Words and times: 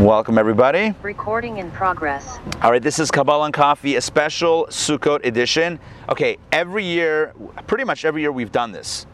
Welcome, 0.00 0.38
everybody. 0.38 0.94
Recording 1.02 1.58
in 1.58 1.70
progress. 1.72 2.38
All 2.62 2.70
right, 2.70 2.82
this 2.82 2.98
is 2.98 3.10
Kabbalah 3.10 3.44
and 3.44 3.54
Coffee, 3.54 3.96
a 3.96 4.00
special 4.00 4.64
Sukkot 4.70 5.26
edition. 5.26 5.78
Okay, 6.08 6.38
every 6.50 6.86
year, 6.86 7.34
pretty 7.66 7.84
much 7.84 8.06
every 8.06 8.22
year, 8.22 8.32
we've 8.32 8.50
done 8.50 8.72
this, 8.72 9.06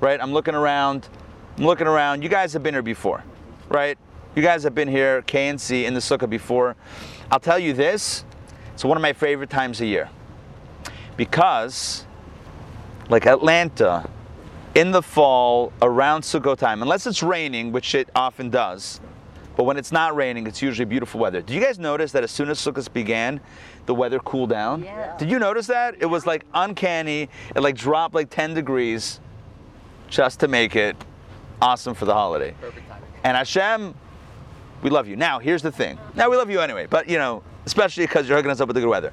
right? 0.00 0.20
I'm 0.20 0.32
looking 0.32 0.56
around, 0.56 1.08
I'm 1.56 1.64
looking 1.64 1.86
around. 1.86 2.24
You 2.24 2.28
guys 2.28 2.52
have 2.52 2.64
been 2.64 2.74
here 2.74 2.82
before, 2.82 3.22
right? 3.68 3.96
You 4.34 4.42
guys 4.42 4.64
have 4.64 4.74
been 4.74 4.88
here, 4.88 5.22
KNC, 5.22 5.84
in 5.84 5.94
the 5.94 6.00
Sukkah 6.00 6.28
before. 6.28 6.74
I'll 7.30 7.38
tell 7.38 7.60
you 7.60 7.72
this, 7.72 8.24
it's 8.72 8.84
one 8.84 8.98
of 8.98 9.02
my 9.02 9.12
favorite 9.12 9.50
times 9.50 9.80
of 9.80 9.86
year. 9.86 10.10
Because, 11.16 12.06
like 13.08 13.24
Atlanta, 13.24 14.10
in 14.74 14.90
the 14.90 15.00
fall, 15.00 15.72
around 15.80 16.22
Sukkot 16.22 16.58
time, 16.58 16.82
unless 16.82 17.06
it's 17.06 17.22
raining, 17.22 17.70
which 17.70 17.94
it 17.94 18.08
often 18.16 18.50
does, 18.50 19.00
but 19.56 19.64
when 19.64 19.76
it's 19.76 19.92
not 19.92 20.16
raining, 20.16 20.46
it's 20.46 20.60
usually 20.60 20.84
beautiful 20.84 21.20
weather. 21.20 21.40
Did 21.40 21.54
you 21.54 21.60
guys 21.60 21.78
notice 21.78 22.12
that 22.12 22.24
as 22.24 22.30
soon 22.30 22.50
as 22.50 22.58
Sukkot 22.58 22.92
began, 22.92 23.40
the 23.86 23.94
weather 23.94 24.18
cooled 24.18 24.50
down? 24.50 24.82
Yeah. 24.82 25.16
Did 25.16 25.30
you 25.30 25.38
notice 25.38 25.66
that? 25.68 25.96
It 26.00 26.06
was 26.06 26.26
like 26.26 26.44
uncanny. 26.54 27.28
It 27.54 27.60
like 27.60 27.76
dropped 27.76 28.14
like 28.14 28.30
10 28.30 28.54
degrees 28.54 29.20
just 30.08 30.40
to 30.40 30.48
make 30.48 30.76
it 30.76 30.96
awesome 31.62 31.94
for 31.94 32.04
the 32.04 32.14
holiday. 32.14 32.54
Perfect 32.60 32.88
timing. 32.88 33.08
And 33.22 33.36
Hashem, 33.36 33.94
we 34.82 34.90
love 34.90 35.08
you. 35.08 35.16
Now, 35.16 35.38
here's 35.38 35.62
the 35.62 35.72
thing. 35.72 35.98
Now, 36.14 36.28
we 36.28 36.36
love 36.36 36.50
you 36.50 36.60
anyway, 36.60 36.86
but 36.86 37.08
you 37.08 37.18
know, 37.18 37.42
especially 37.64 38.04
because 38.04 38.28
you're 38.28 38.36
hooking 38.36 38.50
us 38.50 38.60
up 38.60 38.68
with 38.68 38.74
the 38.74 38.80
good 38.80 38.90
weather. 38.90 39.12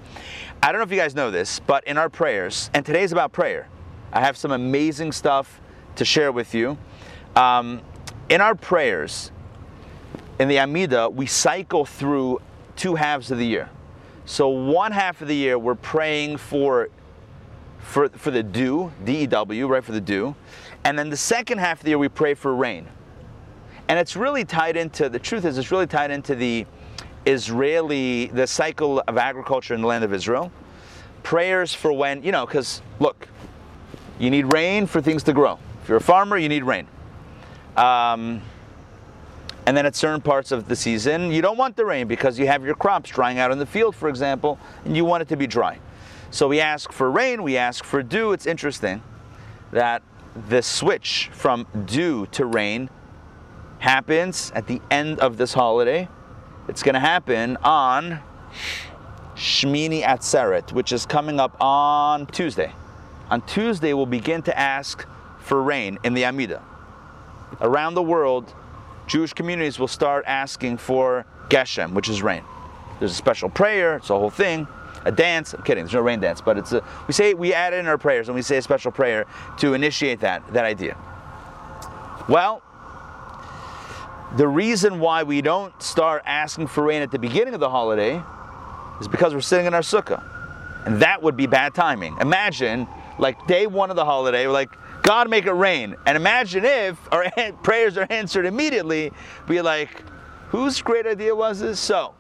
I 0.62 0.72
don't 0.72 0.80
know 0.80 0.84
if 0.84 0.92
you 0.92 0.98
guys 0.98 1.16
know 1.16 1.32
this, 1.32 1.60
but 1.60 1.86
in 1.86 1.98
our 1.98 2.10
prayers, 2.10 2.70
and 2.74 2.86
today's 2.86 3.12
about 3.12 3.32
prayer, 3.32 3.68
I 4.12 4.20
have 4.20 4.36
some 4.36 4.52
amazing 4.52 5.12
stuff 5.12 5.62
to 5.96 6.06
share 6.06 6.32
with 6.32 6.54
you. 6.54 6.78
Um, 7.36 7.82
in 8.30 8.42
our 8.42 8.56
prayers, 8.56 9.32
in 10.42 10.48
the 10.48 10.58
Amida, 10.58 11.08
we 11.08 11.28
cycle 11.28 11.86
through 11.86 12.42
two 12.76 12.96
halves 12.96 13.30
of 13.30 13.38
the 13.38 13.46
year. 13.46 13.70
So 14.26 14.50
one 14.50 14.92
half 14.92 15.22
of 15.22 15.28
the 15.28 15.36
year, 15.36 15.60
we're 15.60 15.76
praying 15.76 16.38
for 16.38 16.90
for, 17.78 18.10
for 18.10 18.32
the 18.32 18.42
dew, 18.42 18.92
D-E-W, 19.06 19.68
right, 19.68 19.84
for 19.84 19.92
the 19.92 20.02
dew. 20.02 20.36
And 20.84 20.98
then 20.98 21.12
the 21.12 21.18
second 21.18 21.60
half 21.60 21.80
of 21.80 21.84
the 21.84 21.90
year, 21.90 21.98
we 22.00 22.10
pray 22.10 22.34
for 22.34 22.56
rain. 22.56 22.88
And 23.88 24.00
it's 24.00 24.16
really 24.16 24.44
tied 24.44 24.78
into, 24.78 25.10
the 25.10 25.20
truth 25.20 25.46
is, 25.46 25.58
it's 25.58 25.72
really 25.72 25.88
tied 25.88 26.10
into 26.10 26.34
the 26.34 26.66
Israeli, 27.28 28.28
the 28.28 28.48
cycle 28.48 29.04
of 29.08 29.18
agriculture 29.18 29.76
in 29.76 29.82
the 29.82 29.88
land 29.88 30.04
of 30.04 30.14
Israel. 30.14 30.52
Prayers 31.22 31.74
for 31.74 31.94
when, 31.94 32.24
you 32.24 32.32
know, 32.32 32.48
because 32.48 32.82
look, 33.00 33.28
you 34.20 34.32
need 34.32 34.52
rain 34.54 34.88
for 34.88 35.02
things 35.02 35.22
to 35.24 35.34
grow. 35.34 35.60
If 35.84 35.90
you're 35.90 35.98
a 35.98 36.02
farmer, 36.02 36.38
you 36.38 36.50
need 36.50 36.64
rain. 36.64 36.88
Um, 37.78 38.42
and 39.66 39.78
then 39.78 39.86
at 39.86 39.96
certain 39.96 40.22
parts 40.22 40.52
of 40.52 40.68
the 40.68 40.76
season, 40.76 41.32
you 41.32 41.42
don't 41.42 41.58
want 41.58 41.76
the 41.76 41.86
rain 41.86 42.08
because 42.08 42.40
you 42.40 42.48
have 42.48 42.66
your 42.66 42.76
crops 42.76 43.10
drying 43.10 43.40
out 43.40 43.52
in 43.52 43.60
the 43.60 43.66
field, 43.66 43.96
for 43.96 44.10
example, 44.10 44.60
and 44.86 44.96
you 44.96 45.06
want 45.06 45.22
it 45.22 45.28
to 45.30 45.36
be 45.38 45.48
dry. 45.48 45.80
So 46.32 46.48
we 46.48 46.60
ask 46.60 46.92
for 46.92 47.12
rain, 47.12 47.44
we 47.44 47.58
ask 47.58 47.84
for 47.84 48.02
dew. 48.02 48.32
It's 48.32 48.46
interesting 48.46 49.04
that 49.72 50.02
the 50.50 50.62
switch 50.62 51.30
from 51.34 51.68
dew 51.86 52.26
to 52.28 52.46
rain 52.46 52.90
happens 53.80 54.52
at 54.56 54.68
the 54.68 54.82
end 54.90 55.20
of 55.20 55.38
this 55.38 55.54
holiday. 55.54 56.08
It's 56.68 56.84
going 56.84 56.94
to 56.94 57.00
happen 57.00 57.58
on 57.58 58.20
Shmini 59.36 60.04
Atzeret, 60.04 60.72
which 60.72 60.92
is 60.92 61.06
coming 61.06 61.40
up 61.40 61.60
on 61.62 62.28
Tuesday. 62.28 62.72
On 63.30 63.42
Tuesday, 63.42 63.94
we'll 63.94 64.06
begin 64.06 64.42
to 64.44 64.58
ask 64.58 65.06
for 65.40 65.62
rain 65.62 65.98
in 66.04 66.14
the 66.14 66.26
Amida. 66.26 66.62
Around 67.60 67.96
the 67.96 68.04
world, 68.04 68.54
Jewish 69.12 69.34
communities 69.34 69.78
will 69.78 69.90
start 69.90 70.24
asking 70.26 70.78
for 70.78 71.26
Geshem, 71.50 71.92
which 71.92 72.08
is 72.08 72.22
rain. 72.24 72.44
There's 73.00 73.12
a 73.12 73.16
special 73.16 73.50
prayer, 73.50 73.98
it's 73.98 74.10
a 74.10 74.18
whole 74.18 74.30
thing, 74.30 74.66
a 75.04 75.12
dance. 75.12 75.54
I'm 75.54 75.64
kidding, 75.64 75.84
there's 75.84 75.94
no 75.94 76.00
rain 76.00 76.22
dance, 76.22 76.40
but 76.40 76.58
it's 76.58 76.72
a, 76.72 76.82
we 77.08 77.14
say 77.14 77.34
we 77.34 77.54
add 77.54 77.74
in 77.74 77.88
our 77.88 77.98
prayers 77.98 78.30
and 78.30 78.36
we 78.36 78.42
say 78.42 78.56
a 78.56 78.62
special 78.62 78.90
prayer 78.90 79.26
to 79.58 79.74
initiate 79.74 80.22
that, 80.22 80.54
that 80.54 80.64
idea. 80.64 80.96
Well, 82.30 82.64
the 84.38 84.48
reason 84.48 85.02
why 85.02 85.24
we 85.24 85.42
don't 85.42 85.74
start 85.84 86.24
asking 86.26 86.68
for 86.68 86.86
rain 86.86 87.02
at 87.02 87.12
the 87.12 87.20
beginning 87.20 87.54
of 87.54 87.60
the 87.60 87.70
holiday 87.70 88.24
is 89.02 89.10
because 89.10 89.34
we're 89.34 89.42
sitting 89.42 89.66
in 89.66 89.74
our 89.74 89.82
sukkah. 89.82 90.24
And 90.86 91.02
that 91.02 91.22
would 91.22 91.36
be 91.36 91.48
bad 91.48 91.74
timing. 91.74 92.16
Imagine, 92.22 92.88
like 93.20 93.46
day 93.46 93.68
one 93.68 93.90
of 93.90 93.98
the 93.98 94.06
holiday, 94.06 94.48
like, 94.48 94.72
God 95.02 95.30
make 95.30 95.46
it 95.46 95.54
rain. 95.54 95.96
And 96.06 96.16
imagine 96.16 96.66
if 96.66 96.98
our 97.12 97.30
prayers 97.64 97.98
are 97.98 98.08
answered 98.10 98.46
immediately, 98.46 99.12
be 99.48 99.62
like, 99.62 100.04
whose 100.50 100.82
great 100.82 101.06
idea 101.06 101.36
was 101.36 101.60
this? 101.60 101.80
So, 101.80 102.14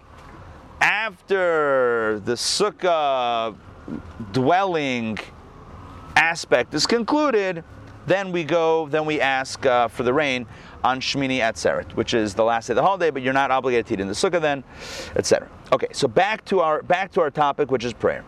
after 0.79 2.21
the 2.25 2.33
sukkah 2.33 3.55
dwelling 4.31 5.17
aspect 6.15 6.73
is 6.73 6.87
concluded, 6.87 7.63
then 8.07 8.31
we 8.31 8.43
go, 8.43 8.87
then 8.87 9.05
we 9.05 9.21
ask 9.21 9.63
uh, 9.65 9.87
for 9.87 10.03
the 10.03 10.13
rain 10.13 10.47
on 10.83 10.99
Shmini 10.99 11.37
Atzeret, 11.37 11.95
which 11.95 12.13
is 12.13 12.33
the 12.33 12.43
last 12.43 12.67
day 12.67 12.71
of 12.71 12.75
the 12.77 12.81
holiday, 12.81 13.11
but 13.11 13.21
you're 13.21 13.33
not 13.33 13.51
obligated 13.51 13.85
to 13.87 13.93
eat 13.93 13.99
in 13.99 14.07
the 14.07 14.13
sukkah 14.13 14.41
then, 14.41 14.63
etc. 15.15 15.47
Okay, 15.71 15.87
so 15.91 16.07
back 16.07 16.43
to 16.45 16.59
our 16.61 16.81
back 16.81 17.11
to 17.11 17.21
our 17.21 17.29
topic, 17.29 17.69
which 17.69 17.85
is 17.85 17.93
prayer. 17.93 18.25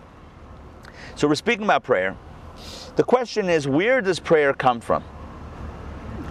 So 1.15 1.27
we're 1.27 1.35
speaking 1.35 1.63
about 1.63 1.83
prayer. 1.83 2.15
The 2.95 3.03
question 3.03 3.49
is, 3.49 3.67
where 3.67 4.01
does 4.01 4.19
prayer 4.19 4.53
come 4.53 4.79
from? 4.79 5.03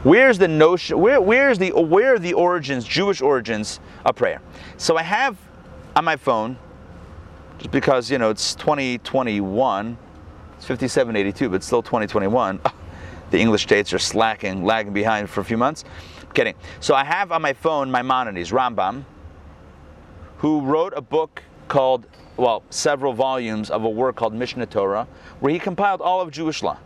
Where's 0.04 0.38
the 0.38 0.48
notion? 0.48 0.98
Where, 0.98 1.20
where's 1.20 1.58
the 1.58 1.70
where 1.70 2.14
are 2.14 2.18
the 2.18 2.32
origins, 2.34 2.84
Jewish 2.84 3.20
origins 3.20 3.80
of 4.04 4.16
prayer? 4.16 4.40
So 4.76 4.96
I 4.96 5.02
have 5.02 5.36
on 5.94 6.04
my 6.04 6.16
phone, 6.16 6.56
just 7.58 7.70
because 7.70 8.10
you 8.10 8.18
know 8.18 8.30
it's 8.30 8.54
2021, 8.56 9.96
it's 10.56 10.66
5782, 10.66 11.48
but 11.48 11.62
still 11.62 11.82
2021. 11.82 12.60
The 13.30 13.40
English 13.40 13.62
states 13.62 13.94
are 13.94 13.98
slacking, 13.98 14.62
lagging 14.62 14.92
behind 14.92 15.30
for 15.30 15.40
a 15.40 15.44
few 15.44 15.56
months. 15.56 15.84
kidding. 16.34 16.54
So 16.80 16.94
I 16.94 17.02
have 17.02 17.32
on 17.32 17.40
my 17.40 17.54
phone 17.54 17.90
Maimonides, 17.90 18.50
Rambam, 18.50 19.04
who 20.36 20.60
wrote 20.60 20.92
a 20.94 21.00
book 21.00 21.42
called 21.66 22.06
well, 22.36 22.62
several 22.70 23.12
volumes 23.12 23.70
of 23.70 23.84
a 23.84 23.88
work 23.88 24.16
called 24.16 24.34
Mishneh 24.34 24.68
Torah, 24.68 25.06
where 25.40 25.52
he 25.52 25.58
compiled 25.58 26.00
all 26.00 26.20
of 26.20 26.30
Jewish 26.30 26.62
law. 26.62 26.78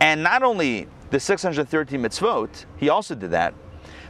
And 0.00 0.22
not 0.22 0.42
only 0.42 0.88
the 1.10 1.20
613 1.20 2.00
mitzvot, 2.00 2.66
he 2.76 2.88
also 2.88 3.14
did 3.14 3.30
that, 3.30 3.54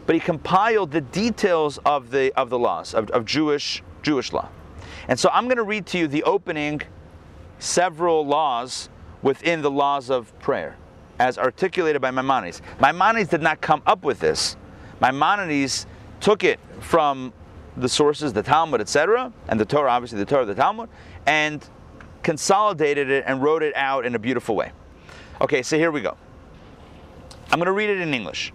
but 0.06 0.14
he 0.14 0.20
compiled 0.20 0.90
the 0.90 1.00
details 1.00 1.78
of 1.84 2.10
the 2.10 2.32
of 2.36 2.50
the 2.50 2.58
laws 2.58 2.94
of, 2.94 3.10
of 3.10 3.24
Jewish 3.24 3.82
Jewish 4.02 4.32
law. 4.32 4.48
And 5.08 5.18
so 5.18 5.28
I'm 5.32 5.44
going 5.44 5.56
to 5.56 5.62
read 5.62 5.86
to 5.86 5.98
you 5.98 6.08
the 6.08 6.22
opening 6.24 6.82
several 7.58 8.26
laws 8.26 8.88
within 9.22 9.62
the 9.62 9.70
laws 9.70 10.10
of 10.10 10.36
prayer, 10.40 10.76
as 11.18 11.38
articulated 11.38 12.02
by 12.02 12.10
Maimonides. 12.10 12.62
Maimonides 12.80 13.28
did 13.28 13.42
not 13.42 13.60
come 13.60 13.82
up 13.86 14.04
with 14.04 14.18
this. 14.18 14.56
Maimonides 15.00 15.86
took 16.20 16.44
it 16.44 16.58
from 16.80 17.32
the 17.76 17.88
sources, 17.88 18.32
the 18.32 18.42
Talmud, 18.42 18.80
etc., 18.80 19.32
and 19.48 19.58
the 19.58 19.64
Torah, 19.64 19.90
obviously 19.90 20.18
the 20.18 20.26
Torah, 20.26 20.44
the 20.44 20.54
Talmud, 20.54 20.88
and 21.26 21.66
consolidated 22.22 23.10
it 23.10 23.24
and 23.26 23.42
wrote 23.42 23.62
it 23.62 23.74
out 23.76 24.04
in 24.04 24.14
a 24.14 24.18
beautiful 24.18 24.54
way. 24.54 24.72
Okay, 25.40 25.62
so 25.62 25.76
here 25.76 25.90
we 25.90 26.00
go. 26.00 26.16
I'm 27.50 27.58
going 27.58 27.66
to 27.66 27.72
read 27.72 27.90
it 27.90 27.98
in 27.98 28.14
English. 28.14 28.52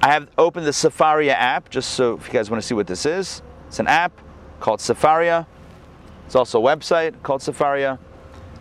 I 0.00 0.12
have 0.12 0.28
opened 0.38 0.66
the 0.66 0.72
Sefaria 0.72 1.32
app 1.32 1.70
just 1.70 1.90
so 1.90 2.14
if 2.14 2.26
you 2.26 2.32
guys 2.32 2.50
want 2.50 2.62
to 2.62 2.66
see 2.66 2.74
what 2.74 2.86
this 2.86 3.04
is. 3.04 3.42
It's 3.66 3.80
an 3.80 3.88
app 3.88 4.12
called 4.60 4.80
Sefaria. 4.80 5.46
It's 6.26 6.36
also 6.36 6.62
a 6.62 6.76
website 6.76 7.20
called 7.22 7.40
Sefaria. 7.40 7.98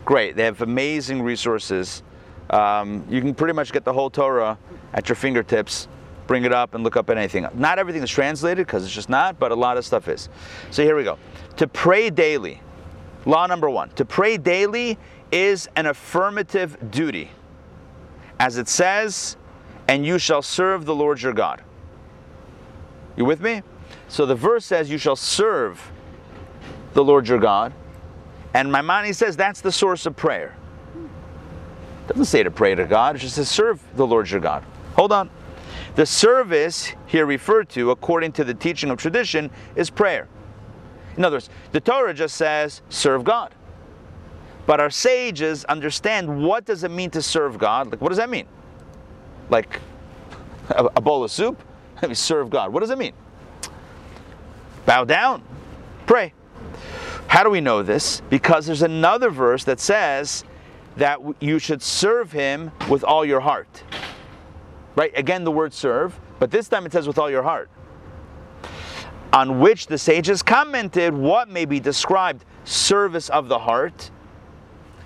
Great, 0.04 0.36
they 0.36 0.46
have 0.46 0.62
amazing 0.62 1.22
resources. 1.22 2.02
Um, 2.50 3.06
you 3.10 3.22
can 3.22 3.36
pretty 3.36 3.54
much 3.54 3.72
get 3.72 3.84
the 3.84 3.94
whole 3.94 4.10
Torah 4.10 4.58
at 4.94 5.10
your 5.10 5.16
fingertips 5.16 5.88
bring 6.28 6.44
it 6.44 6.54
up 6.54 6.76
and 6.76 6.84
look 6.84 6.96
up 6.96 7.10
anything. 7.10 7.48
Not 7.56 7.80
everything 7.80 8.04
is 8.04 8.10
translated 8.10 8.68
because 8.68 8.84
it's 8.84 8.94
just 8.94 9.10
not, 9.10 9.40
but 9.40 9.52
a 9.52 9.56
lot 9.56 9.78
of 9.78 9.86
stuff 9.86 10.08
is. 10.08 10.30
So 10.72 10.84
here 10.84 10.96
we 10.96 11.04
go. 11.04 11.18
To 11.58 11.68
pray 11.68 12.10
daily, 12.10 12.62
law 13.26 13.48
number 13.48 13.70
one, 13.70 13.90
to 13.92 14.06
pray 14.06 14.38
daily 14.38 14.98
is 15.32 15.68
an 15.76 15.88
affirmative 15.88 16.92
duty. 16.92 17.32
As 18.40 18.58
it 18.58 18.68
says, 18.68 19.38
and 19.88 20.06
you 20.06 20.20
shall 20.20 20.42
serve 20.42 20.86
the 20.86 20.94
Lord 20.94 21.22
your 21.22 21.34
God. 21.34 21.64
You 23.16 23.26
with 23.26 23.42
me? 23.42 23.64
So 24.10 24.26
the 24.26 24.36
verse 24.36 24.66
says, 24.66 24.90
you 24.90 24.98
shall 24.98 25.16
serve 25.16 25.92
the 26.94 27.04
Lord 27.04 27.28
your 27.28 27.40
God. 27.40 27.74
And 28.54 28.72
Maimonides 28.72 29.18
says 29.18 29.36
that's 29.36 29.62
the 29.62 29.72
source 29.72 30.06
of 30.06 30.16
prayer. 30.16 30.56
Doesn't 32.08 32.26
say 32.26 32.44
to 32.44 32.52
pray 32.52 32.74
to 32.74 32.86
God, 32.86 33.16
it 33.16 33.20
just 33.20 33.36
says 33.36 33.50
serve 33.50 33.82
the 33.96 34.08
Lord 34.08 34.30
your 34.30 34.40
God. 34.40 34.64
Hold 34.96 35.12
on. 35.12 35.30
The 35.98 36.06
service 36.06 36.94
here 37.08 37.26
referred 37.26 37.70
to, 37.70 37.90
according 37.90 38.34
to 38.34 38.44
the 38.44 38.54
teaching 38.54 38.92
of 38.92 39.00
tradition, 39.00 39.50
is 39.76 39.90
prayer. 39.90 40.28
In 41.18 41.26
other 41.26 41.38
words, 41.38 41.50
the 41.72 41.82
Torah 41.82 42.14
just 42.14 42.36
says, 42.36 42.84
serve 42.90 43.24
God. 43.24 43.56
But 44.68 44.80
our 44.80 44.92
sages 44.92 45.66
understand 45.66 46.44
what 46.44 46.66
does 46.66 46.84
it 46.84 46.92
mean 46.92 47.10
to 47.10 47.22
serve 47.24 47.58
God? 47.58 47.90
Like, 47.90 48.00
what 48.00 48.10
does 48.10 48.20
that 48.20 48.30
mean? 48.30 48.46
Like 49.50 49.82
a, 50.70 50.86
a 50.86 51.02
bowl 51.02 51.24
of 51.24 51.32
soup? 51.32 51.60
serve 52.14 52.52
God. 52.52 52.72
What 52.72 52.82
does 52.82 52.92
it 52.92 53.00
mean? 53.00 53.14
bow 54.86 55.04
down, 55.04 55.44
pray. 56.06 56.32
How 57.28 57.44
do 57.44 57.50
we 57.50 57.60
know 57.60 57.82
this? 57.82 58.22
Because 58.30 58.68
there's 58.68 58.84
another 58.84 59.32
verse 59.32 59.64
that 59.64 59.80
says 59.80 60.44
that 60.96 61.20
you 61.42 61.58
should 61.58 61.82
serve 61.82 62.32
him 62.32 62.72
with 62.88 63.04
all 63.04 63.26
your 63.26 63.42
heart. 63.42 63.84
Right? 64.98 65.12
Again, 65.16 65.46
the 65.46 65.52
word 65.52 65.74
serve, 65.74 66.20
but 66.40 66.52
this 66.52 66.68
time 66.68 66.86
it 66.86 66.92
says 66.92 67.08
with 67.08 67.18
all 67.18 67.30
your 67.30 67.44
heart. 67.44 67.70
On 69.32 69.60
which 69.60 69.88
the 69.88 69.98
sages 69.98 70.42
commented 70.42 71.14
what 71.14 71.48
may 71.48 71.64
be 71.64 71.80
described 71.80 72.44
service 72.66 73.30
of 73.30 73.48
the 73.48 73.60
heart. 73.60 74.12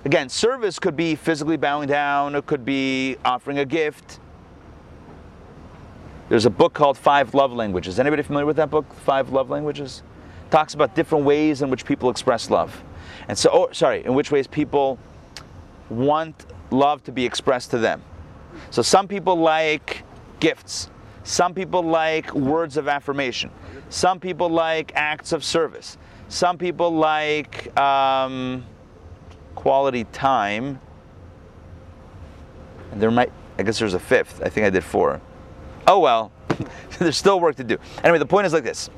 Again, 0.05 0.29
service 0.29 0.79
could 0.79 0.95
be 0.95 1.13
physically 1.13 1.57
bowing 1.57 1.88
down, 1.88 2.33
it 2.35 2.47
could 2.47 2.65
be 2.65 3.17
offering 3.23 3.59
a 3.59 3.65
gift. 3.65 4.19
There's 6.29 6.45
a 6.45 6.49
book 6.49 6.73
called 6.73 6.97
Five 6.97 7.35
Love 7.35 7.51
Languages. 7.51 7.99
Anybody 7.99 8.23
familiar 8.23 8.45
with 8.45 8.55
that 8.55 8.71
book, 8.71 8.91
Five 8.93 9.29
Love 9.31 9.51
Languages? 9.51 10.01
talks 10.51 10.73
about 10.73 10.93
different 10.93 11.25
ways 11.25 11.61
in 11.61 11.69
which 11.69 11.85
people 11.85 12.09
express 12.09 12.49
love. 12.49 12.83
And 13.27 13.38
so, 13.38 13.49
oh, 13.51 13.69
sorry, 13.71 14.05
in 14.05 14.13
which 14.13 14.31
ways 14.31 14.45
people 14.45 14.99
want 15.89 16.45
love 16.69 17.03
to 17.05 17.11
be 17.11 17.25
expressed 17.25 17.71
to 17.71 17.77
them. 17.77 18.03
So 18.71 18.81
some 18.81 19.07
people 19.07 19.35
like 19.35 20.03
gifts. 20.39 20.89
Some 21.23 21.53
people 21.53 21.83
like 21.83 22.33
words 22.33 22.77
of 22.77 22.88
affirmation. 22.88 23.51
Some 23.89 24.19
people 24.19 24.50
like 24.50 24.91
acts 24.95 25.33
of 25.33 25.44
service. 25.44 25.97
Some 26.29 26.57
people 26.57 26.89
like 26.89 27.77
um, 27.79 28.65
quality 29.53 30.06
time. 30.06 30.79
And 32.91 33.01
there 33.01 33.12
might, 33.12 33.31
I 33.59 33.63
guess 33.63 33.77
there's 33.77 33.94
a 33.94 34.00
fifth. 34.00 34.41
I 34.44 34.50
think 34.50 34.65
I 34.65 34.69
did 34.69 34.83
four. 34.83 35.21
Oh 35.85 36.00
well, 36.00 36.31
there's 37.00 37.17
still 37.17 37.39
work 37.39 37.56
to 37.57 37.63
do. 37.63 37.77
Anyway, 38.03 38.17
the 38.17 38.25
point 38.25 38.47
is 38.47 38.53
like 38.53 38.63
this 38.63 38.89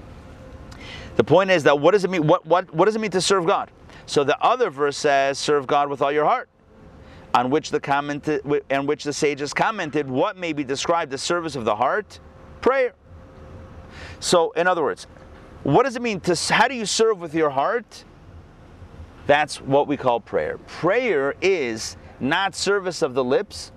the 1.16 1.24
point 1.24 1.52
is 1.52 1.64
that 1.64 1.80
what 1.80 1.92
does 1.92 2.04
it 2.04 2.10
mean? 2.10 2.28
What, 2.28 2.46
what, 2.46 2.74
what 2.74 2.86
does 2.86 2.96
it 2.96 3.00
mean 3.00 3.12
to 3.12 3.22
serve 3.22 3.46
God? 3.46 3.70
So 4.06 4.24
the 4.24 4.38
other 4.44 4.70
verse 4.70 4.98
says, 4.98 5.38
serve 5.38 5.68
God 5.68 5.90
with 5.90 6.02
all 6.02 6.12
your 6.12 6.26
heart. 6.26 6.50
On 7.34 7.50
which 7.50 7.72
the 7.72 7.80
commented, 7.80 8.42
and 8.70 8.88
which 8.88 9.04
the 9.04 9.14
sages 9.14 9.54
commented, 9.54 10.08
what 10.08 10.38
may 10.38 10.54
be 10.54 10.64
described 10.64 11.14
as 11.14 11.22
service 11.22 11.56
of 11.56 11.66
the 11.66 11.76
heart? 11.76 12.20
Prayer. 12.62 12.94
So, 14.20 14.52
in 14.52 14.68
other 14.68 14.84
words, 14.84 15.08
what 15.64 15.84
does 15.84 15.96
it 15.96 16.02
mean 16.02 16.20
to? 16.22 16.36
How 16.54 16.68
do 16.68 16.76
you 16.76 16.86
serve 16.86 17.20
with 17.20 17.34
your 17.34 17.50
heart? 17.50 18.06
That's 19.26 19.62
what 19.62 19.88
we 19.88 19.98
call 19.98 20.20
prayer. 20.20 20.58
Prayer 20.60 21.34
is 21.42 21.98
not 22.20 22.56
service 22.56 23.02
of 23.02 23.14
the 23.14 23.24
lips. 23.24 23.72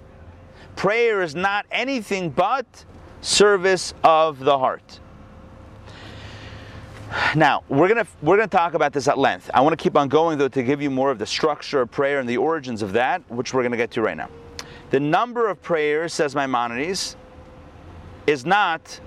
Prayer 0.75 1.23
is 1.23 1.35
not 1.35 1.64
anything 1.70 2.31
but 2.31 2.85
service 3.20 3.94
of 4.05 4.41
the 4.41 4.59
heart. 4.59 5.00
Now 7.35 7.62
we're 7.69 7.88
gonna 7.88 8.06
we're 8.23 8.37
gonna 8.37 8.49
talk 8.49 8.75
about 8.75 8.93
this 8.93 9.08
at 9.08 9.19
length. 9.19 9.50
I 9.55 9.61
want 9.61 9.79
to 9.79 9.82
keep 9.82 9.97
on 9.97 10.08
going 10.08 10.38
though 10.38 10.49
to 10.49 10.62
give 10.62 10.82
you 10.82 10.91
more 10.91 11.11
of 11.11 11.19
the 11.19 11.26
structure 11.26 11.81
of 11.81 11.91
prayer 11.91 12.19
and 12.19 12.29
the 12.29 12.37
origins 12.37 12.82
of 12.82 12.93
that, 12.94 13.23
which 13.31 13.55
we're 13.55 13.62
gonna 13.62 13.76
get 13.76 13.91
to 13.93 14.03
right 14.03 14.17
now. 14.17 14.29
The 14.91 15.00
number 15.00 15.49
of 15.49 15.61
prayers, 15.62 16.14
says 16.14 16.35
Maimonides, 16.35 17.17
is 18.26 18.44
not 18.44 19.00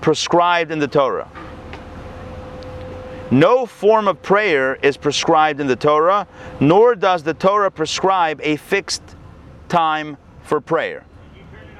prescribed 0.00 0.70
in 0.70 0.78
the 0.78 0.88
Torah. 0.88 1.30
No 3.30 3.66
form 3.66 4.06
of 4.06 4.22
prayer 4.22 4.76
is 4.76 4.96
prescribed 4.96 5.60
in 5.60 5.66
the 5.66 5.74
Torah, 5.74 6.28
nor 6.60 6.94
does 6.94 7.24
the 7.24 7.34
Torah 7.34 7.72
prescribe 7.72 8.40
a 8.42 8.54
fixed 8.56 9.02
time 9.68 10.16
for 10.42 10.60
prayer. 10.60 11.04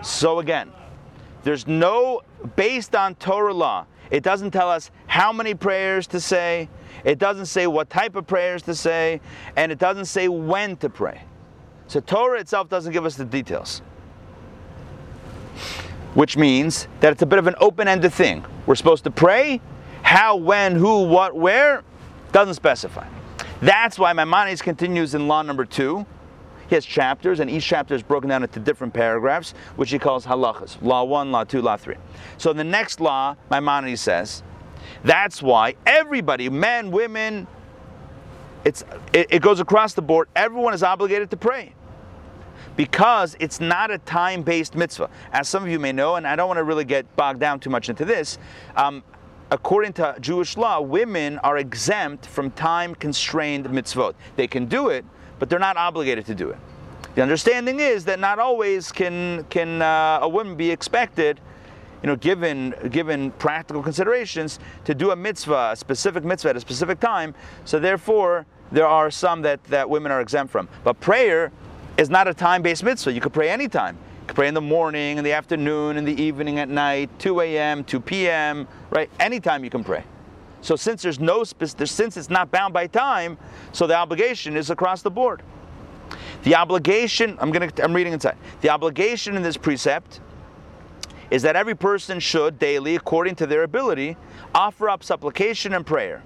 So 0.02 0.40
again, 0.40 0.72
there's 1.44 1.68
no, 1.68 2.22
based 2.56 2.96
on 2.96 3.14
Torah 3.14 3.54
law, 3.54 3.86
it 4.10 4.22
doesn't 4.22 4.50
tell 4.50 4.70
us 4.70 4.90
how 5.06 5.32
many 5.32 5.54
prayers 5.54 6.06
to 6.08 6.20
say. 6.20 6.68
It 7.04 7.18
doesn't 7.18 7.46
say 7.46 7.66
what 7.66 7.90
type 7.90 8.16
of 8.16 8.26
prayers 8.26 8.62
to 8.62 8.74
say. 8.74 9.20
And 9.56 9.72
it 9.72 9.78
doesn't 9.78 10.06
say 10.06 10.28
when 10.28 10.76
to 10.78 10.88
pray. 10.88 11.22
So 11.88 12.00
Torah 12.00 12.40
itself 12.40 12.68
doesn't 12.68 12.92
give 12.92 13.04
us 13.04 13.16
the 13.16 13.24
details. 13.24 13.80
Which 16.14 16.36
means 16.36 16.88
that 17.00 17.12
it's 17.12 17.22
a 17.22 17.26
bit 17.26 17.38
of 17.38 17.46
an 17.46 17.54
open 17.60 17.88
ended 17.88 18.12
thing. 18.12 18.44
We're 18.66 18.74
supposed 18.74 19.04
to 19.04 19.10
pray. 19.10 19.60
How, 20.02 20.36
when, 20.36 20.76
who, 20.76 21.04
what, 21.04 21.36
where, 21.36 21.82
doesn't 22.32 22.54
specify. 22.54 23.06
That's 23.60 23.98
why 23.98 24.12
Maimonides 24.12 24.62
continues 24.62 25.14
in 25.14 25.28
law 25.28 25.42
number 25.42 25.64
two 25.64 26.06
he 26.68 26.74
has 26.74 26.84
chapters, 26.84 27.40
and 27.40 27.50
each 27.50 27.64
chapter 27.64 27.94
is 27.94 28.02
broken 28.02 28.28
down 28.28 28.42
into 28.42 28.60
different 28.60 28.92
paragraphs, 28.92 29.52
which 29.76 29.90
he 29.90 29.98
calls 29.98 30.26
halachas. 30.26 30.80
Law 30.82 31.04
1, 31.04 31.30
Law 31.30 31.44
2, 31.44 31.62
Law 31.62 31.76
3. 31.76 31.96
So 32.38 32.52
the 32.52 32.64
next 32.64 33.00
law, 33.00 33.36
Maimonides 33.50 34.00
says, 34.00 34.42
that's 35.04 35.42
why 35.42 35.74
everybody, 35.86 36.48
men, 36.48 36.90
women, 36.90 37.46
it's, 38.64 38.84
it, 39.12 39.26
it 39.30 39.42
goes 39.42 39.60
across 39.60 39.94
the 39.94 40.02
board, 40.02 40.28
everyone 40.34 40.74
is 40.74 40.82
obligated 40.82 41.30
to 41.30 41.36
pray 41.36 41.72
because 42.76 43.36
it's 43.40 43.60
not 43.60 43.90
a 43.90 43.98
time 43.98 44.42
based 44.42 44.74
mitzvah. 44.74 45.08
As 45.32 45.48
some 45.48 45.62
of 45.62 45.68
you 45.68 45.78
may 45.78 45.92
know, 45.92 46.16
and 46.16 46.26
I 46.26 46.36
don't 46.36 46.48
want 46.48 46.58
to 46.58 46.64
really 46.64 46.84
get 46.84 47.14
bogged 47.16 47.40
down 47.40 47.60
too 47.60 47.70
much 47.70 47.88
into 47.88 48.04
this, 48.04 48.38
um, 48.76 49.02
according 49.50 49.94
to 49.94 50.16
Jewish 50.20 50.56
law, 50.56 50.80
women 50.80 51.38
are 51.38 51.58
exempt 51.58 52.26
from 52.26 52.50
time 52.50 52.94
constrained 52.94 53.66
mitzvot. 53.66 54.14
They 54.36 54.46
can 54.46 54.66
do 54.66 54.88
it, 54.88 55.04
but 55.38 55.48
they're 55.48 55.58
not 55.58 55.76
obligated 55.76 56.26
to 56.26 56.34
do 56.34 56.50
it. 56.50 56.58
The 57.14 57.22
understanding 57.22 57.80
is 57.80 58.04
that 58.04 58.20
not 58.20 58.38
always 58.38 58.92
can 58.92 59.44
can 59.44 59.80
uh, 59.80 60.18
a 60.20 60.28
woman 60.28 60.54
be 60.54 60.70
expected, 60.70 61.40
you 62.02 62.08
know, 62.08 62.16
given 62.16 62.74
given 62.90 63.30
practical 63.32 63.82
considerations, 63.82 64.58
to 64.84 64.94
do 64.94 65.12
a 65.12 65.16
mitzvah, 65.16 65.70
a 65.72 65.76
specific 65.76 66.24
mitzvah 66.24 66.50
at 66.50 66.56
a 66.56 66.60
specific 66.60 67.00
time. 67.00 67.34
So 67.64 67.78
therefore, 67.78 68.44
there 68.70 68.86
are 68.86 69.10
some 69.10 69.42
that 69.42 69.64
that 69.64 69.88
women 69.88 70.12
are 70.12 70.20
exempt 70.20 70.52
from. 70.52 70.68
But 70.84 71.00
prayer 71.00 71.52
is 71.96 72.10
not 72.10 72.28
a 72.28 72.34
time-based 72.34 72.84
mitzvah. 72.84 73.12
You 73.12 73.22
could 73.22 73.32
pray 73.32 73.48
anytime. 73.48 73.96
You 73.96 74.26
could 74.26 74.36
pray 74.36 74.48
in 74.48 74.54
the 74.54 74.60
morning, 74.60 75.16
in 75.16 75.24
the 75.24 75.32
afternoon, 75.32 75.96
in 75.96 76.04
the 76.04 76.22
evening, 76.22 76.58
at 76.58 76.68
night, 76.68 77.08
2 77.18 77.40
a.m., 77.40 77.82
2 77.84 78.00
p.m. 78.00 78.68
Right? 78.90 79.10
Anytime 79.18 79.64
you 79.64 79.70
can 79.70 79.82
pray. 79.82 80.04
So 80.66 80.74
since 80.74 81.00
there's 81.00 81.20
no 81.20 81.44
since 81.44 82.16
it's 82.16 82.28
not 82.28 82.50
bound 82.50 82.74
by 82.74 82.88
time, 82.88 83.38
so 83.70 83.86
the 83.86 83.94
obligation 83.94 84.56
is 84.56 84.68
across 84.68 85.00
the 85.00 85.10
board. 85.12 85.42
The 86.42 86.56
obligation, 86.56 87.38
I'm 87.40 87.52
going 87.52 87.70
to 87.70 87.84
I'm 87.84 87.92
reading 87.92 88.12
inside. 88.12 88.36
The 88.62 88.70
obligation 88.70 89.36
in 89.36 89.44
this 89.44 89.56
precept 89.56 90.18
is 91.30 91.42
that 91.42 91.54
every 91.54 91.76
person 91.76 92.18
should 92.18 92.58
daily 92.58 92.96
according 92.96 93.36
to 93.36 93.46
their 93.46 93.62
ability 93.62 94.16
offer 94.56 94.90
up 94.90 95.04
supplication 95.04 95.72
and 95.72 95.86
prayer. 95.86 96.24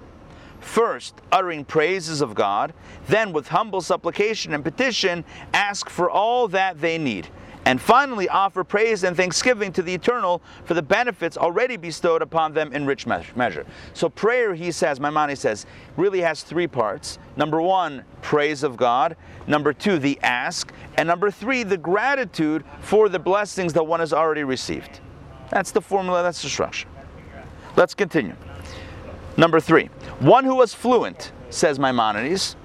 First, 0.59 1.21
uttering 1.31 1.63
praises 1.63 2.21
of 2.21 2.33
God, 2.33 2.73
then 3.07 3.33
with 3.33 3.49
humble 3.49 3.81
supplication 3.81 4.55
and 4.55 4.63
petition 4.63 5.23
ask 5.53 5.87
for 5.87 6.09
all 6.09 6.47
that 6.47 6.81
they 6.81 6.97
need 6.97 7.27
and 7.65 7.79
finally 7.79 8.27
offer 8.27 8.63
praise 8.63 9.03
and 9.03 9.15
thanksgiving 9.15 9.71
to 9.73 9.81
the 9.81 9.93
eternal 9.93 10.41
for 10.65 10.73
the 10.73 10.81
benefits 10.81 11.37
already 11.37 11.77
bestowed 11.77 12.21
upon 12.21 12.53
them 12.53 12.73
in 12.73 12.85
rich 12.85 13.05
measure. 13.05 13.65
So 13.93 14.09
prayer, 14.09 14.55
he 14.55 14.71
says, 14.71 14.99
Maimonides 14.99 15.41
says, 15.41 15.65
really 15.95 16.21
has 16.21 16.43
three 16.43 16.67
parts. 16.67 17.19
Number 17.37 17.61
one, 17.61 18.03
praise 18.21 18.63
of 18.63 18.77
God. 18.77 19.15
Number 19.47 19.73
two, 19.73 19.99
the 19.99 20.19
ask. 20.23 20.73
And 20.97 21.07
number 21.07 21.29
three, 21.29 21.63
the 21.63 21.77
gratitude 21.77 22.63
for 22.81 23.09
the 23.09 23.19
blessings 23.19 23.73
that 23.73 23.83
one 23.83 23.99
has 23.99 24.13
already 24.13 24.43
received. 24.43 24.99
That's 25.51 25.71
the 25.71 25.81
formula, 25.81 26.23
that's 26.23 26.41
the 26.41 26.49
structure. 26.49 26.87
Let's 27.75 27.93
continue. 27.93 28.35
Number 29.37 29.59
three, 29.59 29.85
one 30.19 30.45
who 30.45 30.55
was 30.55 30.73
fluent, 30.73 31.31
says 31.49 31.79
Maimonides, 31.79 32.55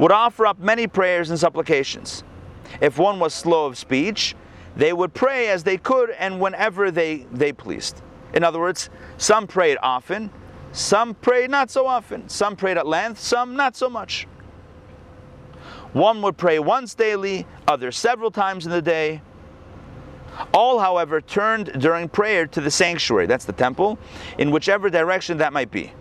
would 0.00 0.12
offer 0.12 0.46
up 0.46 0.58
many 0.58 0.86
prayers 0.86 1.30
and 1.30 1.38
supplications. 1.38 2.24
If 2.80 2.98
one 2.98 3.18
was 3.18 3.32
slow 3.32 3.66
of 3.66 3.78
speech, 3.78 4.34
they 4.76 4.92
would 4.92 5.14
pray 5.14 5.48
as 5.48 5.64
they 5.64 5.78
could 5.78 6.10
and 6.10 6.40
whenever 6.40 6.90
they, 6.90 7.26
they 7.32 7.52
pleased. 7.52 8.02
In 8.34 8.44
other 8.44 8.60
words, 8.60 8.90
some 9.16 9.46
prayed 9.46 9.78
often, 9.82 10.30
some 10.72 11.14
prayed 11.14 11.50
not 11.50 11.70
so 11.70 11.86
often, 11.86 12.28
some 12.28 12.56
prayed 12.56 12.76
at 12.76 12.86
length, 12.86 13.18
some 13.18 13.56
not 13.56 13.76
so 13.76 13.88
much. 13.88 14.26
One 15.92 16.20
would 16.20 16.36
pray 16.36 16.58
once 16.58 16.94
daily, 16.94 17.46
others 17.66 17.96
several 17.96 18.30
times 18.30 18.66
in 18.66 18.72
the 18.72 18.82
day. 18.82 19.22
All, 20.52 20.78
however, 20.78 21.22
turned 21.22 21.80
during 21.80 22.10
prayer 22.10 22.46
to 22.48 22.60
the 22.60 22.70
sanctuary, 22.70 23.24
that's 23.24 23.46
the 23.46 23.54
temple, 23.54 23.98
in 24.36 24.50
whichever 24.50 24.90
direction 24.90 25.38
that 25.38 25.54
might 25.54 25.70
be. 25.70 25.92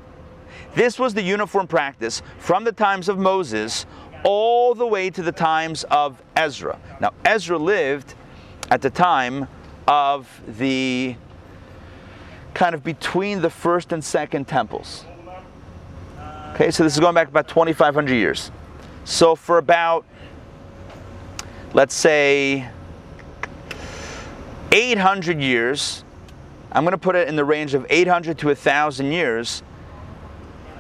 This 0.74 1.00
was 1.00 1.14
the 1.14 1.22
uniform 1.22 1.68
practice 1.68 2.22
from 2.40 2.66
the 2.66 2.74
times 2.74 3.08
of 3.08 3.18
Moses 3.18 3.86
all 4.26 4.76
the 4.76 4.86
way 4.86 5.10
to 5.10 5.22
the 5.22 5.32
times 5.32 5.86
of 5.86 6.22
Ezra. 6.36 6.78
Now, 7.00 7.14
Ezra 7.24 7.58
lived 7.58 8.16
at 8.70 8.82
the 8.82 8.90
time 8.90 9.48
of 9.88 10.42
the 10.58 11.16
kind 12.54 12.74
of 12.74 12.84
between 12.84 13.42
the 13.42 13.50
first 13.50 13.92
and 13.92 14.04
second 14.04 14.48
temples. 14.48 15.06
Okay, 16.54 16.72
so 16.72 16.84
this 16.84 16.94
is 16.94 17.00
going 17.00 17.14
back 17.14 17.28
about 17.28 17.48
2,500 17.48 18.14
years. 18.14 18.50
So 19.04 19.36
for 19.36 19.58
about, 19.58 20.06
let's 21.74 21.94
say, 21.94 22.70
800 24.72 25.40
years, 25.40 26.04
I'm 26.72 26.84
going 26.84 26.94
to 26.94 26.98
put 26.98 27.16
it 27.16 27.28
in 27.28 27.36
the 27.36 27.46
range 27.46 27.74
of 27.74 27.86
800 27.90 28.38
to 28.40 28.48
1,000 28.48 29.12
years 29.12 29.64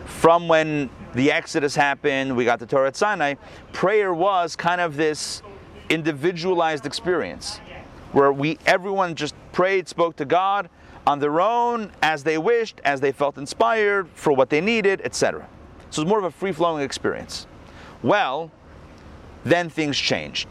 from 0.05 0.47
when 0.47 0.89
the 1.13 1.31
Exodus 1.31 1.75
happened, 1.75 2.35
we 2.35 2.45
got 2.45 2.59
the 2.59 2.65
Torah 2.65 2.87
at 2.87 2.95
Sinai, 2.95 3.35
prayer 3.73 4.13
was 4.13 4.55
kind 4.55 4.81
of 4.81 4.95
this 4.95 5.41
individualized 5.89 6.85
experience 6.85 7.59
where 8.15 8.31
we 8.31 8.57
everyone 8.65 9.13
just 9.13 9.35
prayed, 9.51 9.89
spoke 9.89 10.15
to 10.15 10.23
God 10.23 10.69
on 11.05 11.19
their 11.19 11.41
own 11.41 11.91
as 12.01 12.23
they 12.23 12.37
wished, 12.37 12.79
as 12.85 13.01
they 13.01 13.11
felt 13.11 13.37
inspired 13.37 14.07
for 14.15 14.31
what 14.31 14.49
they 14.49 14.61
needed, 14.61 15.01
etc. 15.03 15.45
So 15.89 16.01
it's 16.01 16.09
more 16.09 16.17
of 16.17 16.23
a 16.23 16.31
free-flowing 16.31 16.81
experience. 16.81 17.45
Well, 18.01 18.51
then 19.43 19.69
things 19.69 19.97
changed 19.97 20.47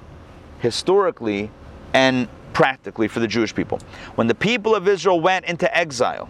historically 0.59 1.51
and 1.95 2.29
practically 2.53 3.09
for 3.09 3.21
the 3.21 3.27
Jewish 3.27 3.55
people. 3.55 3.79
When 4.17 4.27
the 4.27 4.35
people 4.35 4.75
of 4.75 4.87
Israel 4.87 5.19
went 5.19 5.47
into 5.47 5.75
exile 5.75 6.29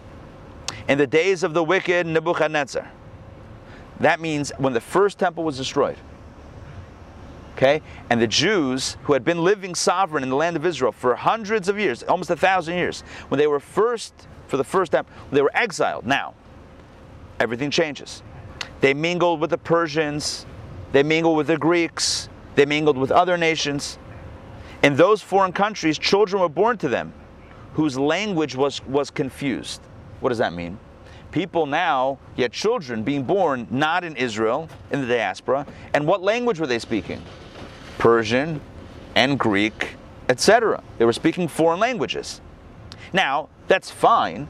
in 0.87 0.97
the 0.97 1.05
days 1.05 1.43
of 1.43 1.53
the 1.53 1.63
wicked 1.65 2.07
Nebuchadnezzar, 2.07 2.89
that 3.99 4.21
means 4.21 4.53
when 4.57 4.71
the 4.71 4.81
first 4.81 5.19
temple 5.19 5.43
was 5.43 5.57
destroyed. 5.57 5.97
Okay? 7.55 7.81
And 8.09 8.21
the 8.21 8.27
Jews 8.27 8.97
who 9.03 9.13
had 9.13 9.23
been 9.23 9.43
living 9.43 9.75
sovereign 9.75 10.23
in 10.23 10.29
the 10.29 10.35
land 10.35 10.57
of 10.57 10.65
Israel 10.65 10.91
for 10.91 11.15
hundreds 11.15 11.69
of 11.69 11.79
years, 11.79 12.03
almost 12.03 12.29
a 12.29 12.35
thousand 12.35 12.75
years, 12.75 13.01
when 13.29 13.37
they 13.37 13.47
were 13.47 13.61
first, 13.61 14.13
for 14.47 14.57
the 14.57 14.63
first 14.63 14.91
time, 14.91 15.05
they 15.31 15.41
were 15.41 15.55
exiled. 15.55 16.05
Now, 16.05 16.33
everything 17.39 17.71
changes. 17.71 18.21
They 18.81 18.93
mingled 18.93 19.39
with 19.39 19.51
the 19.51 19.57
Persians, 19.57 20.45
they 20.91 21.01
mingled 21.01 21.37
with 21.37 21.47
the 21.47 21.57
Greeks, 21.57 22.27
they 22.55 22.65
mingled 22.65 22.97
with 22.97 23.11
other 23.11 23.37
nations. 23.37 23.97
In 24.83 24.97
those 24.97 25.21
foreign 25.21 25.53
countries, 25.53 25.97
children 25.97 26.41
were 26.41 26.49
born 26.49 26.77
to 26.79 26.89
them 26.89 27.13
whose 27.73 27.97
language 27.97 28.55
was, 28.55 28.85
was 28.85 29.09
confused. 29.09 29.81
What 30.19 30.29
does 30.29 30.37
that 30.39 30.53
mean? 30.53 30.77
People 31.31 31.65
now, 31.65 32.17
yet 32.35 32.51
children 32.51 33.03
being 33.03 33.23
born 33.23 33.67
not 33.69 34.03
in 34.03 34.15
Israel, 34.15 34.69
in 34.91 35.01
the 35.01 35.07
diaspora, 35.07 35.65
and 35.93 36.07
what 36.07 36.21
language 36.21 36.59
were 36.59 36.67
they 36.67 36.79
speaking? 36.79 37.21
Persian 37.97 38.61
and 39.15 39.39
Greek, 39.39 39.95
etc. 40.29 40.83
They 40.97 41.05
were 41.05 41.13
speaking 41.13 41.47
foreign 41.47 41.79
languages. 41.79 42.41
Now, 43.13 43.49
that's 43.67 43.89
fine, 43.89 44.47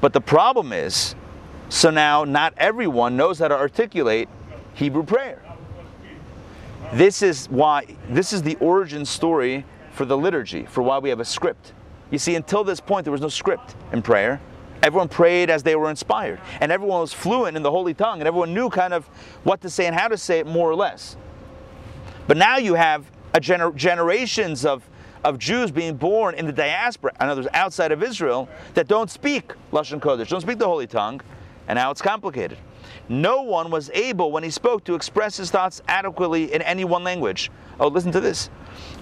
but 0.00 0.12
the 0.12 0.20
problem 0.20 0.72
is 0.72 1.14
so 1.70 1.88
now 1.90 2.24
not 2.24 2.52
everyone 2.56 3.16
knows 3.16 3.38
how 3.38 3.48
to 3.48 3.56
articulate 3.56 4.28
Hebrew 4.74 5.04
prayer. 5.04 5.40
This 6.92 7.22
is 7.22 7.46
why 7.46 7.86
this 8.08 8.32
is 8.32 8.42
the 8.42 8.56
origin 8.56 9.04
story 9.04 9.64
for 9.92 10.04
the 10.04 10.18
liturgy, 10.18 10.66
for 10.66 10.82
why 10.82 10.98
we 10.98 11.08
have 11.10 11.20
a 11.20 11.24
script. 11.24 11.72
You 12.10 12.18
see, 12.18 12.34
until 12.34 12.64
this 12.64 12.80
point 12.80 13.04
there 13.04 13.12
was 13.12 13.20
no 13.20 13.28
script 13.28 13.76
in 13.92 14.02
prayer. 14.02 14.40
Everyone 14.82 15.08
prayed 15.08 15.50
as 15.50 15.62
they 15.62 15.76
were 15.76 15.90
inspired, 15.90 16.40
and 16.60 16.72
everyone 16.72 17.00
was 17.00 17.12
fluent 17.12 17.56
in 17.56 17.62
the 17.62 17.70
holy 17.70 17.94
tongue, 17.94 18.20
and 18.20 18.26
everyone 18.26 18.54
knew 18.54 18.70
kind 18.70 18.94
of 18.94 19.04
what 19.44 19.60
to 19.60 19.70
say 19.70 19.86
and 19.86 19.94
how 19.94 20.08
to 20.08 20.16
say 20.16 20.40
it 20.40 20.46
more 20.46 20.68
or 20.68 20.74
less. 20.74 21.16
But 22.30 22.36
now 22.36 22.58
you 22.58 22.74
have 22.74 23.10
a 23.34 23.40
gener- 23.40 23.74
generations 23.74 24.64
of 24.64 24.88
of 25.24 25.36
Jews 25.36 25.72
being 25.72 25.96
born 25.96 26.36
in 26.36 26.46
the 26.46 26.52
diaspora, 26.52 27.12
in 27.20 27.28
other 27.28 27.40
words, 27.42 27.52
outside 27.54 27.90
of 27.90 28.04
Israel, 28.04 28.48
that 28.74 28.86
don't 28.86 29.10
speak 29.10 29.52
Lashon 29.72 29.98
Kodesh, 29.98 30.28
don't 30.28 30.40
speak 30.40 30.60
the 30.60 30.68
holy 30.68 30.86
tongue, 30.86 31.20
and 31.66 31.76
now 31.76 31.90
it's 31.90 32.00
complicated. 32.00 32.56
No 33.08 33.42
one 33.42 33.72
was 33.72 33.90
able, 33.94 34.30
when 34.30 34.44
he 34.44 34.50
spoke, 34.50 34.84
to 34.84 34.94
express 34.94 35.38
his 35.38 35.50
thoughts 35.50 35.82
adequately 35.88 36.54
in 36.54 36.62
any 36.62 36.84
one 36.84 37.02
language. 37.02 37.50
Oh, 37.80 37.88
listen 37.88 38.12
to 38.12 38.20
this. 38.20 38.48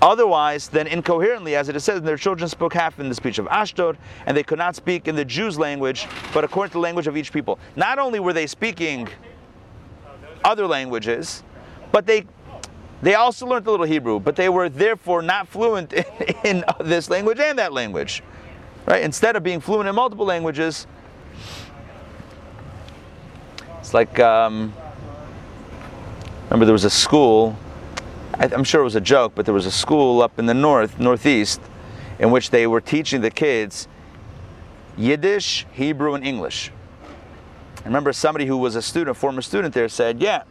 Otherwise, 0.00 0.68
then 0.68 0.86
incoherently, 0.86 1.54
as 1.54 1.68
it 1.68 1.76
is 1.76 1.84
said, 1.84 2.02
their 2.06 2.16
children 2.16 2.48
spoke 2.48 2.72
half 2.72 2.98
in 2.98 3.10
the 3.10 3.14
speech 3.14 3.38
of 3.38 3.46
Ashdod, 3.48 3.98
and 4.24 4.34
they 4.34 4.42
could 4.42 4.58
not 4.58 4.74
speak 4.74 5.06
in 5.06 5.14
the 5.14 5.24
Jews' 5.26 5.58
language, 5.58 6.06
but 6.32 6.44
according 6.44 6.70
to 6.70 6.78
the 6.78 6.80
language 6.80 7.06
of 7.06 7.14
each 7.14 7.30
people. 7.30 7.58
Not 7.76 7.98
only 7.98 8.20
were 8.20 8.32
they 8.32 8.46
speaking 8.46 9.06
other 10.44 10.66
languages, 10.66 11.42
but 11.92 12.06
they 12.06 12.24
they 13.00 13.14
also 13.14 13.46
learned 13.46 13.66
a 13.66 13.70
little 13.70 13.86
Hebrew, 13.86 14.18
but 14.18 14.34
they 14.36 14.48
were 14.48 14.68
therefore 14.68 15.22
not 15.22 15.48
fluent 15.48 15.92
in, 15.92 16.04
in 16.44 16.64
this 16.80 17.08
language 17.08 17.38
and 17.38 17.58
that 17.58 17.72
language. 17.72 18.22
Right? 18.86 19.02
Instead 19.02 19.36
of 19.36 19.42
being 19.42 19.60
fluent 19.60 19.88
in 19.88 19.94
multiple 19.94 20.26
languages, 20.26 20.86
it's 23.78 23.94
like, 23.94 24.18
um, 24.18 24.72
remember 26.44 26.64
there 26.64 26.72
was 26.72 26.84
a 26.84 26.90
school, 26.90 27.56
I, 28.34 28.46
I'm 28.52 28.64
sure 28.64 28.80
it 28.80 28.84
was 28.84 28.96
a 28.96 29.00
joke, 29.00 29.32
but 29.34 29.44
there 29.44 29.54
was 29.54 29.66
a 29.66 29.70
school 29.70 30.22
up 30.22 30.38
in 30.38 30.46
the 30.46 30.54
north, 30.54 30.98
northeast, 30.98 31.60
in 32.18 32.30
which 32.30 32.50
they 32.50 32.66
were 32.66 32.80
teaching 32.80 33.20
the 33.20 33.30
kids 33.30 33.88
Yiddish, 34.96 35.64
Hebrew, 35.72 36.14
and 36.14 36.26
English. 36.26 36.72
I 37.78 37.84
remember 37.84 38.12
somebody 38.12 38.46
who 38.46 38.56
was 38.56 38.74
a 38.74 38.82
student, 38.82 39.10
a 39.10 39.14
former 39.14 39.42
student 39.42 39.72
there, 39.72 39.88
said, 39.88 40.20
Yeah, 40.20 40.42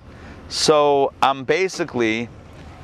so 0.47 1.11
I'm 1.21 1.43
basically 1.43 2.29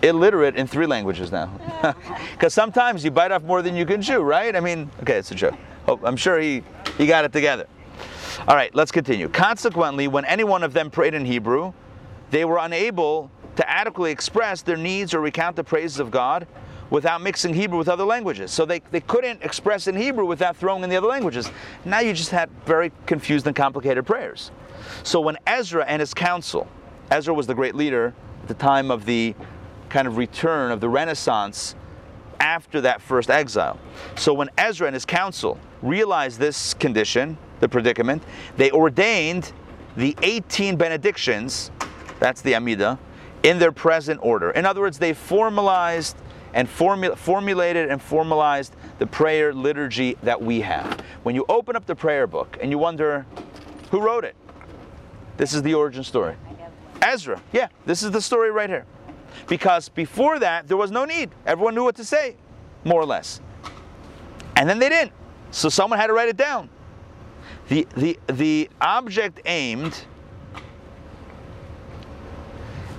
illiterate 0.04 0.56
in 0.56 0.68
three 0.68 0.86
languages 0.86 1.32
now. 1.32 1.50
Because 2.34 2.54
sometimes 2.54 3.06
you 3.06 3.12
bite 3.12 3.32
off 3.32 3.44
more 3.44 3.62
than 3.62 3.76
you 3.76 3.86
can 3.86 4.02
chew, 4.02 4.20
right? 4.20 4.56
I 4.56 4.60
mean, 4.60 4.90
okay, 5.02 5.16
it's 5.16 5.32
a 5.32 5.36
joke. 5.36 5.56
I'm 6.04 6.18
sure 6.18 6.40
he, 6.40 6.62
he 6.98 7.08
got 7.08 7.26
it 7.26 7.32
together. 7.32 7.68
All 8.48 8.56
right, 8.56 8.74
let's 8.76 8.92
continue. 8.92 9.30
Consequently, 9.30 10.08
when 10.08 10.26
any 10.26 10.44
one 10.44 10.64
of 10.64 10.74
them 10.74 10.90
prayed 10.90 11.14
in 11.14 11.26
Hebrew, 11.26 11.74
they 12.32 12.44
were 12.44 12.58
unable 12.58 13.32
to 13.56 13.70
adequately 13.70 14.12
express 14.12 14.62
their 14.62 14.76
needs 14.78 15.14
or 15.14 15.22
recount 15.22 15.56
the 15.56 15.64
praises 15.64 16.00
of 16.00 16.12
God 16.12 16.48
without 16.90 17.22
mixing 17.22 17.54
Hebrew 17.54 17.78
with 17.78 17.90
other 17.90 18.04
languages. 18.04 18.52
So 18.52 18.66
they, 18.66 18.82
they 18.92 19.02
couldn't 19.02 19.42
express 19.42 19.88
in 19.88 19.96
Hebrew 19.96 20.26
without 20.26 20.58
throwing 20.58 20.84
in 20.84 20.90
the 20.90 20.98
other 20.98 21.08
languages. 21.08 21.50
Now 21.86 22.00
you 22.00 22.14
just 22.14 22.32
had 22.32 22.50
very 22.66 22.92
confused 23.06 23.48
and 23.48 23.56
complicated 23.56 24.06
prayers. 24.06 24.52
So 25.04 25.22
when 25.22 25.38
Ezra 25.48 25.86
and 25.86 26.00
his 26.00 26.14
council, 26.14 26.68
Ezra 27.10 27.34
was 27.34 27.48
the 27.48 27.56
great 27.56 27.76
leader 27.76 28.14
at 28.42 28.48
the 28.48 28.54
time 28.54 28.92
of 28.92 29.06
the 29.06 29.36
kind 29.94 30.08
of 30.08 30.18
return 30.18 30.72
of 30.72 30.82
the 30.82 30.90
Renaissance 30.90 31.76
after 32.40 32.82
that 32.82 33.00
first 33.00 33.30
exile. 33.30 33.80
So 34.16 34.34
when 34.34 34.50
Ezra 34.58 34.88
and 34.88 34.96
his 34.96 35.06
council 35.06 35.60
realized 35.84 36.40
this 36.40 36.74
condition, 36.74 37.38
the 37.60 37.70
predicament, 37.70 38.24
they 38.58 38.72
ordained 38.72 39.54
the 39.96 40.18
18 40.24 40.78
benedictions, 40.78 41.70
that's 42.20 42.42
the 42.42 42.56
Amida, 42.56 42.98
in 43.44 43.60
their 43.60 43.72
present 43.72 44.20
order. 44.24 44.50
In 44.50 44.66
other 44.66 44.82
words, 44.82 44.98
they 44.98 45.14
formalized 45.14 46.18
and 46.56 46.68
formu- 46.68 47.16
formulated 47.16 47.92
and 47.92 48.02
formalized 48.02 48.76
the 48.98 49.06
prayer 49.06 49.54
liturgy 49.54 50.18
that 50.24 50.42
we 50.42 50.62
have. 50.62 51.00
When 51.22 51.36
you 51.36 51.46
open 51.48 51.76
up 51.76 51.86
the 51.86 51.96
prayer 51.96 52.26
book 52.26 52.58
and 52.62 52.72
you 52.72 52.80
wonder, 52.80 53.28
who 53.92 54.02
wrote 54.02 54.26
it? 54.26 54.36
This 55.38 55.54
is 55.54 55.62
the 55.62 55.76
origin 55.76 56.04
story. 56.04 56.36
Ezra. 57.04 57.40
Yeah, 57.52 57.68
this 57.86 58.02
is 58.02 58.10
the 58.10 58.22
story 58.22 58.50
right 58.50 58.70
here. 58.70 58.86
Because 59.48 59.90
before 59.90 60.40
that, 60.40 60.68
there 60.68 60.78
was 60.78 60.92
no 60.92 61.06
need. 61.06 61.32
Everyone 61.46 61.76
knew 61.76 61.84
what 61.84 61.96
to 61.96 62.06
say, 62.06 62.36
more 62.84 63.02
or 63.02 63.06
less. 63.06 63.42
And 64.56 64.70
then 64.70 64.80
they 64.80 64.90
didn't. 64.90 65.14
So 65.52 65.70
someone 65.70 66.00
had 66.00 66.08
to 66.08 66.14
write 66.14 66.30
it 66.30 66.38
down. 66.38 66.70
The, 67.70 67.88
the, 67.96 68.20
the 68.28 68.70
object 68.82 69.42
aimed 69.46 70.06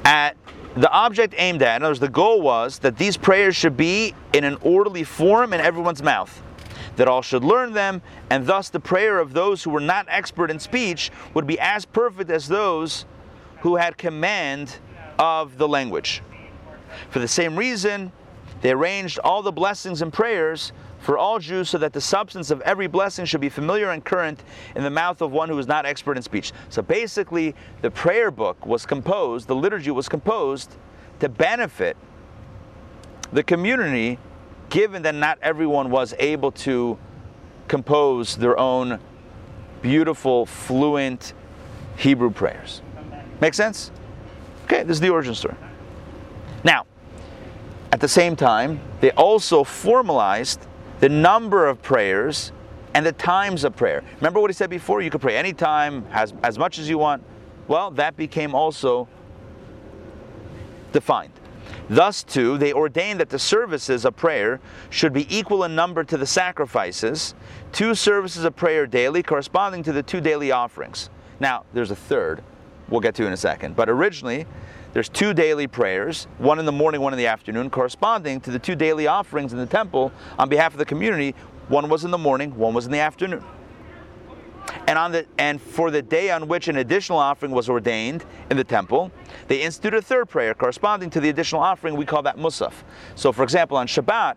at 0.05 0.37
the 0.77 0.91
object 0.91 1.35
aimed 1.39 1.63
at, 1.63 1.77
in 1.77 1.83
other 1.83 1.91
words, 1.91 2.01
the 2.01 2.09
goal 2.09 2.43
was 2.43 2.81
that 2.81 2.99
these 2.99 3.17
prayers 3.17 3.55
should 3.55 3.77
be 3.77 4.13
in 4.33 4.43
an 4.43 4.57
orderly 4.61 5.05
form 5.05 5.53
in 5.53 5.61
everyone's 5.61 6.03
mouth, 6.03 6.43
that 6.97 7.07
all 7.07 7.23
should 7.23 7.45
learn 7.45 7.73
them, 7.73 8.03
and 8.29 8.45
thus 8.45 8.71
the 8.71 8.81
prayer 8.81 9.21
of 9.21 9.33
those 9.33 9.63
who 9.63 9.71
were 9.71 9.81
not 9.81 10.07
expert 10.09 10.51
in 10.51 10.59
speech 10.59 11.13
would 11.33 11.47
be 11.47 11.59
as 11.61 11.85
perfect 11.85 12.29
as 12.29 12.49
those 12.49 13.07
who 13.61 13.77
had 13.77 13.97
command 13.97 14.79
of 15.19 15.59
the 15.59 15.69
language. 15.69 16.23
For 17.11 17.19
the 17.19 17.29
same 17.29 17.57
reason, 17.57 18.13
they 18.61 18.73
arranged 18.73 19.19
all 19.19 19.43
the 19.43 19.53
blessings 19.53 20.03
and 20.03 20.13
prayers 20.13 20.73
for 21.01 21.19
all 21.19 21.39
Jews 21.39 21.69
so 21.69 21.79
that 21.79 21.93
the 21.93 22.01
substance 22.01 22.51
of 22.51 22.63
every 22.63 22.87
blessing 22.87 23.27
should 23.27 23.41
be 23.41 23.51
familiar 23.51 23.91
and 23.91 24.03
current 24.03 24.43
in 24.75 24.83
the 24.83 24.91
mouth 24.91 25.21
of 25.21 25.33
one 25.33 25.51
who 25.51 25.59
is 25.59 25.67
not 25.67 25.85
expert 25.85 26.17
in 26.17 26.23
speech. 26.23 26.53
So 26.71 26.81
basically, 26.81 27.55
the 27.83 27.91
prayer 27.91 28.31
book 28.31 28.65
was 28.65 28.87
composed, 28.87 29.47
the 29.47 29.55
liturgy 29.55 29.91
was 29.91 30.09
composed 30.09 30.75
to 31.21 31.29
benefit 31.29 31.97
the 33.33 33.43
community, 33.43 34.19
given 34.71 35.03
that 35.03 35.15
not 35.15 35.39
everyone 35.43 35.91
was 35.91 36.15
able 36.19 36.53
to 36.53 36.99
compose 37.69 38.37
their 38.37 38.59
own 38.59 38.99
beautiful, 39.83 40.47
fluent 40.47 41.35
Hebrew 41.97 42.31
prayers. 42.31 42.81
Make 43.41 43.53
sense? 43.53 43.91
Okay, 44.75 44.83
this 44.83 44.97
is 44.97 45.01
the 45.01 45.11
origin 45.11 45.37
story. 45.37 45.55
Now, 46.65 46.85
at 47.93 48.01
the 48.01 48.09
same 48.09 48.35
time, 48.35 48.81
they 49.01 49.13
also 49.13 49.63
formalized 49.63 50.67
the 50.99 51.09
number 51.09 51.69
of 51.69 51.81
prayers 51.81 52.51
and 52.93 53.07
the 53.07 53.13
times 53.13 53.63
of 53.63 53.77
prayer. 53.77 54.03
Remember 54.17 54.41
what 54.41 54.51
he 54.51 54.55
said 54.55 54.71
before? 54.71 55.01
You 55.01 55.11
could 55.11 55.21
pray 55.21 55.37
anytime, 55.37 56.05
as, 56.11 56.35
as 56.43 56.59
much 56.59 56.81
as 56.81 56.89
you 56.89 56.99
want. 56.99 57.23
Well, 57.69 57.93
that 57.93 58.17
became 58.17 58.53
also 58.53 59.07
defined. 60.93 61.33
Thus, 61.89 62.25
too, 62.25 62.59
they 62.59 62.73
ordained 62.73 63.21
that 63.21 63.29
the 63.29 63.39
services 63.39 64.05
of 64.05 64.17
prayer 64.17 64.61
should 64.91 65.13
be 65.13 65.33
equal 65.35 65.63
in 65.63 65.77
number 65.77 66.03
to 66.03 66.17
the 66.17 66.27
sacrifices, 66.27 67.37
two 67.71 67.95
services 67.95 68.43
of 68.43 68.57
prayer 68.57 68.89
daily 68.89 69.23
corresponding 69.23 69.85
to 69.85 69.93
the 69.93 70.03
two 70.03 70.21
daily 70.21 70.51
offerings. 70.51 71.11
Now, 71.39 71.65
there's 71.73 71.93
a 71.93 71.97
third, 71.97 72.43
we'll 72.89 73.01
get 73.01 73.15
to 73.17 73.27
in 73.27 73.33
a 73.33 73.37
second, 73.37 73.77
but 73.77 73.89
originally, 73.89 74.47
there's 74.93 75.09
two 75.09 75.35
daily 75.35 75.67
prayers, 75.67 76.29
one 76.39 76.61
in 76.61 76.67
the 76.67 76.73
morning, 76.73 77.01
one 77.01 77.13
in 77.13 77.19
the 77.19 77.27
afternoon, 77.27 77.69
corresponding 77.69 78.41
to 78.43 78.51
the 78.53 78.61
two 78.61 78.77
daily 78.77 79.09
offerings 79.09 79.53
in 79.53 79.59
the 79.59 79.67
temple 79.67 80.13
on 80.39 80.49
behalf 80.49 80.73
of 80.73 80.79
the 80.79 80.85
community. 80.85 81.35
One 81.69 81.89
was 81.89 82.05
in 82.05 82.13
the 82.13 82.19
morning, 82.19 82.57
one 82.57 82.75
was 82.75 82.87
in 82.87 82.93
the 82.93 83.01
afternoon. 83.01 83.43
And 84.87 84.99
on 84.99 85.13
the 85.13 85.27
and 85.39 85.61
for 85.61 85.91
the 85.91 86.01
day 86.01 86.31
on 86.31 86.47
which 86.49 86.69
an 86.69 86.77
additional 86.77 87.19
offering 87.19 87.53
was 87.53 87.69
ordained 87.69 88.25
in 88.51 88.57
the 88.57 88.65
temple, 88.65 89.11
they 89.49 89.63
instituted 89.63 89.99
a 89.99 90.03
third 90.03 90.29
prayer 90.29 90.55
corresponding 90.55 91.11
to 91.11 91.21
the 91.21 91.29
additional 91.29 91.61
offering. 91.61 91.97
We 91.97 92.07
call 92.07 92.23
that 92.23 92.37
musaf. 92.37 92.73
So, 93.15 93.33
for 93.33 93.43
example, 93.43 93.77
on 93.77 93.87
Shabbat, 93.87 94.37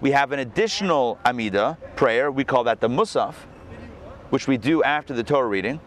we 0.00 0.12
have 0.12 0.32
an 0.32 0.38
additional 0.38 1.18
Amida 1.24 1.76
prayer. 1.96 2.30
We 2.30 2.44
call 2.44 2.64
that 2.64 2.80
the 2.80 2.88
musaf, 2.88 3.34
which 4.30 4.46
we 4.46 4.56
do 4.56 4.82
after 4.82 5.12
the 5.12 5.24
Torah 5.24 5.48
reading. 5.48 5.80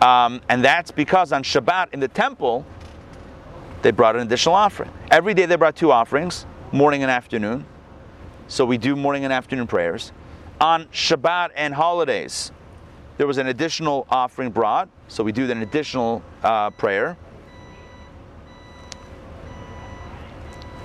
Um, 0.00 0.40
and 0.48 0.64
that's 0.64 0.90
because 0.90 1.32
on 1.32 1.42
Shabbat 1.42 1.92
in 1.92 2.00
the 2.00 2.08
temple, 2.08 2.64
they 3.82 3.90
brought 3.90 4.16
an 4.16 4.22
additional 4.22 4.54
offering. 4.54 4.90
Every 5.10 5.34
day 5.34 5.46
they 5.46 5.56
brought 5.56 5.76
two 5.76 5.92
offerings, 5.92 6.46
morning 6.72 7.02
and 7.02 7.10
afternoon. 7.10 7.66
So 8.48 8.64
we 8.64 8.78
do 8.78 8.96
morning 8.96 9.24
and 9.24 9.32
afternoon 9.32 9.66
prayers. 9.66 10.12
On 10.60 10.86
Shabbat 10.86 11.50
and 11.56 11.74
holidays, 11.74 12.52
there 13.18 13.26
was 13.26 13.38
an 13.38 13.48
additional 13.48 14.06
offering 14.10 14.50
brought, 14.50 14.88
so 15.08 15.22
we 15.22 15.32
do 15.32 15.50
an 15.50 15.62
additional 15.62 16.22
uh, 16.42 16.70
prayer. 16.70 17.16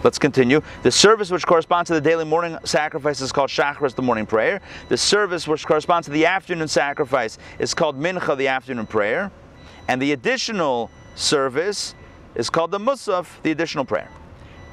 Let's 0.04 0.20
continue. 0.20 0.62
The 0.84 0.92
service 0.92 1.32
which 1.32 1.46
corresponds 1.46 1.88
to 1.88 1.96
the 1.96 2.01
daily 2.01 2.25
morning 2.25 2.58
sacrifice 2.63 3.20
is 3.20 3.32
called 3.32 3.50
Shachris, 3.50 3.96
the 3.96 4.04
morning 4.04 4.27
prayer. 4.27 4.62
The 4.89 4.98
service 4.98 5.48
which 5.48 5.66
corresponds 5.66 6.06
to 6.06 6.12
the 6.12 6.25
afternoon 6.25 6.68
sacrifice 6.68 7.39
is 7.58 7.74
called 7.74 8.00
Mincha, 8.00 8.38
the 8.38 8.48
afternoon 8.48 8.86
prayer. 8.86 9.32
And 9.88 10.01
the 10.01 10.12
additional 10.12 10.92
service 11.16 11.96
is 12.36 12.50
called 12.50 12.72
the 12.72 12.80
Musaf, 12.80 13.42
the 13.42 13.51
additional 13.51 13.86
prayer. 13.86 14.10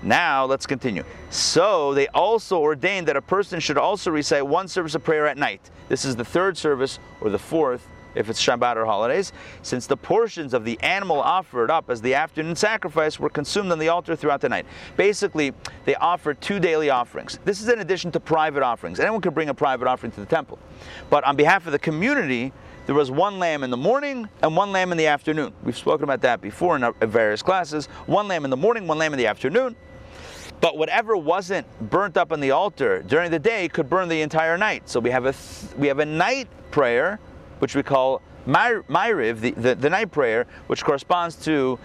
Now 0.02 0.44
let's 0.44 0.66
continue. 0.66 1.04
So 1.30 1.94
they 1.94 2.08
also 2.08 2.58
ordained 2.58 3.08
that 3.08 3.16
a 3.16 3.22
person 3.22 3.58
should 3.60 3.78
also 3.78 4.10
recite 4.10 4.46
one 4.46 4.68
service 4.68 4.94
of 4.94 5.02
prayer 5.02 5.26
at 5.26 5.38
night. 5.38 5.70
This 5.88 6.04
is 6.04 6.16
the 6.16 6.24
third 6.24 6.58
service 6.58 6.98
or 7.22 7.30
the 7.30 7.38
fourth 7.38 7.88
if 8.14 8.30
it's 8.30 8.42
Shabbat 8.42 8.76
or 8.76 8.84
holidays, 8.84 9.32
since 9.62 9.86
the 9.86 9.96
portions 9.96 10.54
of 10.54 10.64
the 10.64 10.78
animal 10.80 11.20
offered 11.20 11.70
up 11.70 11.90
as 11.90 12.00
the 12.00 12.14
afternoon 12.14 12.56
sacrifice 12.56 13.18
were 13.18 13.30
consumed 13.30 13.72
on 13.72 13.78
the 13.78 13.88
altar 13.88 14.16
throughout 14.16 14.40
the 14.40 14.48
night. 14.48 14.66
Basically, 14.96 15.52
they 15.84 15.94
offered 15.96 16.40
two 16.40 16.60
daily 16.60 16.90
offerings. 16.90 17.38
This 17.44 17.60
is 17.60 17.68
in 17.68 17.80
addition 17.80 18.12
to 18.12 18.20
private 18.20 18.62
offerings. 18.62 19.00
Anyone 19.00 19.20
could 19.20 19.34
bring 19.34 19.48
a 19.48 19.54
private 19.54 19.88
offering 19.88 20.12
to 20.12 20.20
the 20.20 20.26
temple. 20.26 20.58
But 21.10 21.24
on 21.24 21.36
behalf 21.36 21.66
of 21.66 21.72
the 21.72 21.78
community, 21.78 22.52
there 22.86 22.94
was 22.94 23.10
one 23.10 23.38
lamb 23.38 23.64
in 23.64 23.70
the 23.70 23.76
morning 23.76 24.28
and 24.42 24.56
one 24.56 24.70
lamb 24.70 24.92
in 24.92 24.98
the 24.98 25.06
afternoon. 25.06 25.54
We've 25.62 25.76
spoken 25.76 26.04
about 26.04 26.20
that 26.22 26.40
before 26.40 26.76
in 26.76 26.92
various 27.08 27.42
classes. 27.42 27.86
One 28.06 28.28
lamb 28.28 28.44
in 28.44 28.50
the 28.50 28.56
morning, 28.56 28.86
one 28.86 28.98
lamb 28.98 29.14
in 29.14 29.18
the 29.18 29.26
afternoon. 29.26 29.74
But 30.60 30.76
whatever 30.78 31.16
wasn't 31.16 31.66
burnt 31.90 32.16
up 32.16 32.32
on 32.32 32.40
the 32.40 32.50
altar 32.50 33.02
during 33.02 33.30
the 33.30 33.38
day 33.38 33.68
could 33.68 33.88
burn 33.88 34.08
the 34.08 34.22
entire 34.22 34.56
night. 34.56 34.88
So 34.88 35.00
we 35.00 35.10
have 35.10 35.26
a 35.26 35.32
th- 35.32 35.74
we 35.76 35.88
have 35.88 35.98
a 35.98 36.06
night 36.06 36.48
prayer, 36.70 37.18
which 37.64 37.74
we 37.74 37.82
call 37.82 38.20
Maariv, 38.46 39.40
the, 39.40 39.52
the, 39.52 39.74
the 39.74 39.88
night 39.88 40.10
prayer, 40.10 40.46
which 40.66 40.84
corresponds 40.84 41.34
to 41.34 41.78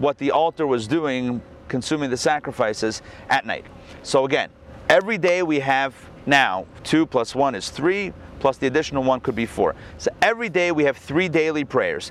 what 0.00 0.18
the 0.18 0.32
altar 0.32 0.66
was 0.66 0.88
doing, 0.88 1.40
consuming 1.68 2.10
the 2.10 2.16
sacrifices 2.16 3.00
at 3.28 3.46
night. 3.46 3.64
So 4.02 4.24
again, 4.24 4.50
every 4.88 5.18
day 5.18 5.44
we 5.44 5.60
have 5.60 5.94
now 6.26 6.66
two 6.82 7.06
plus 7.06 7.32
one 7.32 7.54
is 7.54 7.70
three, 7.70 8.12
plus 8.40 8.56
the 8.56 8.66
additional 8.66 9.04
one 9.04 9.20
could 9.20 9.36
be 9.36 9.46
four. 9.46 9.76
So 9.98 10.10
every 10.20 10.48
day 10.48 10.72
we 10.72 10.82
have 10.82 10.96
three 10.96 11.28
daily 11.28 11.64
prayers: 11.64 12.10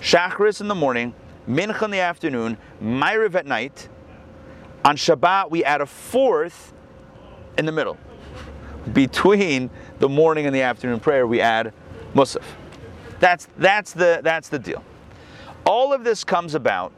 Shachris 0.00 0.60
in 0.60 0.68
the 0.68 0.74
morning, 0.74 1.14
Mincha 1.48 1.84
in 1.84 1.90
the 1.90 2.00
afternoon, 2.00 2.58
Maariv 2.82 3.36
at 3.36 3.46
night 3.46 3.88
on 4.84 4.98
Shabbat, 4.98 5.50
we 5.50 5.64
add 5.64 5.80
a 5.80 5.86
fourth 5.86 6.74
in 7.56 7.64
the 7.64 7.72
middle. 7.72 7.96
Between 8.92 9.70
the 9.98 10.10
morning 10.10 10.44
and 10.44 10.54
the 10.54 10.60
afternoon 10.60 11.00
prayer, 11.00 11.26
we 11.26 11.40
add 11.40 11.72
Musaf. 12.14 12.44
That's, 13.18 13.48
that's, 13.58 13.92
the, 13.92 14.20
that's 14.22 14.48
the 14.48 14.58
deal. 14.58 14.82
All 15.64 15.92
of 15.92 16.04
this 16.04 16.24
comes 16.24 16.54
about 16.54 16.92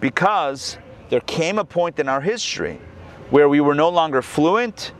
because 0.00 0.78
there 1.10 1.20
came 1.20 1.58
a 1.58 1.64
point 1.64 1.98
in 1.98 2.08
our 2.08 2.20
history 2.20 2.80
where 3.30 3.48
we 3.48 3.60
were 3.60 3.74
no 3.74 3.88
longer 3.88 4.22
fluent 4.22 4.92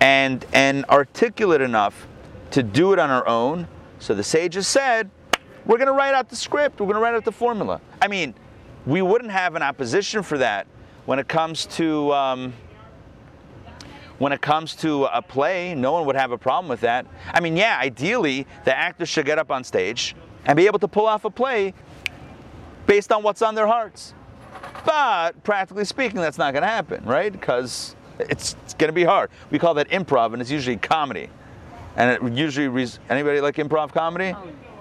and, 0.00 0.44
and 0.52 0.84
articulate 0.86 1.60
enough 1.60 2.06
to 2.50 2.62
do 2.62 2.92
it 2.92 2.98
on 2.98 3.10
our 3.10 3.26
own. 3.26 3.66
So 3.98 4.14
the 4.14 4.22
sages 4.22 4.68
said, 4.68 5.10
we're 5.64 5.78
going 5.78 5.88
to 5.88 5.94
write 5.94 6.14
out 6.14 6.28
the 6.28 6.36
script, 6.36 6.80
we're 6.80 6.86
going 6.86 6.96
to 6.96 7.00
write 7.00 7.14
out 7.14 7.24
the 7.24 7.32
formula. 7.32 7.80
I 8.02 8.08
mean, 8.08 8.34
we 8.86 9.00
wouldn't 9.00 9.30
have 9.30 9.54
an 9.54 9.62
opposition 9.62 10.22
for 10.22 10.38
that 10.38 10.66
when 11.06 11.18
it 11.18 11.26
comes 11.26 11.66
to 11.66 12.12
um, 12.12 12.52
when 14.18 14.32
it 14.32 14.40
comes 14.40 14.74
to 14.76 15.04
a 15.06 15.20
play, 15.20 15.74
no 15.74 15.92
one 15.92 16.06
would 16.06 16.16
have 16.16 16.32
a 16.32 16.38
problem 16.38 16.68
with 16.68 16.80
that. 16.80 17.06
I 17.32 17.40
mean, 17.40 17.56
yeah, 17.56 17.78
ideally 17.80 18.46
the 18.64 18.76
actors 18.76 19.08
should 19.08 19.26
get 19.26 19.38
up 19.38 19.50
on 19.50 19.64
stage 19.64 20.14
and 20.44 20.56
be 20.56 20.66
able 20.66 20.78
to 20.80 20.88
pull 20.88 21.06
off 21.06 21.24
a 21.24 21.30
play 21.30 21.74
based 22.86 23.12
on 23.12 23.22
what's 23.22 23.42
on 23.42 23.54
their 23.54 23.66
hearts. 23.66 24.14
But 24.84 25.42
practically 25.42 25.84
speaking, 25.84 26.20
that's 26.20 26.38
not 26.38 26.52
going 26.52 26.62
to 26.62 26.68
happen, 26.68 27.04
right? 27.04 27.32
Because 27.32 27.96
it's, 28.18 28.56
it's 28.64 28.74
going 28.74 28.88
to 28.88 28.94
be 28.94 29.04
hard. 29.04 29.30
We 29.50 29.58
call 29.58 29.74
that 29.74 29.88
improv, 29.90 30.32
and 30.32 30.42
it's 30.42 30.50
usually 30.50 30.76
comedy. 30.76 31.28
And 31.96 32.10
it 32.10 32.32
usually, 32.36 32.88
anybody 33.08 33.40
like 33.40 33.56
improv 33.56 33.92
comedy? 33.92 34.34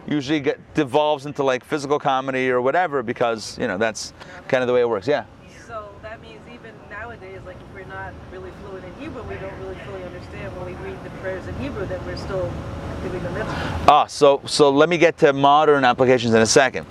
Usually 0.08 0.42
get 0.42 0.74
devolves 0.74 1.26
into 1.26 1.44
like 1.44 1.64
physical 1.64 1.98
comedy 1.98 2.50
or 2.50 2.62
whatever 2.62 3.04
because 3.04 3.58
you 3.58 3.68
know 3.68 3.78
that's 3.78 4.12
kind 4.50 4.62
of 4.62 4.68
the 4.68 4.74
way 4.74 4.82
it 4.82 4.90
works. 4.90 5.08
Yeah 5.08 5.24
So 5.66 5.96
that 6.02 6.22
means 6.22 6.42
even 6.54 6.74
nowadays, 6.90 7.40
like 7.46 7.56
if 7.56 7.74
we're 7.74 7.86
not 7.86 8.14
really 8.30 8.52
Hebrew, 9.24 9.36
we 9.36 9.42
don't 9.42 9.60
really 9.60 9.76
fully 9.86 10.04
understand 10.04 10.56
when 10.58 10.66
we 10.66 10.74
read 10.88 11.04
the 11.04 11.10
prayers 11.22 11.48
in 11.48 11.56
Hebrew 11.56 11.86
that 11.86 12.04
we're 12.06 12.18
still 12.18 12.52
doing 13.02 13.24
the 13.24 13.30
mitzvah. 13.32 13.86
Ah, 13.88 14.06
so 14.08 14.42
so 14.46 14.70
let 14.70 14.90
me 14.90 14.98
get 14.98 15.18
to 15.20 15.34
modern 15.34 15.84
applications 15.86 16.34
in 16.34 16.42
a 16.42 16.46
second. 16.46 16.86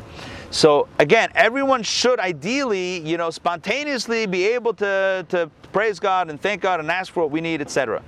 So 0.50 0.88
again, 0.98 1.30
everyone 1.34 1.82
should 1.82 2.20
ideally, 2.20 3.00
you 3.00 3.16
know, 3.16 3.30
spontaneously 3.30 4.26
be 4.26 4.44
able 4.48 4.74
to, 4.74 5.24
to 5.30 5.50
praise 5.72 5.98
God 5.98 6.28
and 6.28 6.40
thank 6.40 6.60
God 6.60 6.80
and 6.80 6.90
ask 6.90 7.12
for 7.12 7.20
what 7.20 7.30
we 7.30 7.40
need, 7.40 7.60
etc. 7.60 8.02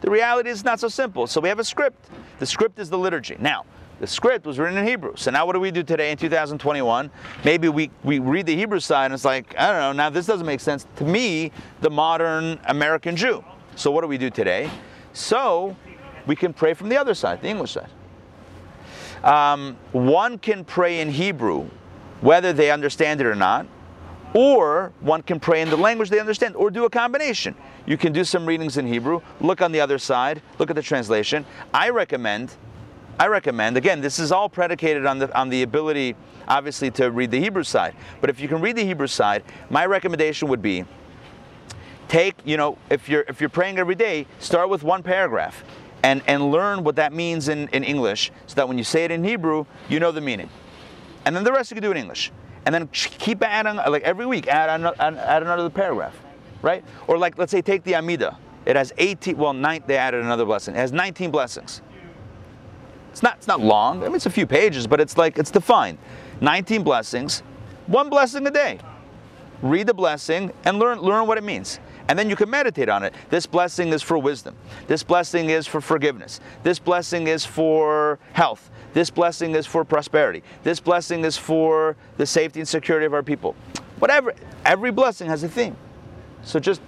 The 0.00 0.10
reality 0.10 0.50
is 0.50 0.64
not 0.64 0.80
so 0.80 0.88
simple. 0.88 1.26
So 1.26 1.40
we 1.40 1.48
have 1.48 1.58
a 1.58 1.64
script. 1.64 2.08
The 2.38 2.46
script 2.46 2.78
is 2.78 2.90
the 2.90 2.98
liturgy. 2.98 3.36
Now, 3.38 3.64
the 4.00 4.06
script 4.06 4.46
was 4.46 4.58
written 4.58 4.78
in 4.78 4.86
Hebrew. 4.86 5.14
So 5.16 5.30
now 5.30 5.44
what 5.46 5.54
do 5.54 5.60
we 5.60 5.70
do 5.70 5.82
today 5.82 6.10
in 6.10 6.16
2021? 6.16 7.10
Maybe 7.44 7.68
we, 7.68 7.90
we 8.04 8.18
read 8.18 8.46
the 8.46 8.54
Hebrew 8.54 8.80
side 8.80 9.06
and 9.06 9.14
it's 9.14 9.24
like, 9.24 9.54
I 9.58 9.72
don't 9.72 9.80
know, 9.80 9.92
now 9.92 10.10
this 10.10 10.26
doesn't 10.26 10.46
make 10.46 10.60
sense 10.60 10.86
to 10.96 11.04
me, 11.04 11.52
the 11.80 11.90
modern 11.90 12.60
American 12.66 13.16
Jew. 13.16 13.44
So 13.74 13.90
what 13.90 14.02
do 14.02 14.08
we 14.08 14.18
do 14.18 14.30
today? 14.30 14.70
So 15.12 15.76
we 16.26 16.36
can 16.36 16.52
pray 16.52 16.74
from 16.74 16.88
the 16.88 16.96
other 16.96 17.14
side, 17.14 17.42
the 17.42 17.48
English 17.48 17.72
side. 17.72 17.90
Um, 19.24 19.76
one 19.92 20.38
can 20.38 20.64
pray 20.64 21.00
in 21.00 21.10
Hebrew, 21.10 21.68
whether 22.20 22.52
they 22.52 22.70
understand 22.70 23.20
it 23.20 23.26
or 23.26 23.34
not, 23.34 23.66
or 24.34 24.92
one 25.00 25.22
can 25.22 25.40
pray 25.40 25.62
in 25.62 25.70
the 25.70 25.76
language 25.76 26.10
they 26.10 26.20
understand, 26.20 26.54
or 26.54 26.70
do 26.70 26.84
a 26.84 26.90
combination. 26.90 27.54
You 27.86 27.96
can 27.96 28.12
do 28.12 28.22
some 28.22 28.46
readings 28.46 28.76
in 28.76 28.86
Hebrew, 28.86 29.22
look 29.40 29.62
on 29.62 29.72
the 29.72 29.80
other 29.80 29.98
side, 29.98 30.42
look 30.58 30.70
at 30.70 30.76
the 30.76 30.82
translation. 30.82 31.46
I 31.72 31.88
recommend 31.88 32.54
I 33.18 33.26
recommend, 33.26 33.76
again, 33.76 34.00
this 34.00 34.18
is 34.18 34.30
all 34.30 34.48
predicated 34.48 35.04
on 35.04 35.18
the, 35.18 35.36
on 35.36 35.48
the 35.48 35.62
ability, 35.62 36.14
obviously, 36.46 36.90
to 36.92 37.10
read 37.10 37.32
the 37.32 37.40
Hebrew 37.40 37.64
side. 37.64 37.96
But 38.20 38.30
if 38.30 38.38
you 38.38 38.46
can 38.46 38.60
read 38.60 38.76
the 38.76 38.84
Hebrew 38.84 39.08
side, 39.08 39.42
my 39.70 39.86
recommendation 39.86 40.48
would 40.48 40.62
be 40.62 40.84
take, 42.06 42.36
you 42.44 42.56
know, 42.56 42.78
if 42.90 43.08
you're, 43.08 43.24
if 43.28 43.40
you're 43.40 43.50
praying 43.50 43.78
every 43.78 43.96
day, 43.96 44.26
start 44.38 44.68
with 44.68 44.82
one 44.82 45.02
paragraph 45.02 45.64
and, 46.02 46.22
and 46.26 46.52
learn 46.52 46.84
what 46.84 46.96
that 46.96 47.12
means 47.12 47.48
in, 47.48 47.68
in 47.68 47.82
English 47.82 48.30
so 48.46 48.54
that 48.54 48.68
when 48.68 48.78
you 48.78 48.84
say 48.84 49.04
it 49.04 49.10
in 49.10 49.24
Hebrew, 49.24 49.66
you 49.88 49.98
know 49.98 50.12
the 50.12 50.20
meaning. 50.20 50.48
And 51.24 51.34
then 51.34 51.44
the 51.44 51.52
rest 51.52 51.70
you 51.70 51.74
can 51.74 51.82
do 51.82 51.90
in 51.90 51.96
English. 51.96 52.30
And 52.66 52.74
then 52.74 52.88
keep 52.92 53.42
adding, 53.42 53.76
like 53.76 54.02
every 54.02 54.26
week, 54.26 54.46
add, 54.46 54.68
add 55.00 55.42
another 55.42 55.70
paragraph, 55.70 56.14
right? 56.62 56.84
Or 57.06 57.18
like, 57.18 57.36
let's 57.36 57.50
say, 57.50 57.62
take 57.62 57.82
the 57.82 57.96
Amida. 57.96 58.38
It 58.64 58.76
has 58.76 58.92
18, 58.98 59.36
well, 59.36 59.54
nine, 59.54 59.82
they 59.86 59.96
added 59.96 60.22
another 60.22 60.44
blessing. 60.44 60.74
It 60.74 60.78
has 60.78 60.92
19 60.92 61.30
blessings. 61.30 61.82
It's 63.18 63.22
not, 63.24 63.34
it's 63.38 63.48
not 63.48 63.58
long. 63.58 64.04
I 64.04 64.06
mean, 64.06 64.14
it's 64.14 64.26
a 64.26 64.30
few 64.30 64.46
pages, 64.46 64.86
but 64.86 65.00
it's 65.00 65.18
like, 65.18 65.38
it's 65.38 65.50
defined. 65.50 65.98
19 66.40 66.84
blessings, 66.84 67.40
one 67.88 68.08
blessing 68.08 68.46
a 68.46 68.50
day. 68.52 68.78
Read 69.60 69.88
the 69.88 69.94
blessing 69.94 70.52
and 70.64 70.78
learn, 70.78 71.00
learn 71.00 71.26
what 71.26 71.36
it 71.36 71.42
means. 71.42 71.80
And 72.08 72.16
then 72.16 72.30
you 72.30 72.36
can 72.36 72.48
meditate 72.48 72.88
on 72.88 73.02
it. 73.02 73.12
This 73.28 73.44
blessing 73.44 73.88
is 73.88 74.04
for 74.04 74.18
wisdom. 74.18 74.54
This 74.86 75.02
blessing 75.02 75.50
is 75.50 75.66
for 75.66 75.80
forgiveness. 75.80 76.38
This 76.62 76.78
blessing 76.78 77.26
is 77.26 77.44
for 77.44 78.20
health. 78.34 78.70
This 78.94 79.10
blessing 79.10 79.56
is 79.56 79.66
for 79.66 79.84
prosperity. 79.84 80.44
This 80.62 80.78
blessing 80.78 81.24
is 81.24 81.36
for 81.36 81.96
the 82.18 82.24
safety 82.24 82.60
and 82.60 82.68
security 82.68 83.04
of 83.04 83.14
our 83.14 83.24
people. 83.24 83.56
whatever. 83.98 84.32
Every 84.64 84.92
blessing 84.92 85.26
has 85.26 85.42
a 85.42 85.48
theme. 85.48 85.76
So 86.44 86.60
just 86.60 86.80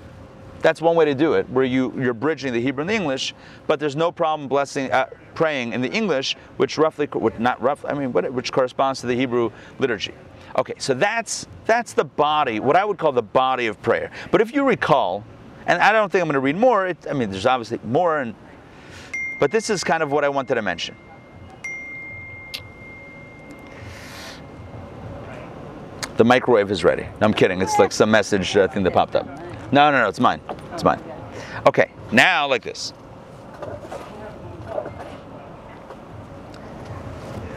that's 0.60 0.80
one 0.80 0.96
way 0.96 1.04
to 1.06 1.14
do 1.14 1.34
it, 1.34 1.48
where 1.50 1.64
you 1.64 1.92
you're 1.98 2.14
bridging 2.14 2.52
the 2.52 2.60
Hebrew 2.60 2.82
and 2.82 2.90
the 2.90 2.94
English, 2.94 3.34
but 3.66 3.80
there's 3.80 3.96
no 3.96 4.12
problem 4.12 4.48
blessing 4.48 4.90
uh, 4.92 5.06
praying 5.34 5.72
in 5.72 5.80
the 5.80 5.90
English, 5.90 6.36
which 6.56 6.78
roughly, 6.78 7.08
not 7.38 7.60
rough, 7.62 7.84
I 7.84 7.94
mean, 7.94 8.12
which 8.12 8.52
corresponds 8.52 9.00
to 9.00 9.06
the 9.06 9.14
Hebrew 9.14 9.50
liturgy. 9.78 10.14
Okay, 10.56 10.74
so 10.78 10.94
that's 10.94 11.46
that's 11.64 11.92
the 11.92 12.04
body, 12.04 12.60
what 12.60 12.76
I 12.76 12.84
would 12.84 12.98
call 12.98 13.12
the 13.12 13.22
body 13.22 13.66
of 13.66 13.80
prayer. 13.82 14.10
But 14.30 14.40
if 14.40 14.52
you 14.52 14.64
recall, 14.64 15.24
and 15.66 15.80
I 15.80 15.92
don't 15.92 16.10
think 16.10 16.22
I'm 16.22 16.28
going 16.28 16.34
to 16.34 16.40
read 16.40 16.56
more. 16.56 16.88
It, 16.88 16.98
I 17.08 17.12
mean, 17.12 17.30
there's 17.30 17.46
obviously 17.46 17.80
more, 17.84 18.20
and 18.20 18.34
but 19.38 19.50
this 19.50 19.70
is 19.70 19.84
kind 19.84 20.02
of 20.02 20.12
what 20.12 20.24
I 20.24 20.28
wanted 20.28 20.56
to 20.56 20.62
mention. 20.62 20.96
The 26.16 26.24
microwave 26.24 26.70
is 26.70 26.84
ready. 26.84 27.04
No, 27.04 27.10
I'm 27.22 27.32
kidding. 27.32 27.62
It's 27.62 27.78
like 27.78 27.92
some 27.92 28.10
message 28.10 28.54
uh, 28.54 28.68
thing 28.68 28.82
that 28.82 28.92
popped 28.92 29.16
up. 29.16 29.26
No, 29.72 29.90
no, 29.90 30.02
no. 30.02 30.08
It's 30.08 30.20
mine. 30.20 30.40
It's 30.72 30.84
mine. 30.84 31.02
Okay. 31.66 31.90
Now, 32.12 32.48
like 32.48 32.62
this. 32.62 32.92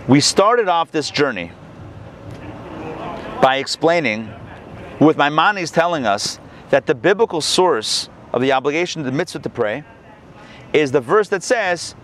We 0.07 0.19
started 0.19 0.67
off 0.67 0.91
this 0.91 1.09
journey 1.09 1.51
by 3.41 3.57
explaining, 3.57 4.29
with 4.99 5.17
Maimonides 5.17 5.71
telling 5.71 6.05
us 6.05 6.39
that 6.69 6.85
the 6.85 6.95
biblical 6.95 7.41
source 7.41 8.09
of 8.33 8.41
the 8.41 8.51
obligation, 8.51 9.03
to 9.03 9.09
the 9.09 9.15
mitzvah 9.15 9.39
to 9.39 9.49
pray, 9.49 9.83
is 10.73 10.91
the 10.91 11.01
verse 11.01 11.29
that 11.29 11.43
says, 11.43 11.95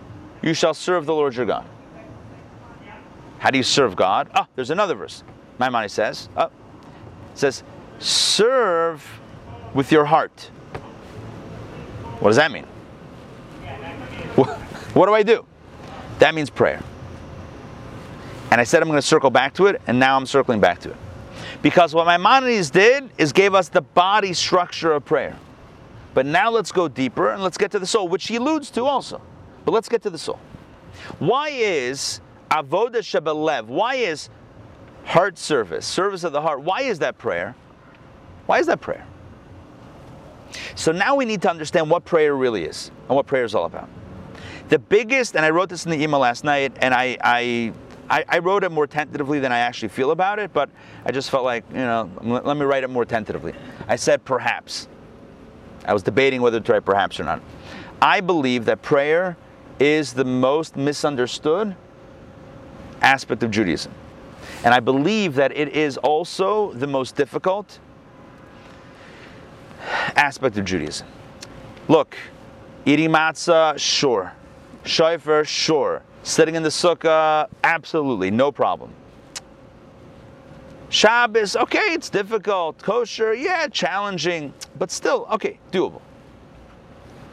You 0.42 0.54
shall 0.54 0.74
serve 0.74 1.06
the 1.06 1.14
Lord 1.14 1.34
your 1.34 1.46
God. 1.46 1.66
How 3.38 3.50
do 3.50 3.58
you 3.58 3.64
serve 3.64 3.96
God? 3.96 4.30
Oh, 4.34 4.46
there's 4.54 4.70
another 4.70 4.94
verse. 4.94 5.24
Maimonides 5.58 5.92
says, 5.92 6.28
oh, 6.36 6.50
says, 7.34 7.62
serve 7.98 9.19
with 9.74 9.92
your 9.92 10.04
heart. 10.04 10.50
What 12.20 12.30
does 12.30 12.36
that 12.36 12.50
mean? 12.50 12.66
What 14.94 15.06
do 15.06 15.14
I 15.14 15.22
do? 15.22 15.46
That 16.18 16.34
means 16.34 16.50
prayer. 16.50 16.82
And 18.50 18.60
I 18.60 18.64
said 18.64 18.82
I'm 18.82 18.88
going 18.88 18.98
to 18.98 19.06
circle 19.06 19.30
back 19.30 19.54
to 19.54 19.66
it, 19.66 19.80
and 19.86 20.00
now 20.00 20.16
I'm 20.16 20.26
circling 20.26 20.60
back 20.60 20.80
to 20.80 20.90
it. 20.90 20.96
Because 21.62 21.94
what 21.94 22.06
Maimonides 22.06 22.70
did 22.70 23.10
is 23.16 23.32
gave 23.32 23.54
us 23.54 23.68
the 23.68 23.82
body 23.82 24.32
structure 24.32 24.92
of 24.92 25.04
prayer. 25.04 25.36
But 26.12 26.26
now 26.26 26.50
let's 26.50 26.72
go 26.72 26.88
deeper 26.88 27.30
and 27.30 27.42
let's 27.42 27.56
get 27.56 27.70
to 27.70 27.78
the 27.78 27.86
soul, 27.86 28.08
which 28.08 28.26
he 28.26 28.36
alludes 28.36 28.70
to 28.72 28.84
also. 28.84 29.22
But 29.64 29.72
let's 29.72 29.88
get 29.88 30.02
to 30.02 30.10
the 30.10 30.18
soul. 30.18 30.40
Why 31.20 31.50
is 31.50 32.20
avoda 32.50 32.96
shebelev? 32.96 33.66
Why 33.66 33.94
is 33.94 34.28
heart 35.04 35.38
service, 35.38 35.86
service 35.86 36.24
of 36.24 36.32
the 36.32 36.40
heart? 36.40 36.62
Why 36.62 36.82
is 36.82 36.98
that 36.98 37.16
prayer? 37.18 37.54
Why 38.46 38.58
is 38.58 38.66
that 38.66 38.80
prayer? 38.80 39.06
So 40.74 40.92
now 40.92 41.14
we 41.14 41.24
need 41.24 41.42
to 41.42 41.50
understand 41.50 41.90
what 41.90 42.04
prayer 42.04 42.34
really 42.34 42.64
is 42.64 42.90
and 43.08 43.16
what 43.16 43.26
prayer 43.26 43.44
is 43.44 43.54
all 43.54 43.64
about. 43.64 43.88
The 44.68 44.78
biggest, 44.78 45.36
and 45.36 45.44
I 45.44 45.50
wrote 45.50 45.68
this 45.68 45.84
in 45.84 45.90
the 45.90 46.00
email 46.00 46.20
last 46.20 46.44
night, 46.44 46.72
and 46.80 46.94
I, 46.94 47.18
I 47.22 47.72
I, 48.10 48.40
wrote 48.40 48.64
it 48.64 48.72
more 48.72 48.88
tentatively 48.88 49.38
than 49.38 49.52
I 49.52 49.58
actually 49.58 49.90
feel 49.90 50.10
about 50.10 50.40
it, 50.40 50.52
but 50.52 50.68
I 51.04 51.12
just 51.12 51.30
felt 51.30 51.44
like, 51.44 51.64
you 51.70 51.76
know, 51.76 52.10
let 52.20 52.56
me 52.56 52.64
write 52.64 52.82
it 52.82 52.90
more 52.90 53.04
tentatively. 53.04 53.54
I 53.86 53.94
said 53.94 54.24
perhaps. 54.24 54.88
I 55.84 55.92
was 55.92 56.02
debating 56.02 56.42
whether 56.42 56.58
to 56.58 56.72
write 56.72 56.84
perhaps 56.84 57.20
or 57.20 57.24
not. 57.24 57.40
I 58.02 58.20
believe 58.20 58.64
that 58.64 58.82
prayer 58.82 59.36
is 59.78 60.12
the 60.12 60.24
most 60.24 60.76
misunderstood 60.76 61.76
aspect 63.00 63.44
of 63.44 63.52
Judaism. 63.52 63.92
And 64.64 64.74
I 64.74 64.80
believe 64.80 65.36
that 65.36 65.56
it 65.56 65.68
is 65.68 65.96
also 65.98 66.72
the 66.72 66.86
most 66.86 67.14
difficult 67.14 67.78
aspect 70.16 70.56
of 70.58 70.64
Judaism. 70.64 71.06
Look, 71.88 72.16
eating 72.84 73.10
matzah, 73.10 73.78
sure. 73.78 74.32
Shofar, 74.84 75.44
sure. 75.44 76.02
Sitting 76.22 76.54
in 76.54 76.62
the 76.62 76.68
sukkah, 76.68 77.48
absolutely, 77.64 78.30
no 78.30 78.52
problem. 78.52 78.92
Shabbos, 80.90 81.54
okay, 81.56 81.92
it's 81.92 82.10
difficult. 82.10 82.78
Kosher, 82.82 83.32
yeah, 83.32 83.68
challenging, 83.68 84.52
but 84.78 84.90
still, 84.90 85.26
okay, 85.30 85.58
doable. 85.70 86.02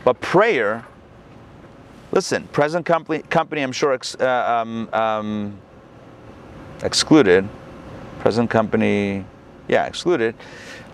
But 0.05 0.21
prayer, 0.21 0.86
listen, 2.12 2.47
present 2.49 2.86
company, 2.86 3.23
company 3.23 3.62
I'm 3.62 3.71
sure 3.71 3.93
ex, 3.93 4.15
uh, 4.15 4.62
um, 4.62 4.89
um, 4.93 5.60
excluded. 6.83 7.47
Present 8.19 8.49
company, 8.49 9.25
yeah, 9.67 9.86
excluded. 9.86 10.36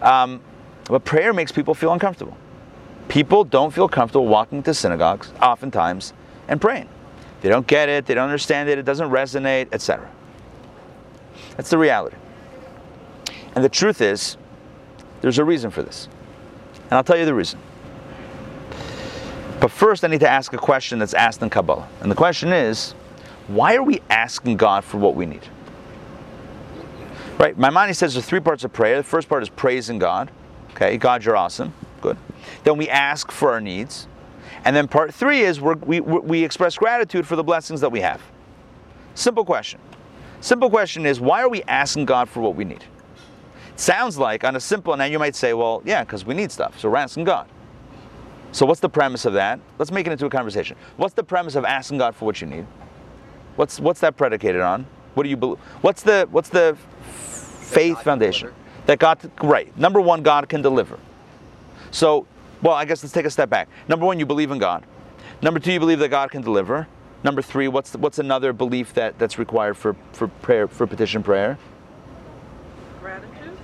Um, 0.01 0.41
but 0.85 1.05
prayer 1.05 1.33
makes 1.33 1.51
people 1.51 1.73
feel 1.73 1.93
uncomfortable. 1.93 2.37
People 3.07 3.43
don't 3.43 3.73
feel 3.73 3.87
comfortable 3.87 4.27
walking 4.27 4.63
to 4.63 4.73
synagogues, 4.73 5.31
oftentimes, 5.41 6.13
and 6.47 6.59
praying. 6.59 6.89
They 7.41 7.49
don't 7.49 7.67
get 7.67 7.89
it, 7.89 8.05
they 8.05 8.13
don't 8.13 8.29
understand 8.29 8.69
it, 8.69 8.77
it 8.77 8.85
doesn't 8.85 9.09
resonate, 9.09 9.67
etc. 9.71 10.09
That's 11.57 11.69
the 11.69 11.77
reality. 11.77 12.17
And 13.55 13.63
the 13.63 13.69
truth 13.69 14.01
is, 14.01 14.37
there's 15.21 15.37
a 15.37 15.45
reason 15.45 15.69
for 15.69 15.83
this. 15.83 16.07
And 16.83 16.93
I'll 16.93 17.03
tell 17.03 17.17
you 17.17 17.25
the 17.25 17.33
reason. 17.33 17.59
But 19.59 19.71
first, 19.71 20.03
I 20.03 20.07
need 20.07 20.19
to 20.21 20.29
ask 20.29 20.51
a 20.53 20.57
question 20.57 20.99
that's 20.99 21.13
asked 21.13 21.41
in 21.41 21.49
Kabbalah. 21.49 21.87
And 22.01 22.11
the 22.11 22.15
question 22.15 22.51
is, 22.51 22.93
why 23.47 23.75
are 23.75 23.83
we 23.83 24.01
asking 24.09 24.57
God 24.57 24.83
for 24.83 24.97
what 24.97 25.15
we 25.15 25.25
need? 25.25 25.47
Right? 27.37 27.57
Maimonides 27.57 27.97
says 27.97 28.13
there's 28.13 28.25
three 28.25 28.39
parts 28.39 28.63
of 28.63 28.73
prayer. 28.73 28.97
The 28.97 29.03
first 29.03 29.29
part 29.29 29.43
is 29.43 29.49
praising 29.49 29.99
God. 29.99 30.31
Okay, 30.75 30.97
God, 30.97 31.23
you're 31.23 31.37
awesome. 31.37 31.73
Good. 32.01 32.17
Then 32.63 32.77
we 32.77 32.89
ask 32.89 33.31
for 33.31 33.51
our 33.51 33.61
needs. 33.61 34.07
And 34.65 34.75
then 34.75 34.87
part 34.87 35.13
three 35.13 35.41
is 35.41 35.59
we 35.59 35.99
we, 35.99 36.43
express 36.43 36.77
gratitude 36.77 37.27
for 37.27 37.35
the 37.35 37.43
blessings 37.43 37.81
that 37.81 37.91
we 37.91 37.99
have. 38.01 38.21
Simple 39.15 39.45
question. 39.45 39.79
Simple 40.41 40.69
question 40.69 41.05
is 41.05 41.19
why 41.19 41.41
are 41.41 41.49
we 41.49 41.63
asking 41.63 42.05
God 42.05 42.29
for 42.29 42.39
what 42.39 42.55
we 42.55 42.63
need? 42.63 42.83
Sounds 43.75 44.17
like 44.17 44.43
on 44.43 44.55
a 44.55 44.59
simple, 44.59 44.95
now 44.95 45.05
you 45.05 45.19
might 45.19 45.35
say, 45.35 45.53
well, 45.53 45.81
yeah, 45.85 46.03
because 46.03 46.25
we 46.25 46.33
need 46.33 46.51
stuff, 46.51 46.79
so 46.79 46.89
we're 46.89 46.97
asking 46.97 47.23
God. 47.23 47.49
So 48.51 48.65
what's 48.65 48.79
the 48.79 48.89
premise 48.89 49.25
of 49.25 49.33
that? 49.33 49.59
Let's 49.79 49.91
make 49.91 50.05
it 50.05 50.11
into 50.11 50.27
a 50.27 50.29
conversation. 50.29 50.77
What's 50.97 51.15
the 51.15 51.23
premise 51.23 51.55
of 51.55 51.65
asking 51.65 51.97
God 51.97 52.15
for 52.15 52.25
what 52.25 52.39
you 52.39 52.47
need? 52.47 52.67
What's 53.55 53.79
what's 53.79 53.99
that 54.01 54.15
predicated 54.15 54.61
on? 54.61 54.85
What 55.15 55.23
do 55.23 55.29
you 55.29 55.37
believe? 55.37 55.59
What's 55.81 56.03
the 56.03 56.27
what's 56.31 56.49
the 56.49 56.77
faith 57.11 58.01
foundation? 58.03 58.53
That 58.85 58.99
God 58.99 59.19
right. 59.41 59.75
Number 59.77 60.01
one, 60.01 60.23
God 60.23 60.49
can 60.49 60.61
deliver. 60.61 60.99
So 61.91 62.27
well, 62.63 62.73
I 62.73 62.85
guess 62.85 63.03
let's 63.03 63.13
take 63.13 63.25
a 63.25 63.29
step 63.29 63.49
back. 63.49 63.67
Number 63.89 64.05
one, 64.05 64.19
you 64.19 64.25
believe 64.25 64.49
in 64.49 64.57
God. 64.57 64.85
Number 65.41 65.59
two, 65.59 65.73
you 65.73 65.79
believe 65.79 65.99
that 65.99 66.09
God 66.09 66.31
can 66.31 66.41
deliver. 66.41 66.87
Number 67.23 67.41
three, 67.41 67.67
what's 67.67 67.93
what's 67.95 68.19
another 68.19 68.53
belief 68.53 68.93
that, 68.93 69.19
that's 69.19 69.37
required 69.37 69.75
for, 69.75 69.95
for 70.13 70.27
prayer 70.27 70.67
for 70.67 70.87
petition 70.87 71.23
prayer? 71.23 71.57
Gratitude. 73.01 73.57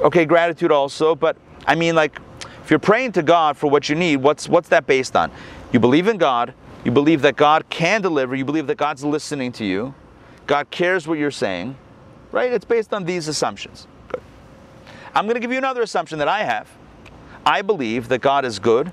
Okay, 0.00 0.24
gratitude 0.24 0.70
also, 0.70 1.14
but 1.14 1.36
I 1.66 1.74
mean 1.74 1.94
like 1.94 2.20
if 2.62 2.70
you're 2.70 2.78
praying 2.78 3.12
to 3.12 3.22
God 3.22 3.56
for 3.56 3.68
what 3.68 3.88
you 3.88 3.96
need, 3.96 4.16
what's 4.16 4.48
what's 4.48 4.68
that 4.68 4.86
based 4.86 5.16
on? 5.16 5.30
You 5.72 5.80
believe 5.80 6.06
in 6.06 6.16
God, 6.16 6.54
you 6.84 6.92
believe 6.92 7.22
that 7.22 7.36
God 7.36 7.68
can 7.70 8.02
deliver, 8.02 8.36
you 8.36 8.44
believe 8.44 8.68
that 8.68 8.76
God's 8.76 9.04
listening 9.04 9.50
to 9.52 9.64
you, 9.64 9.94
God 10.46 10.70
cares 10.70 11.08
what 11.08 11.18
you're 11.18 11.30
saying, 11.30 11.76
right? 12.30 12.52
It's 12.52 12.64
based 12.64 12.92
on 12.92 13.04
these 13.04 13.26
assumptions. 13.26 13.86
I'm 15.14 15.26
going 15.26 15.34
to 15.34 15.40
give 15.40 15.52
you 15.52 15.58
another 15.58 15.82
assumption 15.82 16.18
that 16.18 16.28
I 16.28 16.44
have. 16.44 16.68
I 17.44 17.62
believe 17.62 18.08
that 18.08 18.20
God 18.20 18.44
is 18.44 18.58
good, 18.58 18.92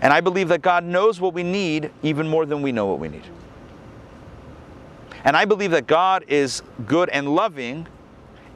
and 0.00 0.12
I 0.12 0.20
believe 0.20 0.48
that 0.48 0.62
God 0.62 0.84
knows 0.84 1.20
what 1.20 1.34
we 1.34 1.42
need 1.42 1.90
even 2.02 2.28
more 2.28 2.46
than 2.46 2.62
we 2.62 2.72
know 2.72 2.86
what 2.86 2.98
we 2.98 3.08
need. 3.08 3.24
And 5.24 5.36
I 5.36 5.44
believe 5.44 5.72
that 5.72 5.86
God 5.86 6.24
is 6.28 6.62
good 6.86 7.08
and 7.08 7.34
loving 7.34 7.86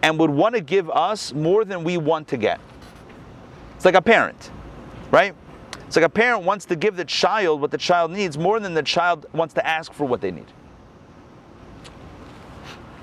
and 0.02 0.18
would 0.18 0.30
want 0.30 0.54
to 0.54 0.60
give 0.60 0.88
us 0.90 1.32
more 1.32 1.64
than 1.64 1.84
we 1.84 1.96
want 1.96 2.28
to 2.28 2.36
get. 2.36 2.60
It's 3.76 3.84
like 3.84 3.94
a 3.94 4.02
parent, 4.02 4.50
right? 5.10 5.34
It's 5.86 5.96
like 5.96 6.04
a 6.04 6.08
parent 6.08 6.44
wants 6.44 6.64
to 6.66 6.76
give 6.76 6.96
the 6.96 7.04
child 7.04 7.60
what 7.60 7.70
the 7.70 7.78
child 7.78 8.10
needs 8.10 8.38
more 8.38 8.60
than 8.60 8.74
the 8.74 8.82
child 8.82 9.26
wants 9.32 9.54
to 9.54 9.66
ask 9.66 9.92
for 9.92 10.04
what 10.04 10.20
they 10.20 10.30
need. 10.30 10.46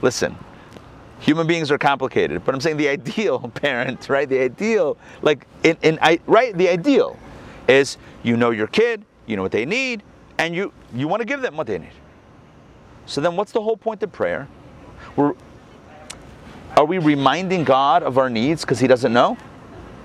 Listen, 0.02 0.36
human 1.20 1.48
beings 1.48 1.70
are 1.72 1.78
complicated 1.78 2.44
but 2.46 2.56
i'm 2.56 2.62
saying 2.62 2.78
the 2.78 2.88
ideal 2.88 3.40
parent 3.56 4.00
right? 4.10 4.28
The 4.28 4.40
ideal 4.40 4.98
like 5.22 5.46
in, 5.64 5.78
in 5.82 6.00
I, 6.02 6.20
right? 6.26 6.58
The 6.58 6.68
ideal 6.68 7.18
is 7.68 7.98
you 8.24 8.36
know 8.36 8.50
your 8.52 8.68
kid 8.68 9.06
you 9.28 9.36
know 9.36 9.44
what 9.44 9.52
they 9.52 9.66
need 9.66 10.04
and 10.38 10.56
you 10.56 10.74
you 10.94 11.08
want 11.08 11.22
to 11.22 11.26
give 11.26 11.42
them 11.42 11.56
what 11.56 11.68
they 11.68 11.78
need. 11.78 11.92
So 13.06 13.22
then 13.22 13.36
what's 13.36 13.52
the 13.52 13.62
whole 13.62 13.78
point 13.78 14.04
of 14.04 14.12
prayer? 14.12 14.48
We're 15.16 15.34
are 16.78 16.86
we 16.86 16.98
reminding 16.98 17.64
god 17.64 18.04
of 18.04 18.18
our 18.18 18.30
needs 18.30 18.62
because 18.62 18.80
he 18.80 18.88
doesn't 18.88 19.14
know? 19.14 19.38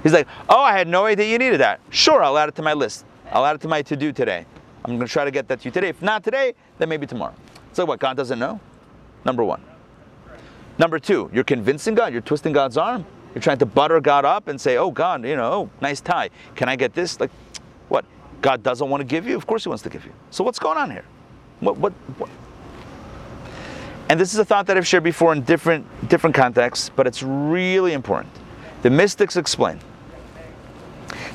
He's 0.03 0.13
like 0.13 0.29
oh 0.49 0.61
i 0.63 0.77
had 0.77 0.87
no 0.87 1.07
idea 1.07 1.27
you 1.27 1.39
needed 1.39 1.61
that. 1.61 1.81
Sure 1.91 2.23
i'll 2.23 2.39
add 2.39 2.49
it 2.49 2.55
to 2.57 2.63
my 2.63 2.75
list. 2.75 3.05
I'll 3.33 3.47
add 3.47 3.57
it 3.57 3.63
to 3.63 3.69
my 3.69 3.83
to-do 3.83 4.13
today. 4.13 4.47
I'm 4.85 4.97
going 4.97 5.07
to 5.07 5.13
try 5.13 5.25
to 5.25 5.31
get 5.31 5.49
that 5.49 5.61
to 5.61 5.65
you 5.65 5.71
today. 5.71 5.89
If 5.89 6.03
not 6.03 6.23
today 6.23 6.55
then 6.79 6.89
maybe 6.89 7.07
tomorrow. 7.07 7.35
So 7.73 7.85
what 7.85 8.01
god 8.01 8.17
doesn't 8.17 8.39
know? 8.39 8.61
Number 9.25 9.45
one 9.45 9.63
Number 10.79 10.99
two, 10.99 11.31
you're 11.33 11.45
convincing 11.45 11.95
God, 11.95 12.13
you're 12.13 12.23
twisting 12.23 12.53
God's 12.53 12.77
arm. 12.77 13.07
You're 13.35 13.43
trying 13.43 13.59
to 13.59 13.67
butter 13.67 14.01
God 14.01 14.25
up 14.25 14.47
and 14.49 14.61
say, 14.61 14.77
"Oh 14.77 14.91
God, 14.91 15.25
you 15.25 15.35
know, 15.35 15.53
oh, 15.53 15.71
nice 15.81 16.01
tie. 16.01 16.31
Can 16.55 16.69
I 16.69 16.77
get 16.77 16.95
this?" 16.95 17.19
Like, 17.19 17.31
what? 17.89 18.05
God 18.41 18.63
doesn't 18.63 18.89
want 18.89 19.01
to 19.01 19.05
give 19.05 19.27
you? 19.27 19.37
Of 19.37 19.47
course 19.47 19.65
He 19.65 19.69
wants 19.69 19.83
to 19.83 19.91
give 19.91 20.05
you. 20.05 20.13
So 20.31 20.45
what's 20.45 20.59
going 20.59 20.79
on 20.79 20.91
here? 20.91 21.05
What? 21.61 21.77
What? 21.79 21.93
what? 22.17 22.31
And 24.09 24.21
this 24.21 24.33
is 24.33 24.39
a 24.39 24.45
thought 24.45 24.67
that 24.67 24.77
I've 24.77 24.87
shared 24.87 25.03
before 25.03 25.33
in 25.33 25.43
different 25.43 25.87
different 26.09 26.37
contexts, 26.37 26.91
but 26.95 27.07
it's 27.07 27.23
really 27.23 27.93
important. 27.93 28.33
The 28.83 28.91
mystics 28.91 29.37
explain 29.37 29.81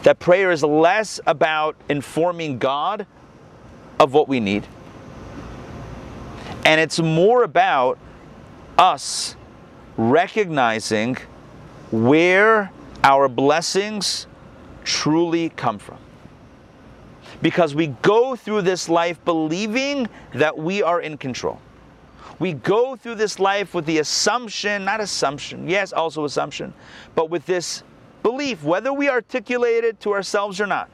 that 0.04 0.20
prayer 0.20 0.52
is 0.52 0.64
less 0.64 1.20
about 1.26 1.76
informing 1.90 2.60
God 2.60 3.06
of 4.00 4.14
what 4.14 4.30
we 4.30 4.40
need, 4.40 4.66
and 6.64 6.80
it's 6.80 7.00
more 7.00 7.44
about 7.44 7.98
us 8.80 9.36
recognizing 9.98 11.18
where 11.92 12.72
our 13.04 13.28
blessings 13.28 14.26
truly 14.84 15.50
come 15.50 15.78
from. 15.78 15.98
Because 17.42 17.76
we 17.76 17.88
go 18.02 18.36
through 18.36 18.64
this 18.64 18.90
life 18.90 19.24
believing 19.26 20.08
that 20.34 20.58
we 20.58 20.82
are 20.82 21.02
in 21.02 21.18
control. 21.18 21.60
We 22.40 22.54
go 22.54 22.96
through 22.96 23.16
this 23.16 23.38
life 23.40 23.74
with 23.74 23.86
the 23.86 24.00
assumption, 24.00 24.86
not 24.86 25.02
assumption, 25.02 25.68
yes, 25.68 25.92
also 25.92 26.24
assumption, 26.24 26.74
but 27.16 27.30
with 27.30 27.46
this 27.46 27.84
belief, 28.24 28.64
whether 28.64 28.94
we 28.94 29.10
articulate 29.10 29.84
it 29.84 30.00
to 30.02 30.14
ourselves 30.14 30.62
or 30.62 30.68
not. 30.68 30.90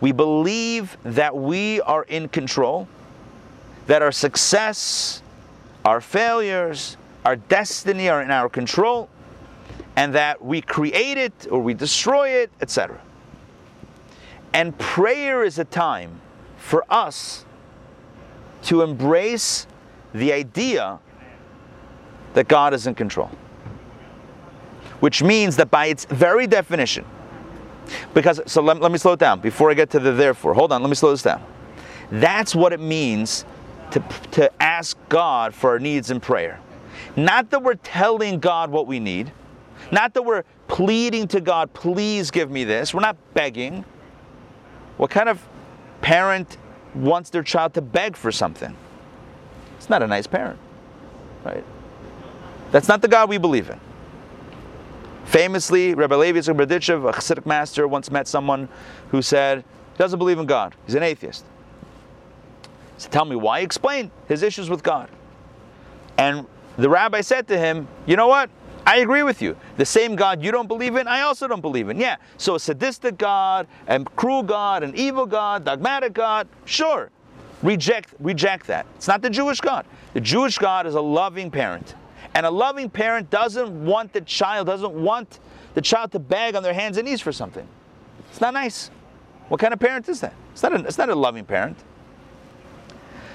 We 0.00 0.12
believe 0.12 0.96
that 1.04 1.36
we 1.36 1.80
are 1.80 2.04
in 2.04 2.28
control, 2.28 2.88
that 3.86 4.02
our 4.02 4.12
success, 4.12 5.21
our 5.84 6.00
failures, 6.00 6.96
our 7.24 7.36
destiny 7.36 8.08
are 8.08 8.22
in 8.22 8.30
our 8.30 8.48
control, 8.48 9.08
and 9.96 10.14
that 10.14 10.42
we 10.42 10.60
create 10.60 11.18
it 11.18 11.46
or 11.50 11.60
we 11.60 11.74
destroy 11.74 12.28
it, 12.30 12.50
etc. 12.60 13.00
And 14.52 14.76
prayer 14.78 15.44
is 15.44 15.58
a 15.58 15.64
time 15.64 16.20
for 16.56 16.84
us 16.88 17.44
to 18.64 18.82
embrace 18.82 19.66
the 20.14 20.32
idea 20.32 20.98
that 22.34 22.48
God 22.48 22.74
is 22.74 22.86
in 22.86 22.94
control. 22.94 23.30
Which 25.00 25.22
means 25.22 25.56
that 25.56 25.70
by 25.70 25.86
its 25.86 26.04
very 26.04 26.46
definition, 26.46 27.04
because, 28.14 28.40
so 28.46 28.62
let, 28.62 28.80
let 28.80 28.92
me 28.92 28.98
slow 28.98 29.12
it 29.12 29.18
down 29.18 29.40
before 29.40 29.70
I 29.70 29.74
get 29.74 29.90
to 29.90 29.98
the 29.98 30.12
therefore. 30.12 30.54
Hold 30.54 30.72
on, 30.72 30.82
let 30.82 30.88
me 30.88 30.94
slow 30.94 31.10
this 31.10 31.22
down. 31.22 31.42
That's 32.10 32.54
what 32.54 32.72
it 32.72 32.80
means 32.80 33.44
to, 33.92 34.02
to 34.32 34.62
ask 34.62 34.96
God 35.08 35.54
for 35.54 35.70
our 35.70 35.78
needs 35.78 36.10
in 36.10 36.20
prayer. 36.20 36.60
Not 37.16 37.50
that 37.50 37.62
we're 37.62 37.74
telling 37.74 38.40
God 38.40 38.70
what 38.70 38.86
we 38.86 39.00
need, 39.00 39.32
not 39.90 40.14
that 40.14 40.22
we're 40.22 40.44
pleading 40.68 41.28
to 41.28 41.40
God, 41.40 41.72
please 41.74 42.30
give 42.30 42.50
me 42.50 42.64
this. 42.64 42.94
We're 42.94 43.00
not 43.00 43.16
begging. 43.34 43.84
What 44.96 45.10
kind 45.10 45.28
of 45.28 45.42
parent 46.00 46.56
wants 46.94 47.30
their 47.30 47.42
child 47.42 47.74
to 47.74 47.82
beg 47.82 48.16
for 48.16 48.32
something? 48.32 48.76
It's 49.76 49.90
not 49.90 50.02
a 50.02 50.06
nice 50.06 50.26
parent, 50.26 50.58
right? 51.44 51.64
That's 52.70 52.88
not 52.88 53.02
the 53.02 53.08
God 53.08 53.28
we 53.28 53.38
believe 53.38 53.68
in. 53.68 53.80
Famously, 55.24 55.94
Rabbi 55.94 56.14
Levi 56.14 56.40
Berditchev, 56.40 57.08
a 57.08 57.12
Hasidic 57.12 57.46
master, 57.46 57.86
once 57.86 58.10
met 58.10 58.26
someone 58.26 58.68
who 59.10 59.22
said 59.22 59.58
he 59.58 59.98
doesn't 59.98 60.18
believe 60.18 60.38
in 60.38 60.46
God. 60.46 60.74
He's 60.86 60.94
an 60.94 61.02
atheist. 61.02 61.44
Said, 63.02 63.12
Tell 63.12 63.24
me 63.24 63.36
why. 63.36 63.60
Explain 63.60 64.10
his 64.28 64.42
issues 64.42 64.70
with 64.70 64.82
God. 64.82 65.08
And 66.16 66.46
the 66.76 66.88
rabbi 66.88 67.20
said 67.20 67.48
to 67.48 67.58
him, 67.58 67.88
You 68.06 68.16
know 68.16 68.28
what? 68.28 68.50
I 68.84 68.98
agree 68.98 69.22
with 69.22 69.40
you. 69.40 69.56
The 69.76 69.84
same 69.84 70.16
God 70.16 70.42
you 70.42 70.50
don't 70.50 70.66
believe 70.66 70.96
in, 70.96 71.06
I 71.06 71.20
also 71.20 71.46
don't 71.46 71.60
believe 71.60 71.88
in. 71.88 71.98
Yeah. 71.98 72.16
So 72.36 72.56
a 72.56 72.60
sadistic 72.60 73.16
God, 73.16 73.68
and 73.86 74.04
cruel 74.16 74.42
God, 74.42 74.82
an 74.82 74.92
evil 74.96 75.26
God, 75.26 75.64
dogmatic 75.64 76.14
God, 76.14 76.48
sure. 76.64 77.10
Reject 77.62 78.14
reject 78.18 78.66
that. 78.66 78.86
It's 78.96 79.06
not 79.06 79.22
the 79.22 79.30
Jewish 79.30 79.60
God. 79.60 79.86
The 80.14 80.20
Jewish 80.20 80.58
God 80.58 80.86
is 80.86 80.94
a 80.94 81.00
loving 81.00 81.50
parent. 81.50 81.94
And 82.34 82.44
a 82.44 82.50
loving 82.50 82.90
parent 82.90 83.30
doesn't 83.30 83.84
want 83.84 84.12
the 84.12 84.22
child, 84.22 84.66
doesn't 84.66 84.94
want 84.94 85.38
the 85.74 85.80
child 85.80 86.10
to 86.12 86.18
beg 86.18 86.56
on 86.56 86.62
their 86.62 86.74
hands 86.74 86.96
and 86.96 87.06
knees 87.06 87.20
for 87.20 87.30
something. 87.30 87.66
It's 88.30 88.40
not 88.40 88.54
nice. 88.54 88.90
What 89.48 89.60
kind 89.60 89.72
of 89.72 89.78
parent 89.78 90.08
is 90.08 90.20
that? 90.20 90.34
It's 90.52 90.62
not 90.62 90.72
a, 90.72 90.84
it's 90.86 90.98
not 90.98 91.08
a 91.08 91.14
loving 91.14 91.44
parent. 91.44 91.76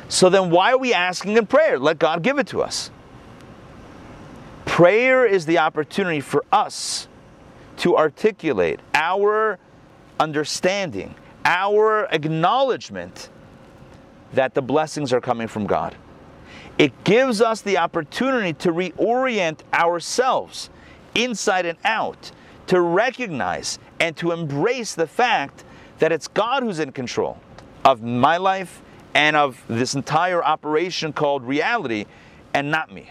So 0.10 0.30
then 0.30 0.50
why 0.50 0.72
are 0.72 0.78
we 0.78 0.94
asking 0.94 1.38
in 1.38 1.46
prayer? 1.46 1.78
Let 1.78 2.00
God 2.00 2.24
give 2.24 2.40
it 2.40 2.48
to 2.48 2.62
us. 2.62 2.92
Prayer 4.66 5.26
is 5.26 5.46
the 5.46 5.58
opportunity 5.58 6.22
for 6.22 6.46
us 6.52 7.08
to 7.78 7.98
articulate 7.98 8.80
our 8.94 9.60
understanding, 10.20 11.16
our 11.46 12.08
acknowledgement 12.12 13.30
that 14.34 14.54
the 14.54 14.62
blessings 14.62 15.14
are 15.14 15.22
coming 15.22 15.48
from 15.48 15.66
God. 15.66 15.96
It 16.78 17.04
gives 17.04 17.42
us 17.42 17.62
the 17.62 17.78
opportunity 17.78 18.54
to 18.54 18.72
reorient 18.72 19.60
ourselves 19.74 20.70
inside 21.16 21.66
and 21.66 21.78
out, 21.84 22.32
to 22.68 22.80
recognize 22.80 23.80
and 24.00 24.16
to 24.18 24.32
embrace 24.32 24.94
the 24.94 25.08
fact 25.08 25.64
that 26.00 26.12
it's 26.12 26.28
God 26.28 26.64
who's 26.64 26.80
in 26.80 26.92
control 26.92 27.40
of 27.84 28.04
my 28.04 28.38
life 28.38 28.82
and 29.18 29.36
of 29.36 29.60
this 29.68 29.96
entire 29.96 30.44
operation 30.44 31.12
called 31.12 31.44
reality 31.44 32.06
and 32.54 32.70
not 32.70 32.94
me. 32.94 33.10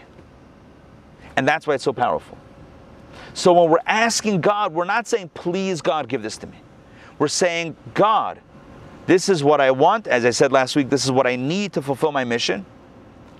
And 1.35 1.45
that's 1.45 1.67
why 1.67 1.73
it's 1.73 1.83
so 1.83 1.91
powerful. 1.91 2.37
So 3.33 3.51
when 3.51 3.69
we're 3.69 3.79
asking 3.85 4.39
God, 4.39 4.73
we're 4.73 4.85
not 4.85 5.05
saying, 5.05 5.31
please, 5.33 5.81
God, 5.81 6.07
give 6.07 6.23
this 6.23 6.37
to 6.37 6.47
me. 6.47 6.59
We're 7.19 7.27
saying, 7.27 7.75
God, 7.93 8.39
this 9.05 9.27
is 9.27 9.43
what 9.43 9.59
I 9.59 9.69
want. 9.71 10.07
As 10.07 10.23
I 10.23 10.29
said 10.29 10.53
last 10.53 10.77
week, 10.77 10.89
this 10.89 11.03
is 11.03 11.11
what 11.11 11.27
I 11.27 11.35
need 11.35 11.73
to 11.73 11.81
fulfill 11.81 12.13
my 12.13 12.23
mission, 12.23 12.65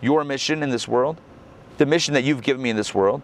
your 0.01 0.25
mission 0.25 0.61
in 0.61 0.69
this 0.69 0.89
world, 0.89 1.21
the 1.77 1.85
mission 1.85 2.13
that 2.15 2.25
you've 2.25 2.43
given 2.43 2.61
me 2.61 2.69
in 2.69 2.75
this 2.75 2.93
world. 2.93 3.21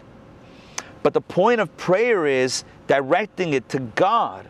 But 1.04 1.14
the 1.14 1.22
point 1.22 1.60
of 1.60 1.76
prayer 1.76 2.26
is 2.26 2.64
directing 2.88 3.52
it 3.52 3.68
to 3.70 3.80
God, 3.80 4.48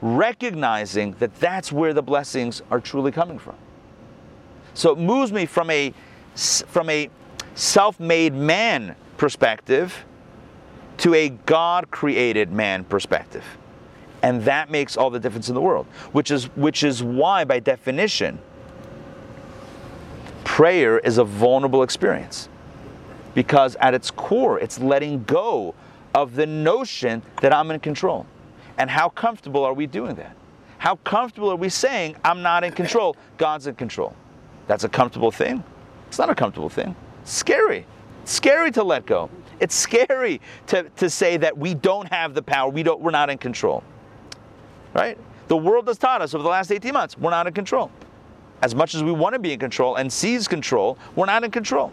recognizing 0.00 1.16
that 1.18 1.34
that's 1.40 1.72
where 1.72 1.92
the 1.92 2.02
blessings 2.02 2.62
are 2.70 2.80
truly 2.80 3.10
coming 3.10 3.40
from. 3.40 3.56
So 4.74 4.92
it 4.92 4.98
moves 4.98 5.32
me 5.32 5.46
from 5.46 5.70
a 5.70 5.92
from 6.34 6.88
a 6.88 7.10
self-made 7.54 8.34
man 8.34 8.94
perspective 9.16 10.04
to 10.98 11.14
a 11.14 11.30
God 11.30 11.90
created 11.90 12.52
man 12.52 12.84
perspective. 12.84 13.44
And 14.22 14.42
that 14.44 14.70
makes 14.70 14.96
all 14.96 15.10
the 15.10 15.18
difference 15.18 15.48
in 15.48 15.54
the 15.54 15.60
world, 15.60 15.86
which 16.12 16.30
is, 16.30 16.44
which 16.56 16.82
is 16.82 17.02
why, 17.02 17.44
by 17.44 17.58
definition, 17.58 18.38
prayer 20.44 20.98
is 20.98 21.16
a 21.16 21.24
vulnerable 21.24 21.82
experience. 21.82 22.48
Because 23.34 23.76
at 23.76 23.94
its 23.94 24.10
core, 24.10 24.58
it's 24.58 24.78
letting 24.78 25.24
go 25.24 25.74
of 26.14 26.34
the 26.34 26.46
notion 26.46 27.22
that 27.40 27.52
I'm 27.52 27.70
in 27.70 27.80
control. 27.80 28.26
And 28.76 28.90
how 28.90 29.08
comfortable 29.08 29.64
are 29.64 29.72
we 29.72 29.86
doing 29.86 30.16
that? 30.16 30.36
How 30.78 30.96
comfortable 30.96 31.50
are 31.50 31.56
we 31.56 31.68
saying, 31.68 32.16
I'm 32.24 32.42
not 32.42 32.64
in 32.64 32.72
control, 32.72 33.16
God's 33.38 33.66
in 33.66 33.74
control? 33.74 34.14
That's 34.70 34.84
a 34.84 34.88
comfortable 34.88 35.32
thing? 35.32 35.64
It's 36.06 36.18
not 36.18 36.30
a 36.30 36.34
comfortable 36.34 36.68
thing. 36.68 36.94
It's 37.22 37.32
scary 37.32 37.86
scary 38.30 38.70
to 38.72 38.82
let 38.82 39.06
go. 39.06 39.28
It's 39.58 39.74
scary 39.74 40.40
to, 40.68 40.84
to 40.96 41.10
say 41.10 41.36
that 41.38 41.56
we 41.56 41.74
don't 41.74 42.08
have 42.08 42.34
the 42.34 42.42
power, 42.42 42.70
we 42.70 42.82
don't, 42.82 43.00
we're 43.00 43.10
not 43.10 43.28
in 43.28 43.38
control. 43.38 43.82
Right? 44.94 45.18
The 45.48 45.56
world 45.56 45.88
has 45.88 45.98
taught 45.98 46.22
us 46.22 46.34
over 46.34 46.42
the 46.42 46.48
last 46.48 46.70
18 46.70 46.92
months, 46.92 47.18
we're 47.18 47.30
not 47.30 47.46
in 47.46 47.52
control. 47.52 47.90
As 48.62 48.74
much 48.74 48.94
as 48.94 49.02
we 49.02 49.12
want 49.12 49.34
to 49.34 49.38
be 49.38 49.52
in 49.52 49.58
control 49.58 49.96
and 49.96 50.12
seize 50.12 50.46
control, 50.46 50.98
we're 51.16 51.26
not 51.26 51.44
in 51.44 51.50
control. 51.50 51.92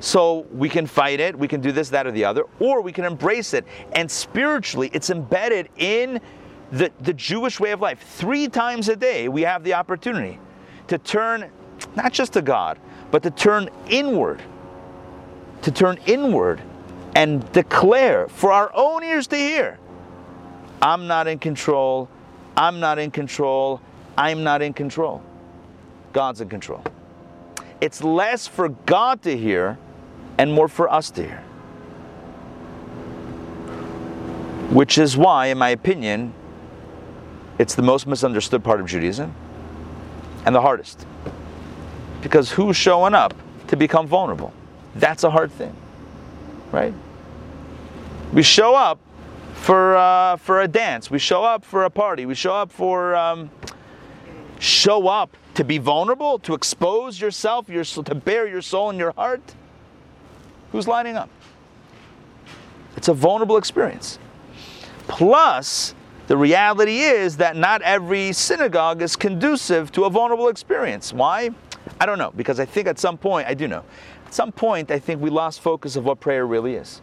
So 0.00 0.46
we 0.52 0.68
can 0.68 0.86
fight 0.86 1.20
it, 1.20 1.36
we 1.36 1.48
can 1.48 1.60
do 1.60 1.72
this, 1.72 1.88
that, 1.90 2.06
or 2.06 2.12
the 2.12 2.24
other, 2.24 2.44
or 2.60 2.80
we 2.80 2.92
can 2.92 3.04
embrace 3.04 3.54
it. 3.54 3.64
And 3.92 4.10
spiritually, 4.10 4.90
it's 4.92 5.10
embedded 5.10 5.68
in 5.76 6.20
the, 6.70 6.92
the 7.00 7.12
Jewish 7.14 7.58
way 7.58 7.72
of 7.72 7.80
life. 7.80 8.00
Three 8.00 8.48
times 8.48 8.88
a 8.88 8.96
day, 8.96 9.28
we 9.28 9.42
have 9.42 9.64
the 9.64 9.74
opportunity 9.74 10.38
to 10.86 10.98
turn 10.98 11.50
not 11.96 12.12
just 12.12 12.32
to 12.34 12.42
God, 12.42 12.78
but 13.10 13.22
to 13.22 13.30
turn 13.30 13.68
inward 13.88 14.42
to 15.62 15.70
turn 15.72 15.98
inward 16.06 16.60
and 17.14 17.50
declare 17.52 18.28
for 18.28 18.52
our 18.52 18.70
own 18.74 19.02
ears 19.02 19.26
to 19.28 19.36
hear 19.36 19.78
I'm 20.80 21.08
not 21.08 21.26
in 21.26 21.38
control, 21.40 22.08
I'm 22.56 22.78
not 22.78 22.98
in 22.98 23.10
control, 23.10 23.80
I'm 24.16 24.44
not 24.44 24.62
in 24.62 24.72
control. 24.72 25.22
God's 26.12 26.40
in 26.40 26.48
control. 26.48 26.84
It's 27.80 28.02
less 28.02 28.46
for 28.46 28.68
God 28.68 29.22
to 29.22 29.36
hear 29.36 29.76
and 30.38 30.52
more 30.52 30.68
for 30.68 30.88
us 30.92 31.10
to 31.12 31.22
hear. 31.24 31.42
Which 34.70 34.98
is 34.98 35.16
why, 35.16 35.46
in 35.46 35.58
my 35.58 35.70
opinion, 35.70 36.32
it's 37.58 37.74
the 37.74 37.82
most 37.82 38.06
misunderstood 38.06 38.62
part 38.62 38.80
of 38.80 38.86
Judaism 38.86 39.34
and 40.46 40.54
the 40.54 40.60
hardest. 40.60 41.07
Because 42.22 42.50
who's 42.50 42.76
showing 42.76 43.14
up 43.14 43.34
to 43.68 43.76
become 43.76 44.06
vulnerable? 44.06 44.52
That's 44.94 45.24
a 45.24 45.30
hard 45.30 45.52
thing, 45.52 45.74
right? 46.72 46.94
We 48.32 48.42
show 48.42 48.74
up 48.74 48.98
for 49.54 49.96
uh, 49.96 50.36
for 50.36 50.62
a 50.62 50.68
dance. 50.68 51.10
We 51.10 51.18
show 51.18 51.44
up 51.44 51.64
for 51.64 51.84
a 51.84 51.90
party. 51.90 52.26
We 52.26 52.34
show 52.34 52.54
up 52.54 52.72
for 52.72 53.14
um, 53.14 53.50
show 54.58 55.08
up 55.08 55.36
to 55.54 55.64
be 55.64 55.78
vulnerable, 55.78 56.38
to 56.40 56.54
expose 56.54 57.20
yourself, 57.20 57.68
your 57.68 57.84
to 57.84 58.14
bare 58.14 58.48
your 58.48 58.62
soul 58.62 58.90
and 58.90 58.98
your 58.98 59.12
heart. 59.12 59.42
Who's 60.72 60.86
lining 60.86 61.16
up? 61.16 61.30
It's 62.96 63.08
a 63.08 63.14
vulnerable 63.14 63.56
experience. 63.56 64.18
Plus, 65.06 65.94
the 66.26 66.36
reality 66.36 66.98
is 66.98 67.38
that 67.38 67.56
not 67.56 67.80
every 67.82 68.32
synagogue 68.32 69.00
is 69.00 69.16
conducive 69.16 69.90
to 69.92 70.04
a 70.04 70.10
vulnerable 70.10 70.48
experience. 70.48 71.12
Why? 71.12 71.50
I 72.00 72.06
don't 72.06 72.18
know, 72.18 72.32
because 72.36 72.60
I 72.60 72.64
think 72.64 72.86
at 72.86 72.98
some 72.98 73.18
point, 73.18 73.48
I 73.48 73.54
do 73.54 73.66
know, 73.66 73.84
at 74.26 74.34
some 74.34 74.52
point, 74.52 74.90
I 74.90 74.98
think 74.98 75.20
we 75.20 75.30
lost 75.30 75.60
focus 75.60 75.96
of 75.96 76.04
what 76.04 76.20
prayer 76.20 76.46
really 76.46 76.74
is. 76.74 77.00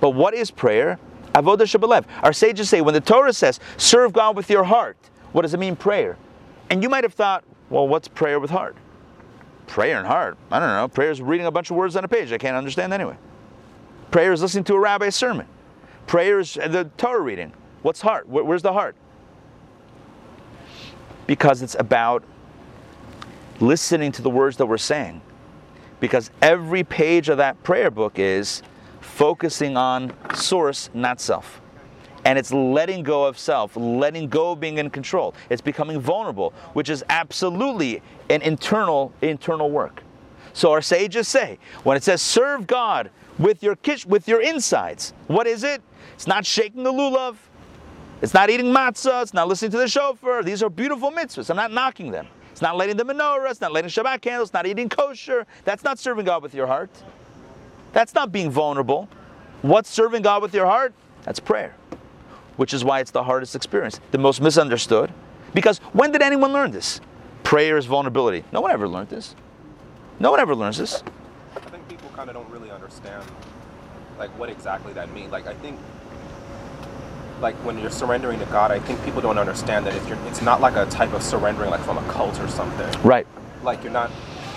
But 0.00 0.10
what 0.10 0.34
is 0.34 0.50
prayer? 0.50 0.98
Avodah 1.34 1.62
Shebalev. 1.62 2.04
Our 2.22 2.32
sages 2.32 2.68
say 2.68 2.80
when 2.80 2.94
the 2.94 3.00
Torah 3.00 3.32
says, 3.32 3.60
serve 3.76 4.12
God 4.12 4.36
with 4.36 4.50
your 4.50 4.64
heart, 4.64 4.96
what 5.32 5.42
does 5.42 5.54
it 5.54 5.60
mean, 5.60 5.76
prayer? 5.76 6.16
And 6.70 6.82
you 6.82 6.88
might 6.88 7.04
have 7.04 7.14
thought, 7.14 7.44
well, 7.68 7.86
what's 7.86 8.08
prayer 8.08 8.40
with 8.40 8.50
heart? 8.50 8.76
Prayer 9.66 9.98
and 9.98 10.06
heart? 10.06 10.36
I 10.50 10.58
don't 10.58 10.68
know. 10.68 10.88
Prayer 10.88 11.10
is 11.10 11.22
reading 11.22 11.46
a 11.46 11.50
bunch 11.50 11.70
of 11.70 11.76
words 11.76 11.96
on 11.96 12.04
a 12.04 12.08
page 12.08 12.32
I 12.32 12.38
can't 12.38 12.56
understand 12.56 12.92
anyway. 12.92 13.16
Prayer 14.10 14.32
is 14.32 14.42
listening 14.42 14.64
to 14.64 14.74
a 14.74 14.80
rabbi's 14.80 15.14
sermon. 15.14 15.46
Prayer 16.08 16.40
is 16.40 16.54
the 16.54 16.90
Torah 16.96 17.20
reading. 17.20 17.52
What's 17.82 18.00
heart? 18.00 18.28
Where's 18.28 18.62
the 18.62 18.72
heart? 18.72 18.96
Because 21.26 21.62
it's 21.62 21.76
about 21.78 22.24
listening 23.60 24.12
to 24.12 24.22
the 24.22 24.30
words 24.30 24.56
that 24.56 24.66
we're 24.66 24.78
saying. 24.78 25.20
Because 26.00 26.30
every 26.40 26.82
page 26.82 27.28
of 27.28 27.36
that 27.36 27.62
prayer 27.62 27.90
book 27.90 28.18
is 28.18 28.62
focusing 29.00 29.76
on 29.76 30.12
source, 30.34 30.88
not 30.94 31.20
self. 31.20 31.60
And 32.24 32.38
it's 32.38 32.52
letting 32.52 33.02
go 33.02 33.24
of 33.24 33.38
self, 33.38 33.76
letting 33.76 34.28
go 34.28 34.52
of 34.52 34.60
being 34.60 34.78
in 34.78 34.90
control. 34.90 35.34
It's 35.48 35.62
becoming 35.62 36.00
vulnerable, 36.00 36.52
which 36.74 36.90
is 36.90 37.04
absolutely 37.08 38.02
an 38.28 38.42
internal 38.42 39.12
internal 39.22 39.70
work. 39.70 40.02
So 40.52 40.72
our 40.72 40.82
sages 40.82 41.28
say, 41.28 41.58
when 41.84 41.96
it 41.96 42.02
says 42.02 42.20
serve 42.20 42.66
God 42.66 43.10
with 43.38 43.62
your 43.62 43.76
kish, 43.76 44.04
with 44.04 44.28
your 44.28 44.40
insides, 44.40 45.14
what 45.28 45.46
is 45.46 45.64
it? 45.64 45.80
It's 46.14 46.26
not 46.26 46.44
shaking 46.44 46.82
the 46.82 46.92
lulav. 46.92 47.36
It's 48.20 48.34
not 48.34 48.50
eating 48.50 48.66
matzah. 48.66 49.22
It's 49.22 49.32
not 49.32 49.48
listening 49.48 49.70
to 49.70 49.78
the 49.78 49.88
shofar. 49.88 50.42
These 50.42 50.62
are 50.62 50.68
beautiful 50.68 51.10
mitzvahs. 51.10 51.48
I'm 51.48 51.56
not 51.56 51.72
knocking 51.72 52.10
them. 52.10 52.26
It's 52.60 52.62
not 52.62 52.76
lighting 52.76 52.98
the 52.98 53.06
menorah. 53.06 53.50
It's 53.50 53.62
not 53.62 53.72
lighting 53.72 53.88
Shabbat 53.88 54.20
candles. 54.20 54.50
It's 54.50 54.52
not 54.52 54.66
eating 54.66 54.90
kosher. 54.90 55.46
That's 55.64 55.82
not 55.82 55.98
serving 55.98 56.26
God 56.26 56.42
with 56.42 56.52
your 56.52 56.66
heart. 56.66 56.90
That's 57.94 58.14
not 58.14 58.32
being 58.32 58.50
vulnerable. 58.50 59.08
What's 59.62 59.88
serving 59.88 60.20
God 60.20 60.42
with 60.42 60.52
your 60.52 60.66
heart? 60.66 60.92
That's 61.22 61.40
prayer, 61.40 61.74
which 62.58 62.74
is 62.74 62.84
why 62.84 63.00
it's 63.00 63.12
the 63.12 63.22
hardest 63.22 63.56
experience, 63.56 63.98
the 64.10 64.18
most 64.18 64.42
misunderstood. 64.42 65.10
Because 65.54 65.78
when 65.94 66.12
did 66.12 66.20
anyone 66.20 66.52
learn 66.52 66.70
this? 66.70 67.00
Prayer 67.44 67.78
is 67.78 67.86
vulnerability. 67.86 68.44
No 68.52 68.60
one 68.60 68.72
ever 68.72 68.86
learned 68.86 69.08
this. 69.08 69.34
No 70.18 70.30
one 70.30 70.38
ever 70.38 70.54
learns 70.54 70.76
this. 70.76 71.02
I 71.56 71.60
think 71.60 71.88
people 71.88 72.10
kind 72.14 72.28
of 72.28 72.34
don't 72.34 72.50
really 72.50 72.70
understand, 72.70 73.24
like 74.18 74.28
what 74.38 74.50
exactly 74.50 74.92
that 74.92 75.10
means. 75.14 75.32
Like 75.32 75.46
I 75.46 75.54
think, 75.54 75.78
like 77.40 77.54
when 77.64 77.78
you're 77.78 77.90
surrendering 77.90 78.38
to 78.40 78.46
God, 78.46 78.70
I 78.70 78.78
think 78.80 79.02
people 79.04 79.20
don't 79.20 79.38
understand 79.38 79.86
that 79.86 79.94
if 79.94 80.06
you're, 80.08 80.18
it's 80.26 80.42
not 80.42 80.60
like 80.60 80.76
a 80.76 80.86
type 80.86 81.12
of 81.12 81.22
surrendering 81.22 81.70
like 81.70 81.80
from 81.80 81.98
a 81.98 82.12
cult 82.12 82.38
or 82.40 82.48
something. 82.48 83.02
Right. 83.02 83.26
Like 83.62 83.82
you're 83.82 83.92
not. 83.92 84.10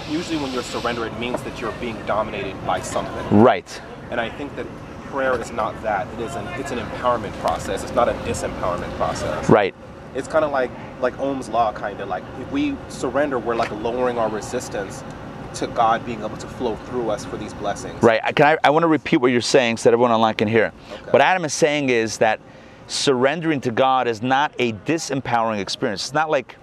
Usually, 0.10 0.38
when 0.38 0.52
you're 0.52 0.64
surrendering, 0.64 1.14
it 1.14 1.20
means 1.20 1.42
that 1.44 1.62
you're 1.62 1.72
being 1.74 1.98
dominated 2.06 2.56
by 2.66 2.82
something. 2.82 3.40
Right. 3.40 3.82
And 4.12 4.20
I 4.20 4.30
think 4.30 4.54
that 4.58 4.68
prayer 5.06 5.40
is 5.40 5.52
not 5.52 5.82
that. 5.82 6.08
It 6.16 6.20
is 6.20 6.36
an 6.36 6.46
it's 6.60 6.72
an 6.72 6.80
empowerment 6.80 7.34
process. 7.40 7.84
It's 7.84 7.94
not 7.94 8.10
a 8.10 8.14
disempowerment 8.26 8.92
process. 8.98 9.50
Right. 9.50 9.74
It's 10.14 10.28
kind 10.28 10.44
of 10.44 10.52
like 10.52 10.72
like 11.00 11.18
Ohm's 11.20 11.50
law, 11.50 11.72
kind 11.72 12.02
of 12.02 12.10
like 12.10 12.24
if 12.40 12.52
we 12.52 12.76
surrender, 12.90 13.40
we're 13.40 13.56
like 13.56 13.72
lowering 13.72 14.18
our 14.18 14.30
resistance 14.30 15.04
to 15.56 15.68
God 15.68 16.06
being 16.06 16.20
able 16.24 16.38
to 16.38 16.48
flow 16.48 16.76
through 16.88 17.10
us 17.12 17.26
for 17.26 17.38
these 17.38 17.54
blessings. 17.54 18.02
Right. 18.02 18.20
I, 18.24 18.32
can 18.32 18.46
I, 18.46 18.58
I 18.64 18.70
want 18.72 18.84
to 18.84 18.88
repeat 18.88 19.18
what 19.18 19.32
you're 19.32 19.42
saying 19.42 19.78
so 19.78 19.84
that 19.84 19.94
everyone 19.94 20.12
online 20.12 20.34
can 20.34 20.48
hear. 20.48 20.74
Okay. 20.92 21.12
What 21.12 21.22
Adam 21.22 21.46
is 21.46 21.54
saying 21.54 21.90
is 21.90 22.18
that 22.18 22.40
surrendering 22.88 23.62
to 23.62 23.72
God 23.72 24.08
is 24.08 24.22
not 24.22 24.54
a 24.60 24.74
disempowering 24.74 25.60
experience. 25.60 26.06
It's 26.06 26.14
not 26.14 26.30
like 26.30 26.58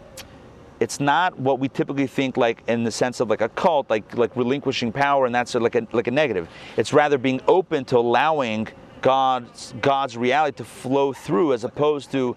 it's 0.81 0.99
not 0.99 1.39
what 1.39 1.59
we 1.59 1.69
typically 1.69 2.07
think 2.07 2.39
like 2.39 2.63
in 2.67 2.85
the 2.85 2.91
sense 2.91 3.21
of 3.21 3.29
like 3.29 3.43
a 3.43 3.49
cult, 3.51 3.91
like 3.91 4.17
like 4.17 4.35
relinquishing 4.37 4.93
power 4.93 5.27
and 5.27 5.35
that's 5.35 5.55
like 5.55 5.75
a 5.75 5.87
like 5.93 6.07
a 6.07 6.11
negative. 6.11 6.49
It's 6.77 6.93
rather 6.93 7.19
being 7.19 7.41
open 7.47 7.85
to 7.87 7.99
allowing 7.99 8.69
God's 9.03 9.75
God's 9.81 10.17
reality 10.17 10.57
to 10.59 10.65
flow 10.65 11.13
through 11.13 11.53
as 11.53 11.65
opposed 11.65 12.13
to 12.13 12.37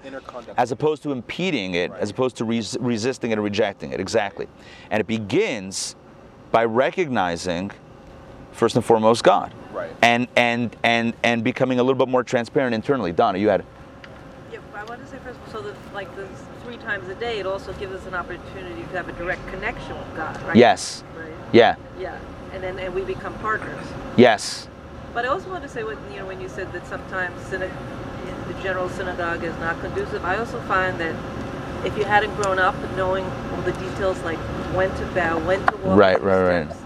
as 0.58 0.72
opposed 0.72 1.04
to 1.04 1.12
impeding 1.12 1.76
it, 1.76 1.92
as 1.92 2.10
opposed 2.10 2.38
to 2.38 2.46
res- 2.46 2.78
resisting 2.80 3.32
it 3.32 3.36
and 3.36 3.44
rejecting 3.44 3.92
it. 3.92 4.00
Exactly. 4.00 4.48
And 4.90 5.00
it 5.00 5.08
begins 5.08 5.96
by 6.52 6.66
recognizing 6.66 7.72
first 8.52 8.76
and 8.76 8.86
foremost 8.86 9.24
God. 9.24 9.54
Right. 9.72 9.92
And 10.02 10.28
and 10.36 10.76
and 10.84 11.14
and 11.24 11.44
becoming 11.44 11.80
a 11.80 11.84
little 11.84 11.98
bit 11.98 12.12
more 12.12 12.24
transparent 12.24 12.76
internally. 12.76 13.12
Donna, 13.12 13.38
you 13.38 13.50
had 13.50 13.66
want 15.54 15.66
to 15.66 15.72
say 15.72 15.78
first, 15.78 15.92
so 15.92 15.96
like 15.96 16.16
the 16.16 16.28
three 16.64 16.78
times 16.78 17.08
a 17.10 17.16
day, 17.16 17.40
it 17.40 17.46
also 17.46 17.74
gives 17.74 17.94
us 17.94 18.06
an 18.08 18.14
opportunity 18.14 18.82
to 18.82 18.90
have 18.90 19.08
a 19.10 19.14
direct 19.14 19.46
connection 19.48 19.98
with 19.98 20.16
God, 20.16 20.42
right? 20.44 20.56
Yes. 20.56 21.04
Right. 21.18 21.34
Yeah. 21.52 21.76
Yeah, 22.00 22.20
and 22.54 22.64
then 22.64 22.80
and 22.80 22.94
we 22.94 23.04
become 23.04 23.34
partners. 23.40 23.86
Yes. 24.18 24.68
But 25.14 25.26
I 25.26 25.28
also 25.28 25.50
want 25.50 25.64
to 25.64 25.70
say 25.70 25.84
what 25.84 25.98
you 26.12 26.18
know 26.18 26.26
when 26.26 26.42
you 26.42 26.50
said 26.50 26.72
that 26.74 26.88
sometimes 26.88 27.50
the 27.50 27.70
general 28.64 28.90
synagogue 28.90 29.44
is 29.44 29.56
not 29.58 29.80
conducive. 29.82 30.26
I 30.26 30.38
also 30.38 30.60
find 30.62 31.00
that 31.00 31.16
if 31.86 31.98
you 31.98 32.06
hadn't 32.06 32.34
grown 32.36 32.60
up 32.60 32.76
knowing 32.96 33.26
all 33.26 33.62
the 33.62 33.74
details 33.74 34.20
like 34.24 34.38
when 34.74 34.90
to 34.96 35.06
bow, 35.08 35.38
when 35.46 35.66
to 35.66 35.78
walk, 35.78 35.98
Right, 35.98 36.20
the 36.20 36.26
right, 36.26 36.66
right. 36.68 36.78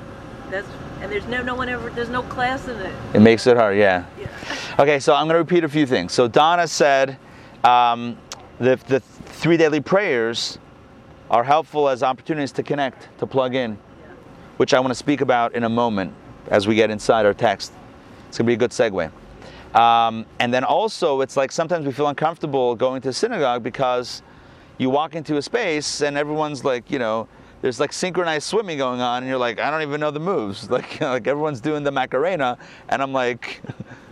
That's 0.50 0.68
and 1.02 1.12
there's 1.12 1.28
no 1.28 1.44
no 1.44 1.56
one 1.56 1.70
ever 1.70 1.90
there's 1.92 2.10
no 2.10 2.24
class 2.24 2.68
in 2.68 2.78
it. 2.78 2.94
It 3.14 3.20
makes 3.20 3.46
it 3.48 3.58
hard, 3.58 3.78
yeah. 3.78 4.06
Yeah. 4.20 4.28
Okay, 4.80 5.00
so 5.00 5.14
I'm 5.14 5.28
going 5.28 5.36
to 5.36 5.40
repeat 5.40 5.64
a 5.64 5.70
few 5.70 5.86
things. 5.86 6.14
So 6.14 6.28
Donna 6.28 6.68
said 6.68 7.18
um, 7.64 8.18
the, 8.60 8.76
the 8.88 9.00
three 9.00 9.58
daily 9.58 9.82
prayers 9.82 10.58
are 11.30 11.44
helpful 11.44 11.90
as 11.90 12.04
opportunities 12.04 12.52
to 12.54 12.64
connect, 12.64 13.10
to 13.20 13.28
plug 13.28 13.56
in, 13.56 13.78
which 14.58 14.74
I 14.74 14.80
want 14.80 14.92
to 14.92 14.96
speak 14.96 15.22
about 15.22 15.54
in 15.54 15.64
a 15.64 15.70
moment 15.70 16.14
as 16.50 16.68
we 16.68 16.76
get 16.76 16.90
inside 16.90 17.26
our 17.26 17.34
text. 17.34 17.74
It's 18.30 18.38
going 18.38 18.46
to 18.46 18.50
be 18.50 18.54
a 18.54 18.58
good 18.58 18.72
segue. 18.72 19.12
Um, 19.76 20.26
and 20.40 20.54
then 20.54 20.64
also, 20.64 21.22
it's 21.22 21.38
like 21.38 21.52
sometimes 21.52 21.86
we 21.86 21.92
feel 21.92 22.08
uncomfortable 22.08 22.76
going 22.76 23.02
to 23.02 23.14
synagogue 23.14 23.64
because 23.64 24.22
you 24.78 24.90
walk 24.90 25.16
into 25.16 25.38
a 25.38 25.42
space 25.42 26.02
and 26.02 26.18
everyone's 26.18 26.64
like, 26.64 26.90
you 26.90 27.00
know, 27.00 27.28
there's 27.62 27.80
like 27.80 27.92
synchronized 27.92 28.46
swimming 28.46 28.78
going 28.78 29.02
on, 29.02 29.24
and 29.24 29.28
you're 29.28 29.40
like, 29.40 29.60
I 29.60 29.72
don't 29.72 29.82
even 29.82 30.00
know 30.00 30.12
the 30.12 30.20
moves. 30.20 30.70
Like, 30.78 31.02
like 31.02 31.28
everyone's 31.28 31.60
doing 31.60 31.84
the 31.84 31.92
Macarena, 31.92 32.58
and 32.90 33.02
I'm 33.02 33.14
like, 33.14 33.62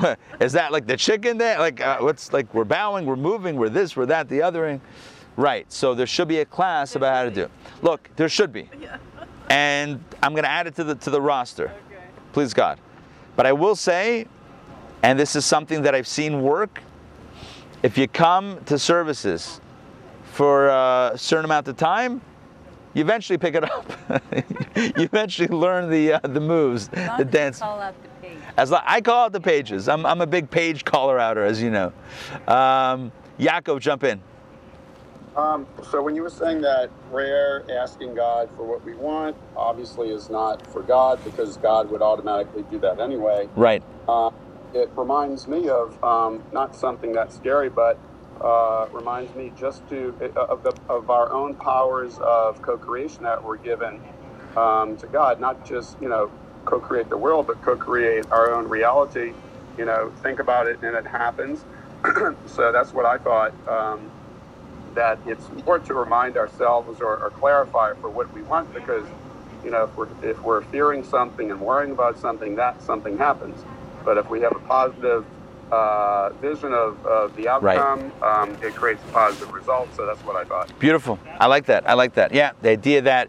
is 0.40 0.52
that 0.52 0.72
like 0.72 0.86
the 0.86 0.96
chicken 0.96 1.38
there? 1.38 1.58
Like, 1.58 1.80
uh, 1.80 1.98
what's 1.98 2.32
like 2.32 2.52
we're 2.54 2.64
bowing, 2.64 3.06
we're 3.06 3.16
moving, 3.16 3.56
we're 3.56 3.68
this, 3.68 3.96
we're 3.96 4.06
that, 4.06 4.28
the 4.28 4.42
other. 4.42 4.66
thing. 4.66 4.80
Right. 5.36 5.70
So 5.70 5.94
there 5.94 6.06
should 6.06 6.28
be 6.28 6.38
a 6.38 6.44
class 6.44 6.92
There 6.92 7.00
about 7.00 7.14
how 7.14 7.24
to 7.24 7.30
do. 7.30 7.42
it. 7.42 7.50
Look, 7.82 8.08
there 8.16 8.28
should 8.28 8.52
be, 8.52 8.68
Yeah. 8.80 8.96
and 9.50 10.02
I'm 10.22 10.34
gonna 10.34 10.48
add 10.48 10.66
it 10.66 10.74
to 10.76 10.84
the 10.84 10.94
to 10.96 11.10
the 11.10 11.20
roster 11.20 11.66
Okay. 11.88 12.02
please 12.32 12.54
God. 12.54 12.78
But 13.36 13.46
I 13.46 13.52
will 13.52 13.76
say, 13.76 14.26
and 15.02 15.18
this 15.18 15.36
is 15.36 15.44
something 15.44 15.82
that 15.82 15.94
I've 15.94 16.06
seen 16.08 16.40
work, 16.42 16.80
if 17.82 17.98
you 17.98 18.08
come 18.08 18.58
to 18.64 18.78
services 18.78 19.60
for 20.32 20.68
a 20.68 21.12
certain 21.16 21.44
amount 21.44 21.68
of 21.68 21.76
time, 21.76 22.20
you 22.94 23.02
eventually 23.02 23.36
pick 23.36 23.54
it 23.54 23.64
up. 23.64 23.92
you 24.76 25.04
eventually 25.04 25.48
learn 25.48 25.90
the 25.90 26.14
uh, 26.14 26.20
the 26.22 26.40
moves, 26.40 26.88
the 26.88 27.26
dance. 27.30 27.60
Call 28.56 28.64
out 28.64 28.70
the 28.70 28.70
page. 28.70 28.72
As 28.72 28.72
I 28.72 29.00
call 29.00 29.24
out 29.24 29.32
the 29.32 29.40
pages. 29.40 29.88
I'm, 29.88 30.06
I'm 30.06 30.20
a 30.20 30.26
big 30.26 30.50
page 30.50 30.84
caller 30.84 31.18
outer, 31.18 31.44
as 31.44 31.62
you 31.62 31.70
know. 31.70 31.92
Um, 32.48 33.12
Yaakov, 33.38 33.80
jump 33.80 34.04
in. 34.04 34.20
Um, 35.36 35.66
so 35.90 36.02
when 36.02 36.16
you 36.16 36.22
were 36.22 36.30
saying 36.30 36.62
that 36.62 36.90
prayer, 37.10 37.62
asking 37.70 38.14
God 38.14 38.48
for 38.56 38.64
what 38.64 38.82
we 38.84 38.94
want, 38.94 39.36
obviously 39.54 40.08
is 40.08 40.30
not 40.30 40.66
for 40.72 40.82
God 40.82 41.22
because 41.24 41.58
God 41.58 41.90
would 41.90 42.00
automatically 42.00 42.64
do 42.70 42.78
that 42.80 43.00
anyway. 43.00 43.48
Right. 43.54 43.82
Uh, 44.08 44.30
it 44.72 44.90
reminds 44.96 45.46
me 45.46 45.68
of 45.68 46.02
um, 46.02 46.42
not 46.52 46.74
something 46.74 47.12
that's 47.12 47.36
scary, 47.36 47.68
but 47.68 47.98
uh, 48.40 48.86
reminds 48.92 49.34
me 49.34 49.52
just 49.58 49.86
to 49.90 50.14
uh, 50.36 50.44
of 50.44 50.62
the 50.62 50.72
of 50.88 51.10
our 51.10 51.30
own 51.32 51.54
powers 51.54 52.18
of 52.22 52.62
co-creation 52.62 53.24
that 53.24 53.42
we're 53.42 53.58
given 53.58 54.00
um, 54.56 54.96
to 54.96 55.06
God. 55.06 55.38
Not 55.38 55.66
just 55.66 56.00
you 56.00 56.08
know 56.08 56.30
co-create 56.66 57.08
the 57.08 57.18
world, 57.18 57.46
but 57.46 57.62
co-create 57.62 58.24
our 58.30 58.52
own 58.52 58.68
reality. 58.68 59.34
You 59.78 59.84
know, 59.84 60.12
think 60.22 60.40
about 60.40 60.66
it 60.66 60.78
and 60.82 60.94
it 60.96 61.06
happens. 61.06 61.64
so 62.46 62.72
that's 62.72 62.92
what 62.92 63.06
I 63.06 63.18
thought. 63.18 63.52
Um, 63.70 64.10
that 64.94 65.20
it's 65.26 65.50
more 65.66 65.78
to 65.78 65.94
remind 65.94 66.36
ourselves 66.36 67.00
or, 67.00 67.18
or 67.18 67.30
clarify 67.30 67.90
for 68.00 68.10
what 68.10 68.32
we 68.32 68.42
want 68.42 68.72
because 68.72 69.06
you 69.62 69.70
know 69.70 69.84
if 69.84 69.90
we're 69.96 70.08
if 70.22 70.38
we're 70.44 70.62
fearing 70.62 71.02
something 71.02 71.50
and 71.50 71.60
worrying 71.60 71.92
about 71.92 72.18
something 72.18 72.54
that 72.56 72.80
something 72.80 73.18
happens 73.18 73.64
but 74.06 74.16
if 74.16 74.30
we 74.30 74.40
have 74.40 74.52
a 74.54 74.60
positive 74.60 75.24
uh, 75.72 76.30
vision 76.40 76.72
of, 76.72 77.04
of 77.04 77.34
the 77.34 77.48
Right. 77.60 77.76
outcome, 77.76 78.12
um, 78.22 78.56
it 78.62 78.76
creates 78.76 79.02
a 79.02 79.08
positive 79.08 79.48
result. 79.52 79.92
So 79.94 80.06
that's 80.06 80.24
what 80.24 80.36
I 80.36 80.44
thought. 80.44 80.78
Beautiful. 80.78 81.18
I 81.40 81.46
like 81.46 81.66
that. 81.66 81.88
I 81.88 81.94
like 81.94 82.14
that. 82.14 82.32
Yeah, 82.32 82.52
the 82.62 82.70
idea 82.70 83.02
that 83.02 83.28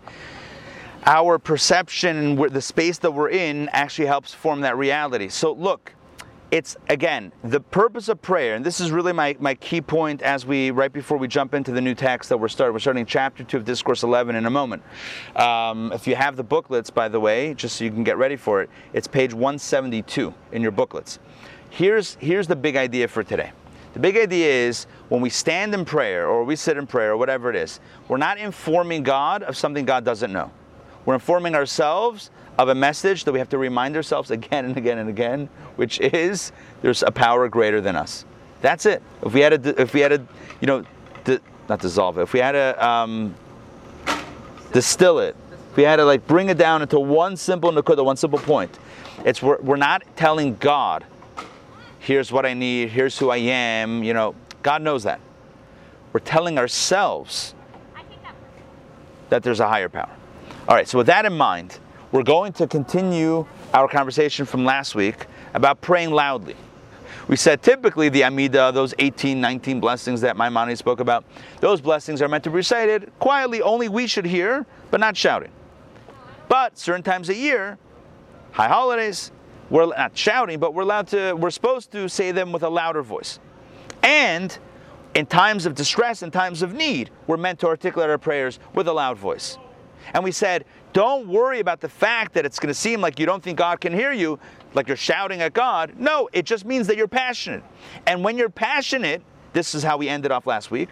our 1.06 1.38
perception 1.39 2.18
and 2.18 2.52
the 2.52 2.62
space 2.62 2.98
that 3.00 3.12
we're 3.12 3.30
in 3.30 3.70
actually 3.70 4.08
helps 4.08 4.34
form 4.34 4.62
that 4.62 4.78
reality. 4.78 5.30
So 5.30 5.54
look, 5.54 5.93
it's 6.50 6.78
again 6.88 7.34
the 7.43 7.60
purpose 7.60 8.08
of 8.08 8.22
prayer, 8.22 8.56
and 8.56 8.66
this 8.66 8.80
is 8.80 8.91
really 8.91 9.12
my, 9.12 9.36
my 9.39 9.54
key 9.56 9.82
point 9.82 10.22
as 10.22 10.45
we 10.45 10.72
right 10.72 10.91
before 10.91 11.18
we 11.18 11.28
jump 11.28 11.54
into 11.54 11.72
the 11.72 11.82
new 11.82 11.93
text 11.93 12.30
that 12.30 12.38
we're 12.38 12.48
starting. 12.48 12.74
We're 12.74 12.80
starting 12.80 13.06
chapter 13.06 13.43
two 13.43 13.58
of 13.58 13.66
Discourse 13.66 14.04
11 14.04 14.36
in 14.36 14.45
a 14.45 14.50
moment. 14.50 14.84
Um, 15.36 15.91
if 15.91 16.08
you 16.08 16.16
have 16.16 16.38
the 16.38 16.43
booklets, 16.43 16.89
by 16.89 17.10
the 17.10 17.20
way, 17.20 17.54
just 17.54 17.76
so 17.76 17.84
you 17.84 17.91
can 17.91 18.04
get 18.04 18.18
ready 18.18 18.38
for 18.38 18.62
it, 18.62 18.70
it's 18.93 19.08
page 19.08 19.34
172 19.34 20.34
in 20.54 20.62
your 20.62 20.72
booklets. 20.72 21.20
Here's 21.70 22.16
here's 22.16 22.48
the 22.48 22.56
big 22.56 22.78
idea 22.78 23.08
for 23.08 23.24
today. 23.24 23.52
The 23.93 24.00
big 24.00 24.16
idea 24.16 24.48
is 24.48 24.86
when 25.10 25.22
we 25.22 25.30
stand 25.30 25.74
in 25.74 25.84
prayer 25.84 26.28
or 26.28 26.43
we 26.43 26.56
sit 26.56 26.78
in 26.78 26.88
prayer 26.88 27.14
or 27.14 27.18
whatever 27.18 27.50
it 27.50 27.56
is, 27.56 27.80
we're 28.08 28.18
not 28.18 28.38
informing 28.38 29.04
God 29.04 29.43
of 29.43 29.58
something 29.58 29.86
God 29.86 30.06
doesn't 30.06 30.32
know. 30.32 30.52
We're 31.08 31.14
informing 31.14 31.55
ourselves 31.55 32.32
of 32.60 32.68
a 32.68 32.76
message 32.76 33.24
that 33.24 33.32
we 33.32 33.39
have 33.39 33.47
to 33.49 33.58
remind 33.58 33.95
ourselves 33.95 34.30
again 34.30 34.66
and 34.66 34.76
again 34.76 34.97
and 34.97 35.10
again, 35.10 35.47
which 35.78 36.01
is 36.01 36.51
there's 36.82 37.01
a 37.01 37.12
power 37.12 37.47
greater 37.47 37.80
than 37.80 37.95
us. 37.95 38.26
That's 38.60 38.86
it. 38.86 39.01
If 39.26 39.34
we 39.34 39.39
had 39.39 39.64
to, 39.64 39.82
if 39.82 39.93
we 39.93 40.01
had 40.01 40.10
to, 40.10 40.22
you 40.60 40.68
know, 40.68 40.84
di- 41.24 41.39
not 41.70 41.80
dissolve 41.80 42.18
it. 42.18 42.24
If 42.24 42.34
we 42.34 42.41
had 42.41 42.51
to 42.51 42.86
um, 42.86 43.34
distill 44.74 45.20
it, 45.20 45.38
if 45.72 45.78
we 45.78 45.84
had 45.84 45.95
to 45.95 46.03
like 46.03 46.28
bring 46.28 46.49
it 46.49 46.58
down 46.58 46.82
into 46.82 46.99
one 46.99 47.38
simple 47.38 47.72
nakuda, 47.72 48.03
one 48.03 48.18
simple 48.18 48.39
point, 48.39 48.78
it's 49.24 49.41
we're, 49.41 49.62
we're 49.62 49.78
not 49.78 50.03
telling 50.18 50.55
God, 50.55 51.05
here's 51.99 52.34
what 52.34 52.45
I 52.45 52.53
need, 52.53 52.89
here's 52.89 53.18
who 53.18 53.30
I 53.30 53.38
am. 53.38 54.03
You 54.03 54.14
know, 54.14 54.36
God 54.62 54.82
knows 54.82 55.03
that. 55.03 55.22
We're 56.12 56.20
telling 56.20 56.58
ourselves 56.58 57.55
that 59.30 59.41
there's 59.41 59.62
a 59.62 59.70
higher 59.70 59.88
power. 59.88 60.16
All 60.68 60.76
right, 60.76 60.86
so 60.86 60.97
with 60.97 61.07
that 61.07 61.26
in 61.26 61.32
mind, 61.32 61.80
we're 62.11 62.24
going 62.24 62.51
to 62.53 62.68
continue 62.68 63.45
our 63.74 63.88
conversation 63.88 64.45
from 64.45 64.65
last 64.65 64.95
week 64.95 65.26
about 65.53 65.80
praying 65.80 66.11
loudly. 66.11 66.57
We 67.30 67.38
said 67.38 67.61
typically 67.61 68.09
the 68.09 68.26
Amida, 68.26 68.74
those 68.74 68.93
18, 68.99 69.39
19 69.39 69.80
blessings 69.80 70.20
that 70.22 70.36
Maimonides 70.36 70.80
spoke 70.80 70.99
about, 70.99 71.24
those 71.61 71.80
blessings 71.80 72.22
are 72.22 72.28
meant 72.28 72.43
to 72.43 72.49
be 72.49 72.57
recited 72.57 73.13
quietly, 73.18 73.61
only 73.61 73.88
we 73.88 74.07
should 74.07 74.26
hear, 74.26 74.65
but 74.91 74.99
not 74.99 75.15
shouting. 75.15 75.51
But 76.49 76.78
certain 76.78 77.03
times 77.03 77.30
a 77.30 77.36
year, 77.36 77.78
high 78.51 78.68
holidays, 78.68 79.32
we're 79.70 79.86
not 79.86 80.18
shouting, 80.18 80.59
but 80.59 80.74
we're 80.74 80.84
allowed 80.84 81.07
to, 81.09 81.34
we're 81.34 81.49
supposed 81.49 81.93
to 81.93 82.09
say 82.09 82.34
them 82.34 82.51
with 82.51 82.63
a 82.63 82.70
louder 82.70 83.03
voice. 83.03 83.39
And 84.03 84.57
in 85.15 85.28
times 85.28 85.65
of 85.65 85.76
distress, 85.76 86.24
in 86.24 86.32
times 86.32 86.61
of 86.61 86.74
need, 86.74 87.09
we're 87.26 87.38
meant 87.38 87.59
to 87.59 87.68
articulate 87.68 88.09
our 88.09 88.18
prayers 88.18 88.59
with 88.74 88.89
a 88.89 88.93
loud 88.93 89.18
voice. 89.18 89.57
And 90.14 90.24
we 90.24 90.32
said, 90.32 90.66
don't 90.93 91.28
worry 91.28 91.60
about 91.60 91.82
the 91.82 91.89
fact 91.89 92.34
that 92.34 92.45
it's 92.45 92.60
going 92.60 92.70
to 92.70 92.74
seem 92.74 93.01
like 93.01 93.20
you 93.20 93.26
don't 93.26 93.43
think 93.43 93.58
God 93.58 93.82
can 93.82 93.93
hear 93.93 94.12
you, 94.12 94.39
like 94.74 94.88
you're 94.88 94.97
shouting 94.97 95.41
at 95.41 95.53
God. 95.53 95.93
No, 95.97 96.30
it 96.34 96.45
just 96.45 96.66
means 96.66 96.88
that 96.88 96.97
you're 96.97 97.08
passionate. 97.08 97.64
And 98.05 98.24
when 98.24 98.38
you're 98.38 98.49
passionate, 98.49 99.22
this 99.53 99.76
is 99.76 99.84
how 99.84 99.97
we 99.97 100.10
ended 100.10 100.32
off 100.32 100.47
last 100.47 100.72
week, 100.72 100.89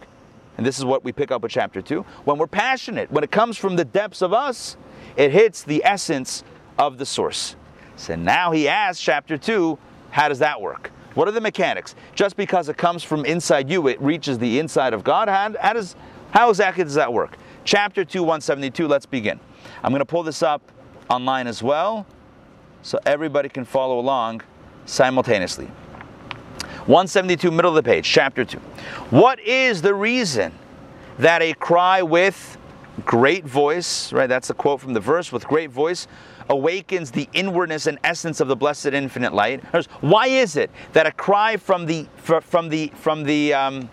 and 0.57 0.66
this 0.66 0.78
is 0.78 0.86
what 0.86 1.03
we 1.03 1.11
pick 1.11 1.32
up 1.32 1.41
with 1.41 1.51
chapter 1.51 1.82
2. 1.82 2.01
When 2.24 2.38
we're 2.38 2.47
passionate, 2.47 3.11
when 3.11 3.24
it 3.24 3.32
comes 3.32 3.57
from 3.57 3.76
the 3.76 3.86
depths 3.86 4.22
of 4.22 4.34
us, 4.34 4.78
it 5.16 5.32
hits 5.32 5.63
the 5.63 5.84
essence 5.84 6.43
of 6.78 6.97
the 6.97 7.05
source. 7.05 7.55
So 7.95 8.16
now 8.16 8.51
he 8.51 8.68
asks, 8.68 9.01
chapter 9.01 9.38
2, 9.38 9.78
how 10.11 10.30
does 10.30 10.39
that 10.39 10.61
work? 10.61 10.91
What 11.13 11.28
are 11.30 11.32
the 11.32 11.41
mechanics? 11.41 11.95
Just 12.13 12.36
because 12.36 12.68
it 12.68 12.78
comes 12.78 13.03
from 13.03 13.26
inside 13.26 13.70
you, 13.70 13.88
it 13.88 13.99
reaches 14.01 14.38
the 14.38 14.59
inside 14.59 14.93
of 14.93 15.03
God. 15.03 15.30
How, 15.30 15.53
how 15.59 15.74
does 15.74 15.95
how 16.32 16.49
exactly 16.49 16.84
does 16.84 16.95
that 16.95 17.13
work? 17.13 17.38
Chapter 17.66 18.05
2, 18.05 18.22
172, 18.22 18.88
let's 18.88 19.07
begin. 19.07 19.39
I'm 19.84 19.91
going 19.91 19.99
to 19.99 20.05
pull 20.05 20.22
this 20.22 20.43
up 20.43 20.61
online 21.09 21.47
as 21.47 21.63
well 21.63 22.05
so 22.84 22.99
everybody 23.07 23.49
can 23.49 23.66
follow 23.66 23.97
along 23.97 24.43
simultaneously. 24.86 25.66
172, 26.86 27.49
middle 27.49 27.76
of 27.76 27.76
the 27.76 27.82
page, 27.82 28.07
chapter 28.07 28.45
2. 28.45 28.59
What 29.09 29.39
is 29.39 29.82
the 29.82 29.95
reason 29.95 30.53
that 31.18 31.41
a 31.41 31.53
cry 31.55 32.03
with 32.03 32.55
great 33.03 33.45
voice, 33.45 34.13
right? 34.13 34.28
That's 34.28 34.51
a 34.51 34.53
quote 34.53 34.80
from 34.80 34.93
the 34.93 34.99
verse, 34.99 35.32
with 35.32 35.47
great 35.47 35.72
voice 35.72 36.07
awakens 36.49 37.09
the 37.09 37.28
inwardness 37.34 37.88
and 37.88 37.97
essence 38.03 38.39
of 38.39 38.47
the 38.47 38.55
blessed 38.55 38.88
infinite 38.88 39.34
light. 39.34 39.63
Why 40.01 40.28
is 40.28 40.55
it 40.55 40.70
that 40.93 41.07
a 41.07 41.11
cry 41.11 41.57
from 41.57 41.88
the 41.88 42.05
from 42.20 42.70
the 42.70 42.91
from 42.95 43.24
the 43.24 43.55
um, 43.55 43.89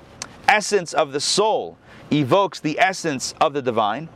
essence 0.46 0.92
of 0.92 1.12
the 1.12 1.20
soul 1.20 1.78
evokes 2.20 2.60
the 2.60 2.78
essence 2.78 3.34
of 3.40 3.52
the 3.52 3.62
divine? 3.62 4.08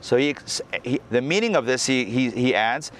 So 0.00 0.16
he, 0.16 0.34
he 0.82 1.00
the 1.10 1.22
meaning 1.22 1.56
of 1.56 1.66
this 1.66 1.86
he, 1.86 2.04
he 2.04 2.30
he 2.30 2.54
adds 2.54 2.92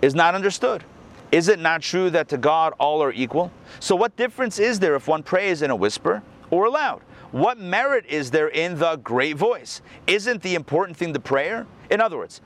is 0.00 0.14
not 0.14 0.34
understood. 0.34 0.84
Is 1.30 1.48
it 1.48 1.58
not 1.58 1.82
true 1.82 2.08
that 2.10 2.28
to 2.28 2.38
God 2.38 2.72
all 2.78 3.02
are 3.02 3.12
equal? 3.12 3.52
So 3.80 3.94
what 3.94 4.16
difference 4.16 4.58
is 4.58 4.80
there 4.80 4.94
if 4.94 5.08
one 5.08 5.22
prays 5.22 5.60
in 5.60 5.70
a 5.70 5.76
whisper 5.76 6.22
or 6.50 6.66
aloud? 6.66 7.02
What 7.32 7.58
merit 7.58 8.06
is 8.06 8.30
there 8.30 8.48
in 8.48 8.78
the 8.78 8.96
great 8.96 9.36
voice? 9.36 9.82
Isn't 10.06 10.40
the 10.40 10.54
important 10.54 10.96
thing 10.96 11.12
the 11.12 11.20
prayer? 11.20 11.66
In 11.90 12.00
other 12.00 12.16
words, 12.16 12.40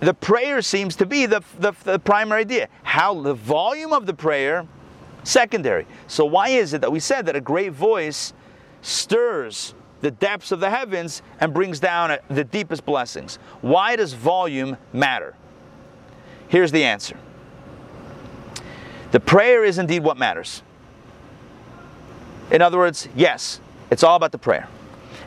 the 0.00 0.12
prayer 0.12 0.60
seems 0.60 0.94
to 0.96 1.06
be 1.06 1.24
the, 1.26 1.42
the, 1.58 1.72
the, 1.84 1.98
primary 1.98 2.42
idea. 2.42 2.68
How 2.82 3.20
the 3.20 3.34
volume 3.34 3.92
of 3.92 4.06
the 4.06 4.12
prayer, 4.12 4.66
secondary. 5.24 5.86
So 6.06 6.24
why 6.24 6.50
is 6.50 6.74
it 6.74 6.82
that 6.82 6.92
we 6.92 7.00
said 7.00 7.26
that 7.26 7.36
a 7.36 7.40
great 7.40 7.72
voice 7.72 8.34
stirs 8.82 9.74
the 10.00 10.10
depths 10.10 10.52
of 10.52 10.60
the 10.60 10.70
heavens 10.70 11.22
and 11.40 11.52
brings 11.52 11.80
down 11.80 12.16
the 12.28 12.44
deepest 12.44 12.84
blessings? 12.84 13.38
Why 13.60 13.96
does 13.96 14.12
volume 14.12 14.76
matter? 14.92 15.34
Here's 16.48 16.72
the 16.72 16.84
answer. 16.84 17.16
The 19.10 19.20
prayer 19.20 19.64
is 19.64 19.78
indeed 19.78 20.02
what 20.02 20.16
matters. 20.16 20.62
In 22.50 22.62
other 22.62 22.78
words, 22.78 23.08
yes, 23.14 23.60
it's 23.90 24.02
all 24.02 24.16
about 24.16 24.32
the 24.32 24.38
prayer. 24.38 24.68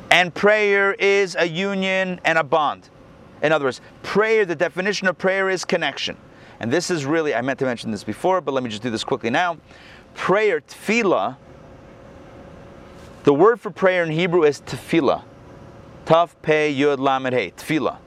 And 0.09 0.33
prayer 0.33 0.93
is 0.93 1.35
a 1.35 1.47
union 1.47 2.19
and 2.25 2.37
a 2.37 2.43
bond. 2.43 2.89
In 3.41 3.51
other 3.51 3.65
words, 3.65 3.81
prayer, 4.03 4.45
the 4.45 4.55
definition 4.55 5.07
of 5.07 5.17
prayer 5.17 5.49
is 5.49 5.65
connection. 5.65 6.17
And 6.59 6.71
this 6.71 6.91
is 6.91 7.05
really, 7.05 7.33
I 7.33 7.41
meant 7.41 7.59
to 7.59 7.65
mention 7.65 7.89
this 7.89 8.03
before, 8.03 8.39
but 8.41 8.53
let 8.53 8.63
me 8.63 8.69
just 8.69 8.83
do 8.83 8.91
this 8.91 9.03
quickly 9.03 9.29
now. 9.29 9.57
Prayer, 10.13 10.61
tefillah, 10.61 11.37
the 13.23 13.33
word 13.33 13.59
for 13.59 13.69
prayer 13.69 14.03
in 14.03 14.11
Hebrew 14.11 14.43
is 14.43 14.61
tefillah. 14.61 15.23
Taf, 16.05 16.35
pe, 16.41 16.73
yud, 16.73 16.99
lamed, 16.99 17.33
Hey, 17.33 17.51
tefillah. 17.51 17.97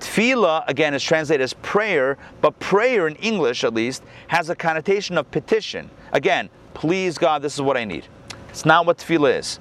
Tefillah, 0.00 0.64
again, 0.66 0.94
is 0.94 1.02
translated 1.02 1.44
as 1.44 1.54
prayer, 1.54 2.18
but 2.40 2.58
prayer 2.58 3.06
in 3.06 3.14
English, 3.16 3.62
at 3.62 3.72
least, 3.72 4.02
has 4.26 4.50
a 4.50 4.56
connotation 4.56 5.16
of 5.16 5.30
petition. 5.30 5.88
Again, 6.12 6.50
please 6.74 7.18
God, 7.18 7.40
this 7.40 7.54
is 7.54 7.62
what 7.62 7.76
I 7.76 7.84
need. 7.84 8.06
It's 8.48 8.64
not 8.64 8.84
what 8.84 8.98
tefillah 8.98 9.38
is. 9.38 9.60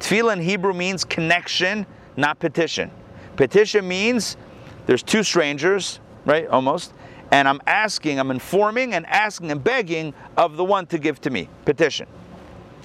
Tefillah 0.00 0.34
in 0.34 0.42
Hebrew 0.42 0.74
means 0.74 1.04
connection, 1.04 1.86
not 2.16 2.40
petition. 2.40 2.90
Petition 3.36 3.86
means 3.86 4.36
there's 4.86 5.02
two 5.02 5.22
strangers, 5.22 6.00
right? 6.24 6.48
Almost. 6.48 6.92
And 7.30 7.48
I'm 7.48 7.60
asking, 7.66 8.18
I'm 8.18 8.30
informing 8.30 8.94
and 8.94 9.06
asking 9.06 9.50
and 9.50 9.62
begging 9.62 10.12
of 10.36 10.56
the 10.56 10.64
one 10.64 10.86
to 10.86 10.98
give 10.98 11.20
to 11.22 11.30
me. 11.30 11.48
Petition. 11.64 12.06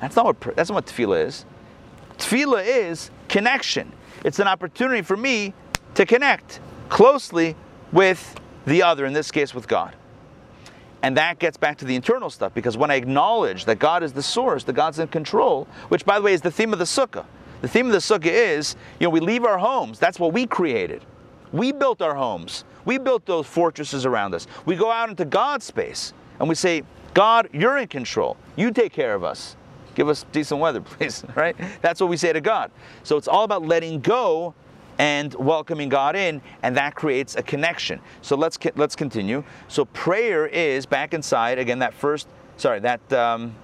That's 0.01 0.15
not 0.15 0.25
what 0.25 0.55
that's 0.55 0.69
not 0.69 0.75
what 0.75 0.85
tefillah 0.87 1.25
is. 1.27 1.45
Tefillah 2.17 2.65
is 2.65 3.11
connection. 3.29 3.91
It's 4.25 4.39
an 4.39 4.47
opportunity 4.47 5.01
for 5.01 5.15
me 5.15 5.53
to 5.95 6.05
connect 6.05 6.59
closely 6.89 7.55
with 7.91 8.35
the 8.65 8.83
other, 8.83 9.05
in 9.05 9.13
this 9.13 9.31
case 9.31 9.53
with 9.53 9.67
God. 9.67 9.95
And 11.03 11.17
that 11.17 11.39
gets 11.39 11.57
back 11.57 11.77
to 11.79 11.85
the 11.85 11.95
internal 11.95 12.29
stuff 12.29 12.53
because 12.53 12.77
when 12.77 12.91
I 12.91 12.95
acknowledge 12.95 13.65
that 13.65 13.79
God 13.79 14.03
is 14.03 14.13
the 14.13 14.21
source, 14.21 14.63
that 14.65 14.73
God's 14.73 14.99
in 14.99 15.07
control, 15.07 15.67
which 15.89 16.05
by 16.05 16.19
the 16.19 16.23
way 16.23 16.33
is 16.33 16.41
the 16.41 16.51
theme 16.51 16.73
of 16.73 16.79
the 16.79 16.85
sukkah. 16.85 17.25
The 17.61 17.67
theme 17.67 17.87
of 17.87 17.91
the 17.91 17.99
sukkah 17.99 18.25
is, 18.25 18.75
you 18.99 19.05
know, 19.05 19.09
we 19.09 19.19
leave 19.19 19.45
our 19.45 19.57
homes. 19.57 19.99
That's 19.99 20.19
what 20.19 20.33
we 20.33 20.45
created. 20.45 21.03
We 21.51 21.71
built 21.71 22.01
our 22.01 22.15
homes. 22.15 22.65
We 22.85 22.97
built 22.97 23.25
those 23.25 23.47
fortresses 23.47 24.05
around 24.05 24.33
us. 24.33 24.47
We 24.65 24.75
go 24.75 24.91
out 24.91 25.09
into 25.09 25.25
God's 25.25 25.65
space 25.65 26.13
and 26.39 26.47
we 26.47 26.55
say, 26.55 26.83
God, 27.13 27.49
you're 27.51 27.77
in 27.77 27.87
control. 27.87 28.37
You 28.55 28.71
take 28.71 28.93
care 28.93 29.13
of 29.13 29.23
us. 29.23 29.55
Give 29.95 30.09
us 30.09 30.25
decent 30.31 30.59
weather, 30.59 30.81
please. 30.81 31.23
Right? 31.35 31.55
That's 31.81 31.99
what 31.99 32.09
we 32.09 32.17
say 32.17 32.33
to 32.33 32.41
God. 32.41 32.71
So 33.03 33.17
it's 33.17 33.27
all 33.27 33.43
about 33.43 33.65
letting 33.65 33.99
go 33.99 34.53
and 34.97 35.33
welcoming 35.35 35.89
God 35.89 36.15
in, 36.15 36.41
and 36.63 36.77
that 36.77 36.95
creates 36.95 37.35
a 37.35 37.43
connection. 37.43 37.99
So 38.21 38.35
let's 38.35 38.57
let's 38.75 38.95
continue. 38.95 39.43
So 39.67 39.85
prayer 39.85 40.47
is 40.47 40.85
back 40.85 41.13
inside 41.13 41.57
again. 41.57 41.79
That 41.79 41.93
first, 41.93 42.27
sorry, 42.57 42.79
that 42.81 43.13
um, 43.13 43.55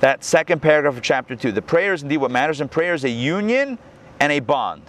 that 0.00 0.24
second 0.24 0.60
paragraph 0.60 0.96
of 0.96 1.02
chapter 1.02 1.36
two. 1.36 1.52
The 1.52 1.62
prayer 1.62 1.94
is 1.94 2.02
indeed 2.02 2.18
what 2.18 2.30
matters, 2.30 2.60
and 2.60 2.70
prayer 2.70 2.94
is 2.94 3.04
a 3.04 3.10
union 3.10 3.78
and 4.20 4.32
a 4.32 4.40
bond. 4.40 4.82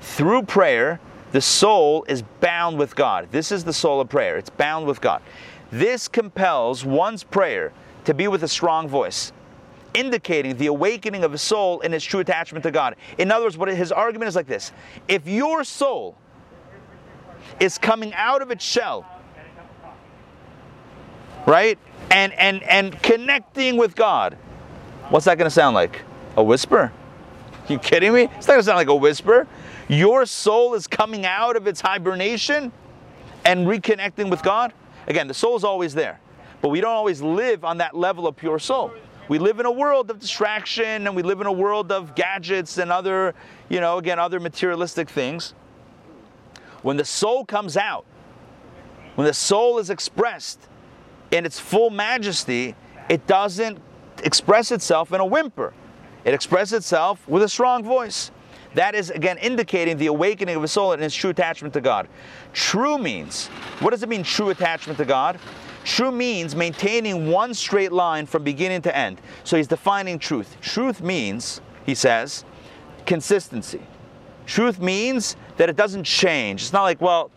Through 0.00 0.42
prayer, 0.42 1.00
the 1.32 1.40
soul 1.40 2.04
is 2.08 2.22
bound 2.40 2.78
with 2.78 2.96
God. 2.96 3.28
This 3.30 3.52
is 3.52 3.64
the 3.64 3.72
soul 3.72 4.00
of 4.00 4.08
prayer. 4.08 4.36
It's 4.36 4.50
bound 4.50 4.86
with 4.86 5.00
God. 5.00 5.22
This 5.70 6.08
compels 6.08 6.84
one's 6.84 7.22
prayer 7.22 7.72
to 8.04 8.14
be 8.14 8.28
with 8.28 8.42
a 8.42 8.48
strong 8.48 8.88
voice, 8.88 9.32
indicating 9.94 10.56
the 10.56 10.66
awakening 10.66 11.24
of 11.24 11.34
a 11.34 11.38
soul 11.38 11.80
in 11.80 11.92
its 11.94 12.04
true 12.04 12.20
attachment 12.20 12.62
to 12.64 12.70
God. 12.70 12.96
In 13.18 13.30
other 13.30 13.44
words, 13.46 13.58
what 13.58 13.68
his 13.68 13.92
argument 13.92 14.28
is 14.28 14.36
like 14.36 14.46
this 14.46 14.72
if 15.08 15.26
your 15.26 15.64
soul 15.64 16.16
is 17.58 17.78
coming 17.78 18.12
out 18.14 18.42
of 18.42 18.50
its 18.50 18.64
shell, 18.64 19.06
right? 21.46 21.78
And 22.10 22.32
and 22.34 22.62
and 22.64 23.00
connecting 23.02 23.76
with 23.76 23.94
God. 23.94 24.36
What's 25.10 25.24
that 25.24 25.38
going 25.38 25.46
to 25.46 25.54
sound 25.54 25.74
like? 25.74 26.02
A 26.36 26.42
whisper? 26.42 26.92
You 27.68 27.78
kidding 27.78 28.12
me? 28.12 28.22
It's 28.22 28.46
not 28.46 28.54
going 28.54 28.60
to 28.60 28.64
sound 28.64 28.76
like 28.76 28.88
a 28.88 28.94
whisper. 28.94 29.46
Your 29.88 30.24
soul 30.26 30.74
is 30.74 30.86
coming 30.86 31.26
out 31.26 31.56
of 31.56 31.66
its 31.66 31.80
hibernation 31.80 32.72
and 33.44 33.66
reconnecting 33.66 34.30
with 34.30 34.42
God. 34.42 34.72
Again, 35.06 35.26
the 35.26 35.34
soul 35.34 35.56
is 35.56 35.64
always 35.64 35.94
there, 35.94 36.20
but 36.62 36.68
we 36.68 36.80
don't 36.80 36.92
always 36.92 37.20
live 37.20 37.64
on 37.64 37.78
that 37.78 37.96
level 37.96 38.26
of 38.26 38.36
pure 38.36 38.58
soul. 38.58 38.92
We 39.30 39.38
live 39.38 39.60
in 39.60 39.66
a 39.66 39.70
world 39.70 40.10
of 40.10 40.18
distraction 40.18 41.06
and 41.06 41.14
we 41.14 41.22
live 41.22 41.40
in 41.40 41.46
a 41.46 41.52
world 41.52 41.92
of 41.92 42.16
gadgets 42.16 42.78
and 42.78 42.90
other, 42.90 43.32
you 43.68 43.80
know, 43.80 43.96
again, 43.96 44.18
other 44.18 44.40
materialistic 44.40 45.08
things. 45.08 45.54
When 46.82 46.96
the 46.96 47.04
soul 47.04 47.44
comes 47.44 47.76
out, 47.76 48.04
when 49.14 49.28
the 49.28 49.32
soul 49.32 49.78
is 49.78 49.88
expressed 49.88 50.58
in 51.30 51.46
its 51.46 51.60
full 51.60 51.90
majesty, 51.90 52.74
it 53.08 53.28
doesn't 53.28 53.78
express 54.24 54.72
itself 54.72 55.12
in 55.12 55.20
a 55.20 55.26
whimper. 55.26 55.74
It 56.24 56.34
expresses 56.34 56.72
itself 56.72 57.28
with 57.28 57.44
a 57.44 57.48
strong 57.48 57.84
voice. 57.84 58.32
That 58.74 58.94
is, 58.94 59.10
again, 59.10 59.38
indicating 59.38 59.96
the 59.96 60.06
awakening 60.06 60.56
of 60.56 60.62
a 60.62 60.68
soul 60.68 60.92
and 60.92 61.02
its 61.02 61.14
true 61.14 61.30
attachment 61.30 61.74
to 61.74 61.80
God. 61.80 62.08
True 62.52 62.98
means, 62.98 63.48
what 63.80 63.90
does 63.90 64.02
it 64.02 64.08
mean, 64.08 64.22
true 64.22 64.50
attachment 64.50 64.96
to 64.98 65.04
God? 65.04 65.40
True 65.84 66.12
means 66.12 66.54
maintaining 66.54 67.30
one 67.30 67.54
straight 67.54 67.90
line 67.90 68.26
from 68.26 68.44
beginning 68.44 68.82
to 68.82 68.96
end. 68.96 69.20
So 69.44 69.56
he's 69.56 69.66
defining 69.66 70.18
truth. 70.18 70.56
Truth 70.60 71.00
means, 71.00 71.60
he 71.84 71.94
says, 71.94 72.44
consistency. 73.06 73.82
Truth 74.46 74.78
means 74.78 75.36
that 75.56 75.68
it 75.68 75.76
doesn't 75.76 76.04
change. 76.04 76.62
It's 76.62 76.72
not 76.72 76.82
like, 76.82 77.00
well, 77.00 77.30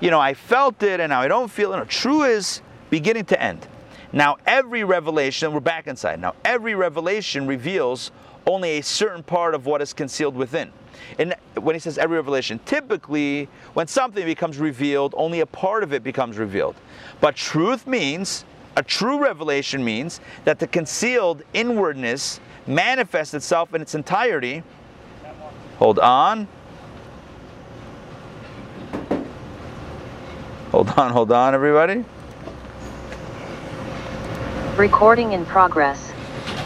you 0.00 0.10
know, 0.10 0.20
I 0.20 0.34
felt 0.34 0.82
it 0.82 1.00
and 1.00 1.10
now 1.10 1.20
I 1.20 1.28
don't 1.28 1.50
feel 1.50 1.72
it. 1.72 1.76
No, 1.76 1.84
true 1.84 2.22
is 2.22 2.62
beginning 2.90 3.24
to 3.26 3.42
end. 3.42 3.66
Now, 4.12 4.38
every 4.46 4.84
revelation, 4.84 5.52
we're 5.52 5.60
back 5.60 5.86
inside. 5.86 6.20
Now, 6.20 6.34
every 6.44 6.74
revelation 6.74 7.46
reveals 7.46 8.10
only 8.48 8.78
a 8.78 8.82
certain 8.82 9.22
part 9.22 9.54
of 9.54 9.66
what 9.66 9.82
is 9.82 9.92
concealed 9.92 10.34
within. 10.34 10.72
And 11.18 11.34
when 11.54 11.74
he 11.74 11.78
says 11.78 11.98
every 11.98 12.16
revelation, 12.16 12.58
typically 12.64 13.48
when 13.74 13.86
something 13.86 14.24
becomes 14.24 14.58
revealed, 14.58 15.14
only 15.16 15.40
a 15.40 15.46
part 15.46 15.82
of 15.82 15.92
it 15.92 16.02
becomes 16.02 16.38
revealed. 16.38 16.74
But 17.20 17.36
truth 17.36 17.86
means, 17.86 18.44
a 18.76 18.82
true 18.82 19.18
revelation 19.18 19.84
means 19.84 20.20
that 20.44 20.58
the 20.58 20.66
concealed 20.66 21.42
inwardness 21.52 22.40
manifests 22.66 23.34
itself 23.34 23.74
in 23.74 23.82
its 23.82 23.94
entirety. 23.94 24.62
Hold 25.78 25.98
on. 25.98 26.48
Hold 30.70 30.90
on, 30.98 31.12
hold 31.12 31.32
on, 31.32 31.54
everybody. 31.54 32.04
Recording 34.76 35.32
in 35.32 35.46
progress. 35.46 36.07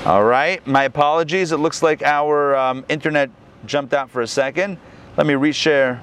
All 0.04 0.24
right, 0.24 0.66
my 0.66 0.84
apologies. 0.84 1.52
It 1.52 1.58
looks 1.58 1.82
like 1.82 2.02
our 2.02 2.56
um, 2.56 2.84
internet 2.88 3.30
jumped 3.66 3.94
out 3.94 4.10
for 4.10 4.20
a 4.20 4.26
second. 4.26 4.78
Let 5.16 5.26
me 5.26 5.34
reshare. 5.34 6.00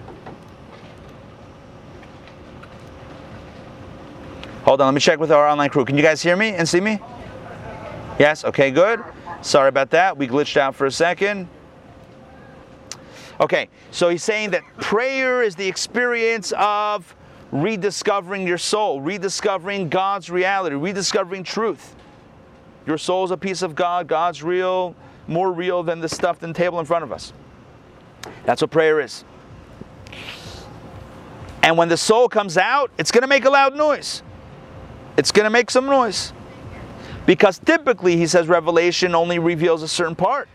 Hold 4.63 4.81
on, 4.81 4.87
let 4.87 4.93
me 4.93 5.01
check 5.01 5.19
with 5.19 5.31
our 5.31 5.47
online 5.47 5.69
crew. 5.69 5.83
Can 5.83 5.97
you 5.97 6.03
guys 6.03 6.21
hear 6.21 6.35
me 6.35 6.51
and 6.51 6.67
see 6.67 6.79
me? 6.79 6.99
Yes, 8.19 8.45
okay, 8.45 8.71
good. 8.71 9.01
Sorry 9.41 9.69
about 9.69 9.89
that. 9.91 10.17
We 10.17 10.27
glitched 10.27 10.57
out 10.57 10.75
for 10.75 10.85
a 10.85 10.91
second. 10.91 11.47
Okay, 13.41 13.69
so 13.91 14.09
he's 14.09 14.23
saying 14.23 14.51
that 14.51 14.63
prayer 14.77 15.41
is 15.41 15.55
the 15.55 15.67
experience 15.67 16.53
of 16.57 17.15
rediscovering 17.51 18.45
your 18.45 18.57
soul, 18.57 19.01
rediscovering 19.01 19.89
God's 19.89 20.29
reality, 20.29 20.75
rediscovering 20.75 21.43
truth. 21.43 21.95
Your 22.89 22.97
soul 22.97 23.23
is 23.23 23.29
a 23.29 23.37
piece 23.37 23.61
of 23.61 23.75
God. 23.75 24.07
God's 24.07 24.41
real, 24.41 24.95
more 25.27 25.51
real 25.51 25.83
than 25.83 25.99
the 25.99 26.09
stuff 26.09 26.41
in 26.41 26.53
table 26.55 26.79
in 26.79 26.87
front 26.87 27.03
of 27.03 27.11
us. 27.11 27.33
That's 28.45 28.63
what 28.63 28.71
prayer 28.71 28.99
is. 28.99 29.23
And 31.61 31.77
when 31.77 31.87
the 31.87 31.97
soul 31.97 32.27
comes 32.27 32.57
out, 32.57 32.89
it's 32.97 33.11
going 33.11 33.21
to 33.21 33.27
make 33.27 33.45
a 33.45 33.49
loud 33.51 33.75
noise. 33.75 34.23
It's 35.17 35.31
going 35.31 35.43
to 35.43 35.51
make 35.51 35.69
some 35.69 35.85
noise. 35.85 36.33
Because 37.27 37.59
typically, 37.59 38.17
he 38.17 38.25
says, 38.25 38.47
revelation 38.47 39.13
only 39.13 39.37
reveals 39.37 39.83
a 39.83 39.87
certain 39.87 40.15
part. 40.15 40.49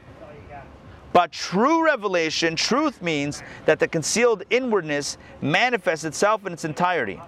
But 1.13 1.31
true 1.31 1.85
revelation, 1.85 2.57
truth 2.57 3.01
means 3.01 3.45
that 3.67 3.79
the 3.79 3.87
concealed 3.87 4.43
inwardness 4.51 5.19
manifests 5.41 6.05
itself 6.05 6.45
in 6.47 6.53
its 6.53 6.65
entirety, 6.65 7.21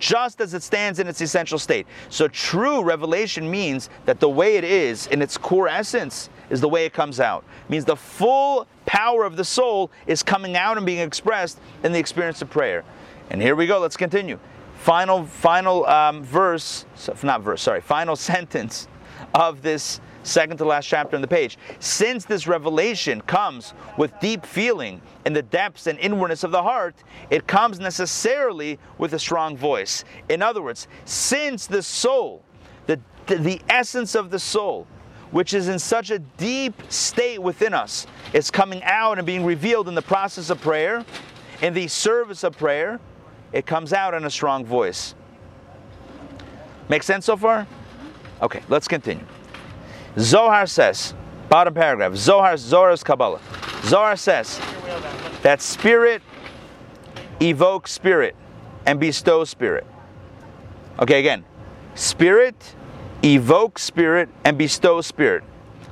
just 0.00 0.40
as 0.40 0.54
it 0.54 0.62
stands 0.62 0.98
in 0.98 1.06
its 1.06 1.20
essential 1.20 1.58
state. 1.58 1.86
So 2.08 2.26
true 2.26 2.82
revelation 2.82 3.48
means 3.48 3.88
that 4.06 4.18
the 4.18 4.28
way 4.28 4.56
it 4.56 4.64
is 4.64 5.06
in 5.08 5.22
its 5.22 5.38
core 5.38 5.68
essence 5.68 6.28
is 6.48 6.60
the 6.60 6.68
way 6.68 6.86
it 6.86 6.92
comes 6.92 7.20
out. 7.20 7.44
It 7.66 7.70
means 7.70 7.84
the 7.84 7.94
full 7.94 8.66
power 8.86 9.24
of 9.24 9.36
the 9.36 9.44
soul 9.44 9.92
is 10.08 10.22
coming 10.22 10.56
out 10.56 10.76
and 10.76 10.84
being 10.84 10.98
expressed 10.98 11.60
in 11.84 11.92
the 11.92 11.98
experience 11.98 12.42
of 12.42 12.50
prayer. 12.50 12.82
And 13.30 13.40
here 13.40 13.54
we 13.54 13.66
go, 13.68 13.78
let's 13.78 13.96
continue. 13.96 14.40
Final, 14.78 15.26
final 15.26 15.86
um, 15.86 16.24
verse, 16.24 16.86
not 17.22 17.42
verse, 17.42 17.62
sorry, 17.62 17.82
final 17.82 18.16
sentence 18.34 18.88
of 19.34 19.62
this 19.62 20.00
second 20.22 20.58
to 20.58 20.64
last 20.64 20.86
chapter 20.86 21.16
on 21.16 21.22
the 21.22 21.28
page. 21.28 21.58
Since 21.78 22.24
this 22.24 22.46
revelation 22.46 23.20
comes 23.22 23.74
with 23.96 24.18
deep 24.20 24.44
feeling 24.44 25.00
in 25.24 25.32
the 25.32 25.42
depths 25.42 25.86
and 25.86 25.98
inwardness 25.98 26.44
of 26.44 26.50
the 26.50 26.62
heart, 26.62 26.94
it 27.30 27.46
comes 27.46 27.80
necessarily 27.80 28.78
with 28.98 29.14
a 29.14 29.18
strong 29.18 29.56
voice. 29.56 30.04
In 30.28 30.42
other 30.42 30.62
words, 30.62 30.88
since 31.04 31.66
the 31.66 31.82
soul, 31.82 32.44
the, 32.86 33.00
the 33.26 33.60
essence 33.68 34.14
of 34.14 34.30
the 34.30 34.38
soul, 34.38 34.86
which 35.30 35.54
is 35.54 35.68
in 35.68 35.78
such 35.78 36.10
a 36.10 36.18
deep 36.18 36.74
state 36.88 37.40
within 37.40 37.72
us, 37.72 38.06
is 38.32 38.50
coming 38.50 38.82
out 38.82 39.18
and 39.18 39.26
being 39.26 39.44
revealed 39.44 39.88
in 39.88 39.94
the 39.94 40.02
process 40.02 40.50
of 40.50 40.60
prayer, 40.60 41.04
in 41.62 41.74
the 41.74 41.86
service 41.88 42.42
of 42.42 42.56
prayer, 42.56 42.98
it 43.52 43.66
comes 43.66 43.92
out 43.92 44.14
in 44.14 44.24
a 44.24 44.30
strong 44.30 44.64
voice. 44.64 45.14
Make 46.88 47.02
sense 47.02 47.26
so 47.26 47.36
far? 47.36 47.66
Okay, 48.42 48.62
let's 48.68 48.88
continue. 48.88 49.24
Zohar 50.18 50.66
says, 50.66 51.14
bottom 51.48 51.74
paragraph, 51.74 52.14
Zohar, 52.14 52.54
Zohar's 52.54 53.04
Kabbalah. 53.04 53.40
Zohar 53.84 54.16
says 54.16 54.60
that 55.42 55.62
spirit 55.62 56.22
evokes 57.40 57.92
spirit 57.92 58.36
and 58.86 58.98
bestows 58.98 59.50
spirit. 59.50 59.86
Okay, 60.98 61.20
again, 61.20 61.44
spirit 61.94 62.74
evokes 63.24 63.82
spirit 63.82 64.28
and 64.44 64.58
bestows 64.58 65.06
spirit. 65.06 65.44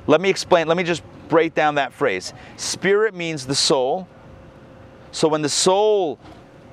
Let 0.07 0.21
me 0.21 0.29
explain, 0.29 0.67
let 0.67 0.77
me 0.77 0.83
just 0.83 1.03
break 1.29 1.53
down 1.53 1.75
that 1.75 1.93
phrase. 1.93 2.33
Spirit 2.57 3.13
means 3.13 3.45
the 3.45 3.55
soul. 3.55 4.07
So 5.11 5.27
when 5.27 5.41
the 5.41 5.49
soul 5.49 6.19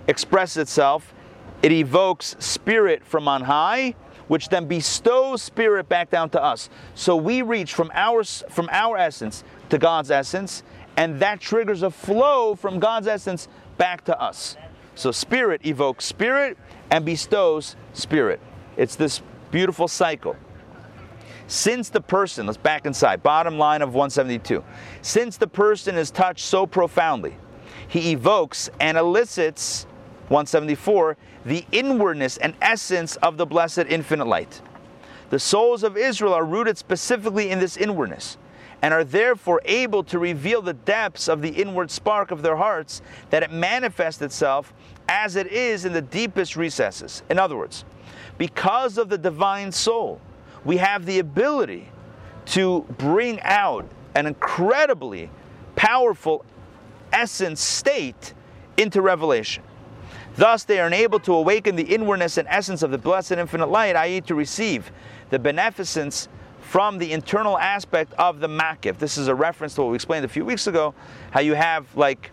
expresses 0.09 0.57
itself, 0.59 1.15
it 1.63 1.73
evokes 1.73 2.37
spirit 2.39 3.05
from 3.05 3.29
on 3.29 3.43
high 3.43 3.95
which 4.29 4.49
then 4.49 4.67
bestows 4.67 5.43
spirit 5.43 5.89
back 5.89 6.11
down 6.11 6.31
to 6.31 6.43
us. 6.43 6.69
So 6.95 7.17
we 7.17 7.43
reach 7.43 7.75
from 7.75 7.91
our 7.95 8.25
from 8.25 8.69
our 8.73 8.97
essence 8.97 9.45
to 9.71 9.79
God's 9.79 10.11
essence, 10.11 10.63
and 10.97 11.21
that 11.21 11.41
triggers 11.41 11.83
a 11.83 11.91
flow 11.91 12.55
from 12.55 12.79
God's 12.79 13.07
essence 13.07 13.49
back 13.79 14.05
to 14.05 14.21
us. 14.21 14.57
So 14.95 15.13
spirit 15.13 15.65
evokes 15.67 16.05
spirit 16.05 16.57
and 16.91 17.05
bestows 17.05 17.77
spirit. 17.93 18.41
It's 18.77 18.97
this 18.97 19.23
beautiful 19.51 19.89
cycle. 19.89 20.37
Since 21.49 21.91
the 21.91 22.01
person, 22.01 22.47
let's 22.47 22.57
back 22.57 22.87
inside, 22.87 23.23
bottom 23.23 23.57
line 23.57 23.83
of 23.83 23.91
172. 23.91 24.65
Since 25.03 25.37
the 25.37 25.47
person 25.47 25.95
is 25.95 26.11
touched 26.11 26.45
so 26.45 26.67
profoundly, 26.67 27.37
he 27.87 28.13
evokes 28.13 28.69
and 28.81 28.99
elicits 28.99 29.85
174 30.29 31.17
the 31.47 31.65
inwardness 31.71 32.37
and 32.37 32.55
essence 32.61 33.17
of 33.17 33.37
the 33.37 33.47
blessed 33.47 33.85
infinite 33.89 34.27
light. 34.27 34.61
The 35.31 35.39
souls 35.39 35.85
of 35.85 35.97
Israel 35.97 36.35
are 36.35 36.45
rooted 36.45 36.77
specifically 36.77 37.51
in 37.51 37.61
this 37.61 37.77
inwardness 37.77 38.37
and 38.83 38.93
are 38.93 39.05
therefore 39.05 39.63
able 39.65 40.03
to 40.05 40.19
reveal 40.19 40.61
the 40.61 40.75
depths 40.75 41.29
of 41.29 41.43
the 41.43 41.49
inward 41.49 41.91
spark 41.91 42.31
of 42.31 42.43
their 42.43 42.57
hearts 42.57 43.01
that 43.31 43.43
it 43.43 43.51
manifests 43.51 44.21
itself 44.23 44.75
as 45.09 45.37
it 45.37 45.47
is 45.47 45.85
in 45.85 45.93
the 45.93 46.03
deepest 46.03 46.57
recesses. 46.57 47.23
In 47.31 47.39
other 47.39 47.57
words, 47.57 47.85
because 48.39 48.99
of 48.99 49.09
the 49.09 49.19
divine 49.19 49.71
soul, 49.71 50.21
we 50.65 50.77
have 50.79 51.07
the 51.07 51.21
ability 51.21 51.89
to 52.47 52.85
bring 52.99 53.41
out 53.43 53.89
an 54.15 54.27
incredibly 54.27 55.31
powerful 55.77 56.45
essence 57.13 57.61
state 57.61 58.35
into 58.77 59.01
revelation. 59.01 59.63
Thus, 60.37 60.65
they 60.65 60.81
are 60.81 60.87
enabled 60.87 61.25
to 61.25 61.35
awaken 61.35 61.77
the 61.77 61.83
inwardness 61.83 62.37
and 62.37 62.47
essence 62.49 62.83
of 62.83 62.91
the 62.91 62.99
blessed 62.99 63.33
infinite 63.33 63.69
light, 63.69 63.97
i.e., 63.97 64.21
to 64.23 64.35
receive 64.35 64.93
the 65.31 65.39
beneficence 65.39 66.29
from 66.61 66.99
the 66.99 67.13
internal 67.13 67.59
aspect 67.59 68.13
of 68.15 68.41
the 68.41 68.49
makif. 68.49 68.99
This 68.99 69.17
is 69.17 69.29
a 69.29 69.35
reference 69.35 69.75
to 69.75 69.83
what 69.83 69.91
we 69.91 69.95
explained 69.95 70.25
a 70.25 70.29
few 70.29 70.45
weeks 70.45 70.67
ago, 70.67 70.95
how 71.31 71.41
you 71.41 71.55
have 71.55 71.87
like 71.97 72.31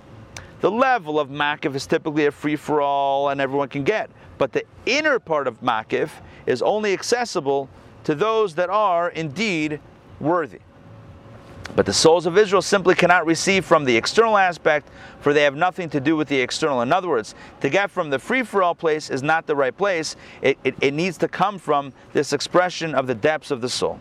the 0.60 0.72
level 0.72 1.20
of 1.20 1.30
makif 1.30 1.76
is 1.76 1.88
typically 1.88 2.26
a 2.26 2.32
free 2.32 2.56
for 2.56 2.82
all 2.82 3.30
and 3.30 3.40
everyone 3.40 3.70
can 3.70 3.84
get. 3.84 4.10
But 4.38 4.52
the 4.52 4.66
inner 4.86 5.20
part 5.20 5.48
of 5.48 5.62
makif 5.62 6.10
is 6.46 6.62
only 6.62 6.94
accessible 6.94 7.70
to 8.04 8.16
those 8.16 8.56
that 8.56 8.70
are 8.70 9.10
indeed 9.10 9.80
worthy. 10.20 10.60
But 11.76 11.88
the 11.88 11.94
souls 11.94 12.26
of 12.26 12.38
Israel 12.38 12.62
simply 12.62 12.94
cannot 12.94 13.26
receive 13.26 13.66
from 13.66 13.86
the 13.86 13.98
external 13.98 14.38
aspect, 14.38 14.88
for 15.22 15.34
they 15.34 15.44
have 15.44 15.56
nothing 15.56 15.90
to 15.90 16.00
do 16.00 16.16
with 16.16 16.28
the 16.28 16.40
external. 16.40 16.82
In 16.82 16.94
other 16.94 17.08
words, 17.10 17.34
to 17.62 17.70
get 17.70 17.90
from 17.90 18.10
the 18.12 18.20
free 18.20 18.44
for 18.44 18.62
all 18.62 18.76
place 18.76 19.10
is 19.10 19.24
not 19.24 19.48
the 19.48 19.56
right 19.56 19.76
place. 19.76 20.16
It, 20.42 20.58
it, 20.64 20.76
it, 20.82 20.94
needs 20.94 21.18
to 21.20 21.28
come 21.28 21.58
from 21.58 21.92
this 22.12 22.32
expression 22.32 22.94
of 22.94 23.08
the 23.08 23.16
depths 23.16 23.50
of 23.50 23.62
the 23.62 23.70
soul. 23.70 24.00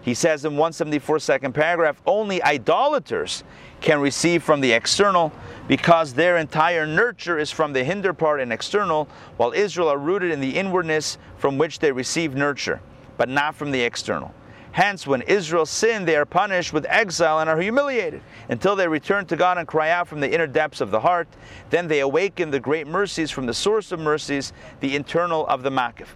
He 0.00 0.14
says 0.14 0.44
in 0.44 0.52
174 0.52 1.18
second 1.18 1.54
paragraph, 1.54 2.00
only 2.06 2.42
idolaters 2.42 3.42
can 3.80 4.00
receive 4.00 4.42
from 4.42 4.60
the 4.60 4.72
external 4.72 5.32
because 5.66 6.12
their 6.12 6.36
entire 6.36 6.86
nurture 6.86 7.38
is 7.38 7.50
from 7.50 7.72
the 7.72 7.84
hinder 7.84 8.12
part 8.12 8.40
and 8.40 8.52
external, 8.52 9.08
while 9.36 9.52
Israel 9.52 9.88
are 9.88 9.98
rooted 9.98 10.30
in 10.30 10.40
the 10.40 10.56
inwardness 10.56 11.18
from 11.38 11.56
which 11.58 11.78
they 11.78 11.90
receive 11.90 12.34
nurture, 12.34 12.80
but 13.16 13.28
not 13.28 13.54
from 13.54 13.70
the 13.70 13.80
external. 13.80 14.34
Hence, 14.74 15.06
when 15.06 15.22
Israel 15.22 15.66
sin, 15.66 16.04
they 16.04 16.16
are 16.16 16.24
punished 16.24 16.72
with 16.72 16.84
exile 16.88 17.38
and 17.38 17.48
are 17.48 17.60
humiliated 17.60 18.20
until 18.48 18.74
they 18.74 18.88
return 18.88 19.24
to 19.26 19.36
God 19.36 19.56
and 19.56 19.68
cry 19.68 19.90
out 19.90 20.08
from 20.08 20.18
the 20.18 20.28
inner 20.28 20.48
depths 20.48 20.80
of 20.80 20.90
the 20.90 20.98
heart. 20.98 21.28
Then 21.70 21.86
they 21.86 22.00
awaken 22.00 22.50
the 22.50 22.58
great 22.58 22.88
mercies 22.88 23.30
from 23.30 23.46
the 23.46 23.54
source 23.54 23.92
of 23.92 24.00
mercies, 24.00 24.52
the 24.80 24.96
internal 24.96 25.46
of 25.46 25.62
the 25.62 25.70
Makif. 25.70 26.08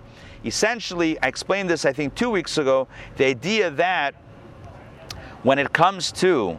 Essentially, 0.45 1.17
I 1.23 1.29
explained 1.29 1.71
this, 1.71 1.85
I 1.85 1.93
think, 1.93 2.17
two 2.17 2.31
weeks 2.31 2.59
ago 2.59 2.89
the 3.17 3.27
idea 3.27 3.71
that 3.71 4.17
when 5.45 5.61
it 5.61 5.73
comes 5.73 6.11
to 6.13 6.59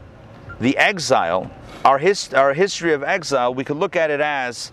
the 0.62 0.78
exile, 0.78 1.52
our, 1.84 1.97
his, 1.97 2.34
our 2.34 2.54
history 2.54 2.93
of 2.93 3.04
exile, 3.04 3.54
we 3.54 3.66
could 3.66 3.76
look 3.76 3.97
at 3.97 4.10
it 4.10 4.22
as 4.22 4.72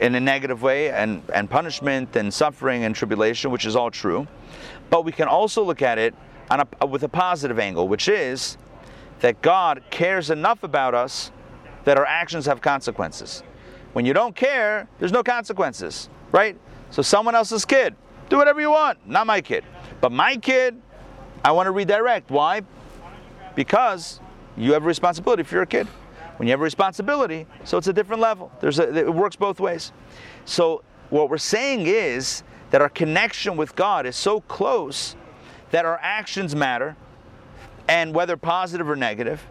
in 0.00 0.16
a 0.16 0.20
negative 0.20 0.60
way 0.60 0.90
and, 0.90 1.22
and 1.32 1.48
punishment 1.48 2.16
and 2.16 2.34
suffering 2.34 2.82
and 2.82 2.96
tribulation, 2.96 3.52
which 3.52 3.64
is 3.64 3.76
all 3.76 3.92
true. 3.92 4.26
But 4.90 5.04
we 5.04 5.12
can 5.12 5.28
also 5.28 5.62
look 5.62 5.82
at 5.82 5.98
it 5.98 6.16
a, 6.50 6.86
with 6.86 7.02
a 7.02 7.08
positive 7.08 7.58
angle, 7.58 7.88
which 7.88 8.08
is 8.08 8.56
that 9.20 9.42
God 9.42 9.82
cares 9.90 10.30
enough 10.30 10.62
about 10.62 10.94
us 10.94 11.30
that 11.84 11.96
our 11.96 12.06
actions 12.06 12.46
have 12.46 12.60
consequences. 12.60 13.42
When 13.92 14.04
you 14.04 14.12
don't 14.12 14.34
care, 14.34 14.88
there's 14.98 15.12
no 15.12 15.22
consequences, 15.22 16.08
right? 16.32 16.56
So 16.90 17.02
someone 17.02 17.34
else's 17.34 17.64
kid, 17.64 17.94
do 18.28 18.36
whatever 18.36 18.60
you 18.60 18.70
want, 18.70 19.06
not 19.08 19.26
my 19.26 19.40
kid. 19.40 19.64
But 20.00 20.12
my 20.12 20.36
kid, 20.36 20.80
I 21.44 21.52
want 21.52 21.66
to 21.66 21.70
redirect. 21.70 22.30
Why? 22.30 22.62
Because 23.54 24.20
you 24.56 24.72
have 24.72 24.84
a 24.84 24.86
responsibility 24.86 25.40
if 25.40 25.52
you're 25.52 25.62
a 25.62 25.66
kid. 25.66 25.86
When 26.36 26.46
you 26.46 26.52
have 26.52 26.60
a 26.60 26.64
responsibility, 26.64 27.46
so 27.64 27.78
it's 27.78 27.88
a 27.88 27.92
different 27.92 28.22
level. 28.22 28.52
There's 28.60 28.78
a, 28.78 28.96
it 28.96 29.12
works 29.12 29.34
both 29.34 29.58
ways. 29.58 29.92
So 30.44 30.84
what 31.10 31.30
we're 31.30 31.38
saying 31.38 31.86
is 31.86 32.44
that 32.70 32.80
our 32.80 32.88
connection 32.88 33.56
with 33.56 33.74
God 33.74 34.06
is 34.06 34.14
so 34.14 34.40
close 34.42 35.16
that 35.70 35.84
our 35.84 35.98
actions 36.02 36.54
matter, 36.54 36.96
and 37.88 38.14
whether 38.14 38.36
positive 38.36 38.88
or 38.88 38.96
negative. 38.96 39.46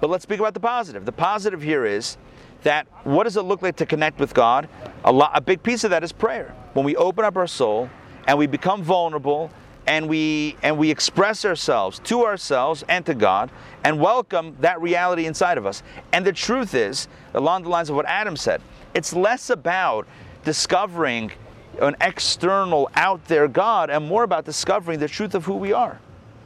But 0.00 0.10
let's 0.10 0.22
speak 0.22 0.40
about 0.40 0.54
the 0.54 0.60
positive. 0.60 1.04
The 1.04 1.12
positive 1.12 1.62
here 1.62 1.84
is 1.84 2.16
that 2.62 2.86
what 3.04 3.24
does 3.24 3.36
it 3.36 3.42
look 3.42 3.62
like 3.62 3.76
to 3.76 3.86
connect 3.86 4.18
with 4.18 4.34
God? 4.34 4.68
A, 5.04 5.12
lot, 5.12 5.30
a 5.34 5.40
big 5.40 5.62
piece 5.62 5.84
of 5.84 5.90
that 5.90 6.04
is 6.04 6.12
prayer. 6.12 6.54
When 6.74 6.84
we 6.84 6.96
open 6.96 7.24
up 7.24 7.36
our 7.36 7.46
soul 7.46 7.88
and 8.26 8.38
we 8.38 8.46
become 8.46 8.82
vulnerable 8.82 9.50
and 9.86 10.08
we 10.08 10.56
and 10.62 10.76
we 10.76 10.90
express 10.90 11.44
ourselves 11.44 12.00
to 12.04 12.24
ourselves 12.24 12.84
and 12.88 13.04
to 13.06 13.14
God 13.14 13.50
and 13.82 13.98
welcome 13.98 14.56
that 14.60 14.80
reality 14.80 15.26
inside 15.26 15.58
of 15.58 15.66
us. 15.66 15.82
And 16.12 16.24
the 16.24 16.32
truth 16.32 16.74
is, 16.74 17.08
along 17.34 17.62
the 17.62 17.70
lines 17.70 17.88
of 17.88 17.96
what 17.96 18.06
Adam 18.06 18.36
said, 18.36 18.60
it's 18.94 19.14
less 19.14 19.50
about 19.50 20.06
discovering 20.44 21.32
an 21.80 21.96
external 22.00 22.90
out 22.94 23.24
there 23.26 23.48
God 23.48 23.90
and 23.90 24.06
more 24.06 24.22
about 24.22 24.44
discovering 24.44 24.98
the 24.98 25.08
truth 25.08 25.34
of 25.34 25.44
who 25.44 25.54
we 25.54 25.72
are. 25.72 26.00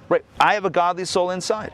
Right? 0.09 0.25
I 0.39 0.55
have 0.55 0.64
a 0.64 0.70
godly 0.70 1.05
soul 1.05 1.31
inside. 1.31 1.72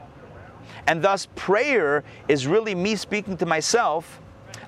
And 0.86 1.02
thus 1.02 1.28
prayer 1.34 2.04
is 2.28 2.46
really 2.46 2.74
me 2.74 2.96
speaking 2.96 3.36
to 3.38 3.46
myself 3.46 4.20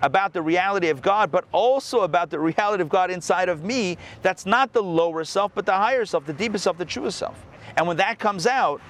about 0.02 0.32
the 0.32 0.42
reality 0.42 0.88
of 0.88 1.00
God, 1.00 1.30
but 1.30 1.44
also 1.52 2.00
about 2.00 2.28
the 2.28 2.38
reality 2.38 2.82
of 2.82 2.88
God 2.88 3.10
inside 3.10 3.48
of 3.48 3.62
me. 3.62 3.96
That's 4.20 4.44
not 4.44 4.72
the 4.72 4.82
lower 4.82 5.24
self, 5.24 5.52
but 5.54 5.64
the 5.64 5.72
higher 5.72 6.04
self, 6.04 6.26
the 6.26 6.32
deepest 6.32 6.64
self, 6.64 6.76
the 6.76 6.84
truest 6.84 7.18
self. 7.18 7.40
And 7.76 7.86
when 7.86 7.96
that 7.98 8.18
comes 8.18 8.46
out, 8.46 8.80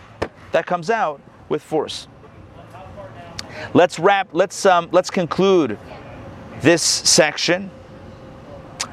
that 0.52 0.66
comes 0.66 0.90
out 0.90 1.20
with 1.48 1.62
force. 1.62 2.08
Let's 3.74 3.98
wrap. 3.98 4.28
Let's 4.32 4.64
um, 4.64 4.88
let's 4.92 5.10
conclude 5.10 5.78
this 6.60 6.82
section 6.82 7.70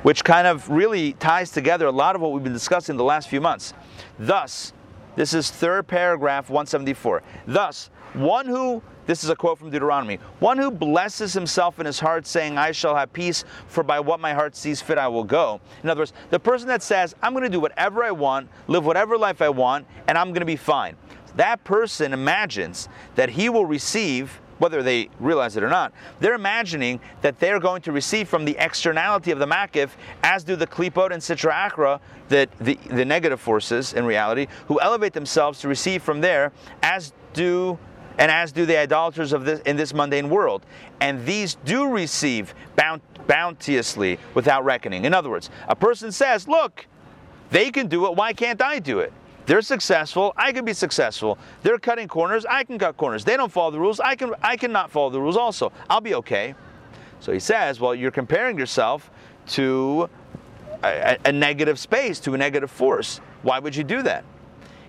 which 0.04 0.24
kind 0.24 0.48
of 0.48 0.70
really 0.70 1.14
ties 1.14 1.52
together 1.52 1.88
a 1.88 1.92
lot 1.92 2.16
of 2.16 2.22
what 2.22 2.32
we've 2.32 2.44
been 2.44 2.54
discussing 2.54 2.98
the 2.98 3.04
last 3.04 3.30
few 3.30 3.42
months. 3.42 3.74
Thus, 4.18 4.74
this 5.16 5.34
is 5.34 5.50
third 5.52 5.88
paragraph 5.88 6.50
174. 6.50 7.24
Thus, 7.48 7.90
one 8.14 8.46
who 8.46 8.82
this 9.10 9.24
is 9.24 9.32
a 9.32 9.36
quote 9.36 9.58
from 9.58 9.72
Deuteronomy. 9.72 10.20
One 10.38 10.60
who 10.60 10.70
blesses 10.70 11.34
himself 11.34 11.80
in 11.80 11.88
his 11.88 12.00
heart, 12.00 12.28
saying, 12.28 12.60
I 12.60 12.72
shall 12.72 12.96
have 12.96 13.12
peace, 13.12 13.44
for 13.66 13.84
by 13.84 14.00
what 14.00 14.20
my 14.20 14.36
heart 14.36 14.56
sees 14.56 14.84
fit 14.84 15.00
I 15.00 15.08
will 15.08 15.24
go. 15.24 15.60
In 15.82 15.90
other 15.90 16.02
words, 16.02 16.14
the 16.30 16.40
person 16.40 16.68
that 16.68 16.84
says, 16.84 17.16
I'm 17.24 17.34
going 17.34 17.44
to 17.44 17.50
do 17.50 17.60
whatever 17.60 18.04
I 18.04 18.12
want, 18.12 18.50
live 18.68 18.86
whatever 18.86 19.18
life 19.18 19.42
I 19.42 19.50
want, 19.50 19.88
and 20.08 20.16
I'm 20.16 20.28
going 20.28 20.42
to 20.42 20.46
be 20.46 20.56
fine. 20.56 20.96
That 21.38 21.64
person 21.64 22.14
imagines 22.14 22.88
that 23.16 23.30
he 23.30 23.50
will 23.50 23.66
receive 23.66 24.40
whether 24.60 24.84
they 24.84 25.10
realize 25.20 25.58
it 25.58 25.64
or 25.64 25.70
not, 25.70 25.92
they're 26.20 26.36
imagining 26.36 27.00
that 27.22 27.40
they're 27.40 27.60
going 27.60 27.82
to 27.82 27.92
receive 27.92 28.28
from 28.30 28.46
the 28.46 28.56
externality 28.60 29.32
of 29.32 29.40
the 29.40 29.48
makif, 29.48 29.90
as 30.24 30.44
do 30.44 30.56
the 30.56 30.68
klipot 30.68 31.12
and 31.12 31.22
sitra 31.22 31.52
achra, 31.52 32.00
the, 32.28 32.48
the, 32.62 32.76
the 32.90 33.04
negative 33.04 33.40
forces 33.42 33.94
in 33.94 34.06
reality, 34.06 34.48
who 34.68 34.80
elevate 34.80 35.14
themselves 35.14 35.60
to 35.60 35.68
receive 35.68 36.04
from 36.04 36.22
there, 36.22 36.52
as 36.84 37.14
do 37.34 37.78
and 38.18 38.30
as 38.30 38.52
do 38.52 38.66
the 38.66 38.78
idolaters 38.78 39.32
of 39.32 39.46
this 39.46 39.62
in 39.62 39.78
this 39.78 39.94
mundane 39.94 40.30
world. 40.30 40.66
And 41.00 41.26
these 41.26 41.56
do 41.64 41.88
receive 41.88 42.54
bount, 42.76 43.02
bounteously 43.28 44.20
without 44.34 44.66
reckoning. 44.66 45.06
In 45.06 45.14
other 45.14 45.30
words, 45.30 45.50
a 45.70 45.76
person 45.76 46.12
says, 46.12 46.48
Look, 46.48 46.86
they 47.50 47.72
can 47.72 47.88
do 47.88 48.06
it, 48.08 48.16
why 48.16 48.34
can't 48.34 48.62
I 48.62 48.80
do 48.80 49.00
it? 49.00 49.14
They're 49.50 49.64
successful. 49.64 50.32
I 50.38 50.52
can 50.52 50.64
be 50.64 50.74
successful. 50.74 51.40
They're 51.64 51.80
cutting 51.80 52.08
corners. 52.08 52.46
I 52.46 52.64
can 52.64 52.78
cut 52.78 52.98
corners. 52.98 53.26
They 53.26 53.36
don't 53.36 53.52
follow 53.52 53.72
the 53.72 53.80
rules. 53.80 54.00
I 54.00 54.16
can. 54.16 54.36
I 54.44 54.56
cannot 54.56 54.92
follow 54.92 55.10
the 55.10 55.20
rules. 55.20 55.36
Also, 55.36 55.72
I'll 55.90 56.02
be 56.02 56.14
okay. 56.14 56.54
So 57.20 57.32
he 57.32 57.40
says, 57.40 57.80
well, 57.80 57.96
you're 57.96 58.12
comparing 58.12 58.60
yourself 58.60 59.10
to 59.48 60.08
a, 60.84 61.18
a 61.26 61.32
negative 61.32 61.80
space, 61.80 62.20
to 62.20 62.36
a 62.36 62.38
negative 62.38 62.70
force. 62.70 63.22
Why 63.42 63.58
would 63.58 63.76
you 63.76 63.84
do 63.84 64.04
that? 64.04 64.24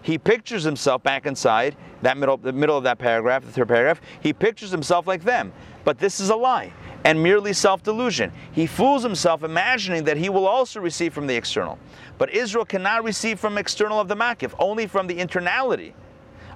He 0.03 0.19
pictures 0.19 0.63
himself 0.63 1.03
back 1.03 1.25
inside 1.25 1.75
that 2.03 2.19
middle, 2.19 2.37
the 2.37 2.53
middle 2.53 2.77
of 2.77 2.85
that 2.85 2.99
paragraph, 2.99 3.47
the 3.47 3.53
third 3.53 3.69
paragraph. 3.69 4.03
He 4.21 4.35
pictures 4.35 4.71
himself 4.71 5.07
like 5.07 5.25
them. 5.25 5.55
But 5.85 5.99
this 5.99 6.21
is 6.21 6.29
a 6.29 6.37
lie 6.37 6.71
and 7.05 7.23
merely 7.23 7.53
self 7.53 7.83
delusion. 7.83 8.33
He 8.53 8.67
fools 8.67 9.03
himself 9.03 9.43
imagining 9.43 10.05
that 10.05 10.17
he 10.17 10.29
will 10.29 10.47
also 10.47 10.81
receive 10.81 11.15
from 11.15 11.27
the 11.27 11.35
external. 11.35 11.79
But 12.19 12.31
Israel 12.31 12.65
cannot 12.65 13.05
receive 13.05 13.41
from 13.41 13.59
external 13.59 14.01
of 14.01 14.09
the 14.09 14.17
Makif, 14.17 14.55
only 14.59 14.87
from 14.87 15.07
the 15.07 15.17
internality 15.17 15.93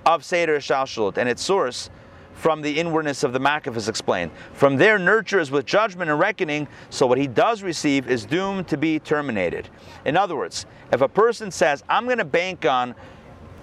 of 0.05 0.25
Seder 0.25 0.59
Shalshalut 0.59 1.17
and 1.17 1.29
its 1.29 1.43
source 1.43 1.91
from 2.35 2.61
the 2.63 2.79
inwardness 2.79 3.23
of 3.23 3.33
the 3.33 3.39
Makif 3.39 3.77
is 3.77 3.89
explained. 3.89 4.31
From 4.53 4.77
there 4.77 4.99
nurtures 4.99 5.51
with 5.51 5.65
judgment 5.67 6.11
and 6.11 6.19
reckoning, 6.19 6.67
so 6.91 7.07
what 7.07 7.17
he 7.17 7.27
does 7.27 7.63
receive 7.63 8.11
is 8.11 8.27
doomed 8.27 8.69
to 8.69 8.77
be 8.77 8.99
terminated. 8.99 9.69
In 10.05 10.17
other 10.17 10.37
words, 10.37 10.67
if 10.93 11.01
a 11.01 11.09
person 11.09 11.51
says, 11.51 11.83
I'm 11.89 12.05
going 12.07 12.19
to 12.19 12.25
bank 12.25 12.67
on 12.67 12.95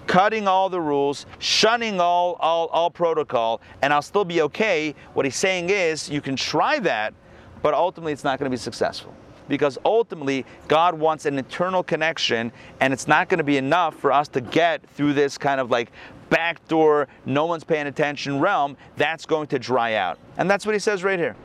cutting 0.08 0.48
all 0.48 0.70
the 0.70 0.82
rules, 0.82 1.26
shunning 1.40 2.00
all, 2.00 2.34
all, 2.40 2.68
all 2.68 2.90
protocol, 2.90 3.62
and 3.82 3.94
I'll 3.94 4.02
still 4.02 4.26
be 4.26 4.42
okay, 4.42 4.96
what 5.14 5.26
he's 5.26 5.36
saying 5.36 5.70
is 5.70 6.10
you 6.10 6.22
can 6.22 6.36
try 6.36 6.80
that, 6.80 7.14
but 7.62 7.74
ultimately 7.74 8.14
it's 8.14 8.24
not 8.24 8.40
going 8.40 8.50
to 8.50 8.54
be 8.54 8.60
successful 8.60 9.14
because 9.48 9.78
ultimately 9.84 10.46
God 10.70 10.98
wants 10.98 11.26
an 11.26 11.38
internal 11.38 11.84
connection, 11.84 12.54
and 12.80 12.94
it's 12.94 13.08
not 13.08 13.28
going 13.28 13.40
to 13.40 13.44
be 13.44 13.58
enough 13.58 13.96
for 13.96 14.12
us 14.12 14.30
to 14.30 14.40
get 14.40 14.82
through 14.92 15.12
this 15.12 15.38
kind 15.38 15.60
of 15.60 15.70
like 15.70 15.92
backdoor, 16.30 17.10
no 17.26 17.46
one's 17.46 17.66
paying 17.66 17.88
attention 17.88 18.40
realm. 18.40 18.78
That's 18.96 19.26
going 19.26 19.48
to 19.48 19.60
dry 19.60 19.96
out. 19.96 20.18
And 20.38 20.50
that's 20.50 20.66
what 20.66 20.74
he 20.74 20.80
says 20.80 21.04
right 21.04 21.20
here. 21.20 21.36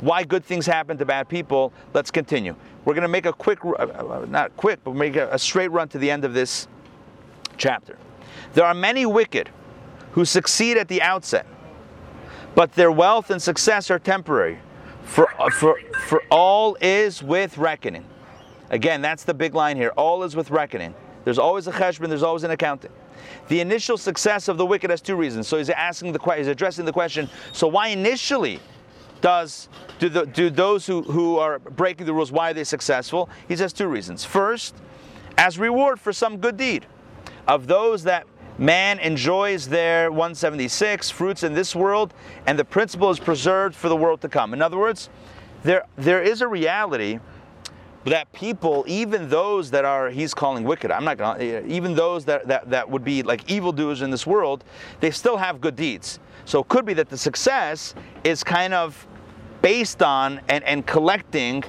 Why 0.00 0.24
good 0.24 0.44
things 0.44 0.66
happen 0.66 0.98
to 0.98 1.04
bad 1.04 1.28
people. 1.28 1.72
Let's 1.94 2.10
continue. 2.10 2.56
We're 2.84 2.94
going 2.94 3.02
to 3.02 3.08
make 3.08 3.26
a 3.26 3.32
quick, 3.32 3.64
uh, 3.64 3.74
uh, 3.74 4.26
not 4.28 4.56
quick, 4.56 4.80
but 4.82 4.94
make 4.96 5.14
a 5.14 5.38
straight 5.38 5.70
run 5.70 5.88
to 5.90 5.98
the 5.98 6.10
end 6.10 6.24
of 6.24 6.34
this 6.34 6.66
chapter. 7.60 7.96
There 8.54 8.64
are 8.64 8.74
many 8.74 9.06
wicked 9.06 9.50
who 10.12 10.24
succeed 10.24 10.76
at 10.76 10.88
the 10.88 11.00
outset, 11.02 11.46
but 12.56 12.72
their 12.72 12.90
wealth 12.90 13.30
and 13.30 13.40
success 13.40 13.90
are 13.90 14.00
temporary 14.00 14.58
For, 15.04 15.28
uh, 15.40 15.50
for, 15.50 15.80
for 16.08 16.22
all 16.30 16.76
is 16.80 17.22
with 17.22 17.58
reckoning. 17.58 18.04
Again, 18.70 19.02
that's 19.02 19.24
the 19.24 19.34
big 19.34 19.54
line 19.54 19.76
here. 19.76 19.92
All 19.96 20.22
is 20.22 20.36
with 20.36 20.50
reckoning. 20.50 20.94
There's 21.24 21.38
always 21.38 21.66
a 21.66 21.72
cheshbon, 21.72 22.08
there's 22.08 22.22
always 22.22 22.44
an 22.44 22.50
accounting. 22.50 22.92
The 23.48 23.60
initial 23.60 23.98
success 23.98 24.48
of 24.48 24.56
the 24.56 24.64
wicked 24.64 24.90
has 24.90 25.00
two 25.00 25.16
reasons. 25.16 25.48
So 25.48 25.58
he's 25.58 25.70
asking 25.70 26.12
the 26.12 26.34
he's 26.36 26.46
addressing 26.46 26.84
the 26.84 26.92
question. 26.92 27.28
So 27.52 27.66
why 27.66 27.88
initially 27.88 28.60
does 29.20 29.68
do, 29.98 30.08
the, 30.08 30.24
do 30.26 30.48
those 30.48 30.86
who, 30.86 31.02
who 31.02 31.38
are 31.38 31.58
breaking 31.58 32.06
the 32.06 32.14
rules 32.14 32.32
why 32.32 32.50
are 32.50 32.54
they 32.54 32.64
successful? 32.64 33.28
He 33.48 33.56
says 33.56 33.72
two 33.72 33.88
reasons. 33.88 34.24
First, 34.24 34.74
as 35.36 35.58
reward 35.58 36.00
for 36.00 36.12
some 36.12 36.38
good 36.38 36.56
deed, 36.56 36.86
of 37.50 37.66
those 37.66 38.04
that 38.04 38.28
man 38.58 39.00
enjoys 39.00 39.68
their 39.68 40.12
176 40.12 41.10
fruits 41.10 41.42
in 41.42 41.52
this 41.52 41.74
world, 41.74 42.14
and 42.46 42.56
the 42.56 42.64
principle 42.64 43.10
is 43.10 43.18
preserved 43.18 43.74
for 43.74 43.88
the 43.88 43.96
world 43.96 44.20
to 44.20 44.28
come. 44.28 44.54
In 44.54 44.62
other 44.62 44.78
words, 44.78 45.10
there 45.64 45.84
there 45.96 46.22
is 46.22 46.42
a 46.42 46.48
reality 46.48 47.18
that 48.04 48.32
people, 48.32 48.84
even 48.86 49.28
those 49.28 49.68
that 49.72 49.84
are 49.84 50.10
he's 50.10 50.32
calling 50.32 50.62
wicked, 50.62 50.92
I'm 50.92 51.04
not 51.04 51.18
gonna 51.18 51.42
eh, 51.42 51.62
even 51.66 51.94
those 51.94 52.24
that, 52.26 52.46
that, 52.46 52.70
that 52.70 52.88
would 52.88 53.02
be 53.02 53.24
like 53.24 53.50
evildoers 53.50 54.00
in 54.00 54.10
this 54.10 54.26
world, 54.26 54.62
they 55.00 55.10
still 55.10 55.36
have 55.36 55.60
good 55.60 55.74
deeds. 55.74 56.20
So 56.44 56.60
it 56.60 56.68
could 56.68 56.86
be 56.86 56.94
that 56.94 57.08
the 57.08 57.18
success 57.18 57.96
is 58.22 58.44
kind 58.44 58.72
of 58.72 59.06
based 59.60 60.02
on 60.02 60.40
and, 60.48 60.62
and 60.64 60.86
collecting, 60.86 61.64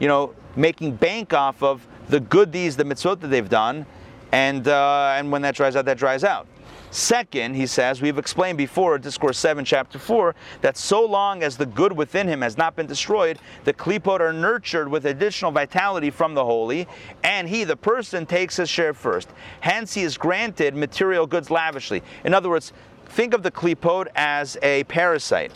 you 0.00 0.08
know, 0.08 0.34
making 0.56 0.96
bank 0.96 1.32
off 1.32 1.62
of 1.62 1.86
the 2.08 2.18
good 2.18 2.50
deeds, 2.50 2.76
the 2.76 2.84
mitzvot 2.84 3.20
that 3.20 3.28
they've 3.28 3.48
done, 3.48 3.86
and 4.32 4.68
uh, 4.68 5.14
and 5.16 5.30
when 5.30 5.42
that 5.42 5.54
dries 5.54 5.76
out, 5.76 5.84
that 5.84 5.98
dries 5.98 6.24
out. 6.24 6.46
Second, 6.92 7.54
he 7.54 7.66
says, 7.68 8.02
we've 8.02 8.18
explained 8.18 8.58
before, 8.58 8.98
Discourse 8.98 9.38
7, 9.38 9.64
chapter 9.64 9.96
4, 9.96 10.34
that 10.60 10.76
so 10.76 11.04
long 11.04 11.44
as 11.44 11.56
the 11.56 11.66
good 11.66 11.92
within 11.92 12.26
him 12.26 12.40
has 12.40 12.58
not 12.58 12.74
been 12.74 12.86
destroyed, 12.86 13.38
the 13.62 13.72
klipot 13.72 14.18
are 14.18 14.32
nurtured 14.32 14.88
with 14.88 15.06
additional 15.06 15.52
vitality 15.52 16.10
from 16.10 16.34
the 16.34 16.44
holy, 16.44 16.88
and 17.22 17.48
he, 17.48 17.62
the 17.62 17.76
person, 17.76 18.26
takes 18.26 18.56
his 18.56 18.68
share 18.68 18.92
first. 18.92 19.28
Hence, 19.60 19.94
he 19.94 20.02
is 20.02 20.18
granted 20.18 20.74
material 20.74 21.28
goods 21.28 21.48
lavishly. 21.48 22.02
In 22.24 22.34
other 22.34 22.50
words, 22.50 22.72
think 23.06 23.34
of 23.34 23.44
the 23.44 23.52
klipot 23.52 24.08
as 24.16 24.56
a 24.60 24.82
parasite. 24.84 25.52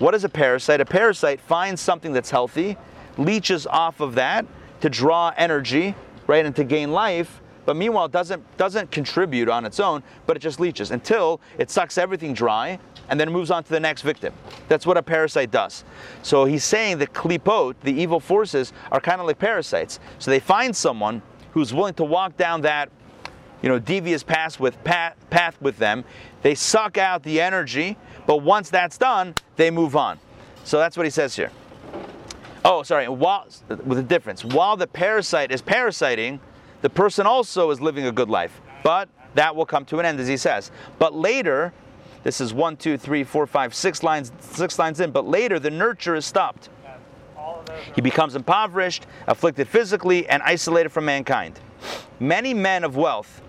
What 0.00 0.16
is 0.16 0.24
a 0.24 0.28
parasite? 0.28 0.80
A 0.80 0.84
parasite 0.84 1.40
finds 1.40 1.80
something 1.80 2.12
that's 2.12 2.30
healthy, 2.30 2.76
leeches 3.18 3.68
off 3.68 4.00
of 4.00 4.16
that 4.16 4.46
to 4.80 4.90
draw 4.90 5.32
energy, 5.36 5.94
right, 6.26 6.44
and 6.44 6.56
to 6.56 6.64
gain 6.64 6.90
life, 6.90 7.40
but 7.64 7.76
meanwhile 7.76 8.08
doesn't 8.08 8.44
doesn't 8.56 8.90
contribute 8.90 9.48
on 9.48 9.64
its 9.64 9.80
own, 9.80 10.02
but 10.26 10.36
it 10.36 10.40
just 10.40 10.60
leeches 10.60 10.90
until 10.90 11.40
it 11.58 11.70
sucks 11.70 11.98
everything 11.98 12.34
dry 12.34 12.78
and 13.08 13.18
then 13.18 13.30
moves 13.30 13.50
on 13.50 13.62
to 13.64 13.70
the 13.70 13.80
next 13.80 14.02
victim. 14.02 14.32
That's 14.68 14.86
what 14.86 14.96
a 14.96 15.02
parasite 15.02 15.50
does. 15.50 15.84
So 16.22 16.44
he's 16.44 16.64
saying 16.64 16.98
that 16.98 17.12
klipot, 17.12 17.74
the 17.82 17.92
evil 17.92 18.20
forces, 18.20 18.72
are 18.90 19.00
kind 19.00 19.20
of 19.20 19.26
like 19.26 19.38
parasites. 19.38 20.00
So 20.18 20.30
they 20.30 20.40
find 20.40 20.74
someone 20.74 21.22
who's 21.52 21.74
willing 21.74 21.94
to 21.94 22.04
walk 22.04 22.36
down 22.36 22.62
that, 22.62 22.90
you 23.60 23.68
know, 23.68 23.78
devious 23.78 24.22
path 24.22 24.58
with 24.58 24.82
path, 24.84 25.14
path 25.30 25.60
with 25.60 25.78
them. 25.78 26.04
They 26.42 26.54
suck 26.54 26.96
out 26.96 27.22
the 27.22 27.40
energy, 27.40 27.96
but 28.26 28.38
once 28.38 28.70
that's 28.70 28.98
done, 28.98 29.34
they 29.56 29.70
move 29.70 29.94
on. 29.94 30.18
So 30.64 30.78
that's 30.78 30.96
what 30.96 31.04
he 31.04 31.10
says 31.10 31.36
here. 31.36 31.50
Oh, 32.64 32.82
sorry. 32.82 33.08
While, 33.08 33.46
with 33.84 33.98
a 33.98 34.02
difference, 34.02 34.44
while 34.44 34.76
the 34.76 34.86
parasite 34.86 35.50
is 35.50 35.60
parasiting, 35.60 36.40
the 36.82 36.90
person 36.90 37.26
also 37.26 37.70
is 37.70 37.80
living 37.80 38.06
a 38.06 38.12
good 38.12 38.28
life. 38.28 38.60
But 38.82 39.08
that 39.34 39.56
will 39.56 39.66
come 39.66 39.84
to 39.86 39.98
an 39.98 40.06
end, 40.06 40.20
as 40.20 40.28
he 40.28 40.36
says. 40.36 40.70
But 40.98 41.14
later, 41.14 41.72
this 42.22 42.40
is 42.40 42.52
one, 42.52 42.76
two, 42.76 42.98
three, 42.98 43.24
four, 43.24 43.46
five, 43.46 43.74
six 43.74 44.02
lines, 44.02 44.30
six 44.40 44.78
lines 44.78 45.00
in. 45.00 45.10
But 45.10 45.26
later, 45.26 45.58
the 45.58 45.70
nurture 45.70 46.14
is 46.14 46.26
stopped. 46.26 46.68
He 47.94 48.00
becomes 48.00 48.36
impoverished, 48.36 49.06
afflicted 49.26 49.68
physically, 49.68 50.28
and 50.28 50.42
isolated 50.42 50.90
from 50.90 51.04
mankind. 51.04 51.58
Many 52.20 52.54
men 52.54 52.84
of 52.84 52.96
wealth 52.96 53.42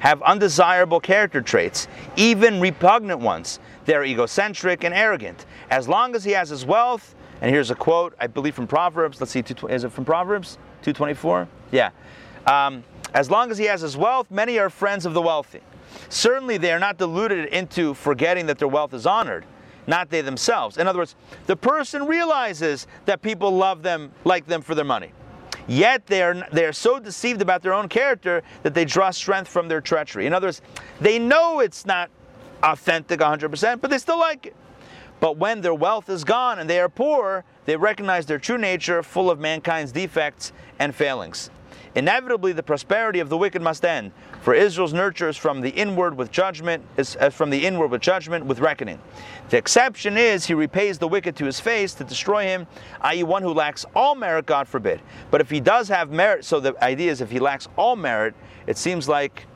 have 0.00 0.22
undesirable 0.22 1.00
character 1.00 1.40
traits, 1.40 1.88
even 2.16 2.60
repugnant 2.60 3.20
ones. 3.20 3.58
They're 3.84 4.04
egocentric 4.04 4.84
and 4.84 4.94
arrogant. 4.94 5.46
As 5.70 5.88
long 5.88 6.14
as 6.14 6.24
he 6.24 6.32
has 6.32 6.50
his 6.50 6.64
wealth, 6.64 7.14
and 7.40 7.50
here's 7.50 7.70
a 7.70 7.74
quote, 7.74 8.14
I 8.20 8.26
believe 8.26 8.54
from 8.54 8.66
Proverbs. 8.66 9.20
Let's 9.20 9.32
see, 9.32 9.44
is 9.68 9.84
it 9.84 9.92
from 9.92 10.04
Proverbs? 10.04 10.58
224? 10.82 11.48
Yeah. 11.70 11.90
Um, 12.46 12.84
as 13.14 13.30
long 13.30 13.50
as 13.50 13.58
he 13.58 13.64
has 13.64 13.80
his 13.80 13.96
wealth, 13.96 14.30
many 14.30 14.58
are 14.58 14.70
friends 14.70 15.06
of 15.06 15.14
the 15.14 15.22
wealthy. 15.22 15.60
Certainly, 16.08 16.58
they 16.58 16.72
are 16.72 16.78
not 16.78 16.98
deluded 16.98 17.46
into 17.46 17.94
forgetting 17.94 18.46
that 18.46 18.58
their 18.58 18.68
wealth 18.68 18.94
is 18.94 19.06
honored, 19.06 19.44
not 19.86 20.10
they 20.10 20.20
themselves. 20.20 20.76
In 20.78 20.86
other 20.86 20.98
words, 20.98 21.16
the 21.46 21.56
person 21.56 22.06
realizes 22.06 22.86
that 23.06 23.22
people 23.22 23.50
love 23.50 23.82
them, 23.82 24.12
like 24.24 24.46
them 24.46 24.60
for 24.62 24.74
their 24.74 24.84
money. 24.84 25.12
Yet 25.66 26.06
they 26.06 26.22
are, 26.22 26.46
they 26.50 26.64
are 26.64 26.72
so 26.72 26.98
deceived 26.98 27.42
about 27.42 27.62
their 27.62 27.74
own 27.74 27.88
character 27.88 28.42
that 28.62 28.74
they 28.74 28.86
draw 28.86 29.10
strength 29.10 29.48
from 29.48 29.68
their 29.68 29.82
treachery. 29.82 30.26
In 30.26 30.32
other 30.32 30.48
words, 30.48 30.62
they 31.00 31.18
know 31.18 31.60
it's 31.60 31.84
not 31.84 32.10
authentic 32.62 33.20
100%, 33.20 33.80
but 33.80 33.90
they 33.90 33.98
still 33.98 34.18
like 34.18 34.46
it. 34.46 34.56
But 35.20 35.36
when 35.36 35.60
their 35.60 35.74
wealth 35.74 36.08
is 36.08 36.24
gone 36.24 36.58
and 36.58 36.70
they 36.70 36.80
are 36.80 36.88
poor, 36.88 37.44
they 37.66 37.76
recognize 37.76 38.24
their 38.24 38.38
true 38.38 38.58
nature, 38.58 39.02
full 39.02 39.30
of 39.30 39.38
mankind's 39.38 39.92
defects 39.92 40.52
and 40.78 40.94
failings. 40.94 41.50
Inevitably, 41.94 42.52
the 42.52 42.62
prosperity 42.62 43.20
of 43.20 43.28
the 43.28 43.36
wicked 43.36 43.62
must 43.62 43.84
end, 43.84 44.12
for 44.42 44.54
Israel's 44.54 44.92
nurture 44.92 45.28
is 45.28 45.36
from 45.36 45.60
the 45.60 45.70
inward 45.70 46.16
with 46.16 46.30
judgment, 46.30 46.84
is 46.96 47.16
uh, 47.20 47.30
from 47.30 47.50
the 47.50 47.66
inward 47.66 47.90
with 47.90 48.00
judgment, 48.00 48.44
with 48.46 48.60
reckoning. 48.60 49.00
The 49.50 49.56
exception 49.56 50.16
is 50.16 50.46
he 50.46 50.54
repays 50.54 50.98
the 50.98 51.08
wicked 51.08 51.36
to 51.36 51.44
his 51.44 51.58
face 51.58 51.94
to 51.94 52.04
destroy 52.04 52.44
him, 52.44 52.66
i.e., 53.00 53.22
one 53.22 53.42
who 53.42 53.52
lacks 53.52 53.84
all 53.94 54.14
merit, 54.14 54.46
God 54.46 54.68
forbid. 54.68 55.00
But 55.30 55.40
if 55.40 55.50
he 55.50 55.60
does 55.60 55.88
have 55.88 56.10
merit, 56.10 56.44
so 56.44 56.60
the 56.60 56.82
idea 56.84 57.10
is 57.10 57.20
if 57.20 57.30
he 57.30 57.38
lacks 57.38 57.68
all 57.76 57.96
merit, 57.96 58.34
it 58.66 58.76
seems 58.76 59.08
like 59.08 59.46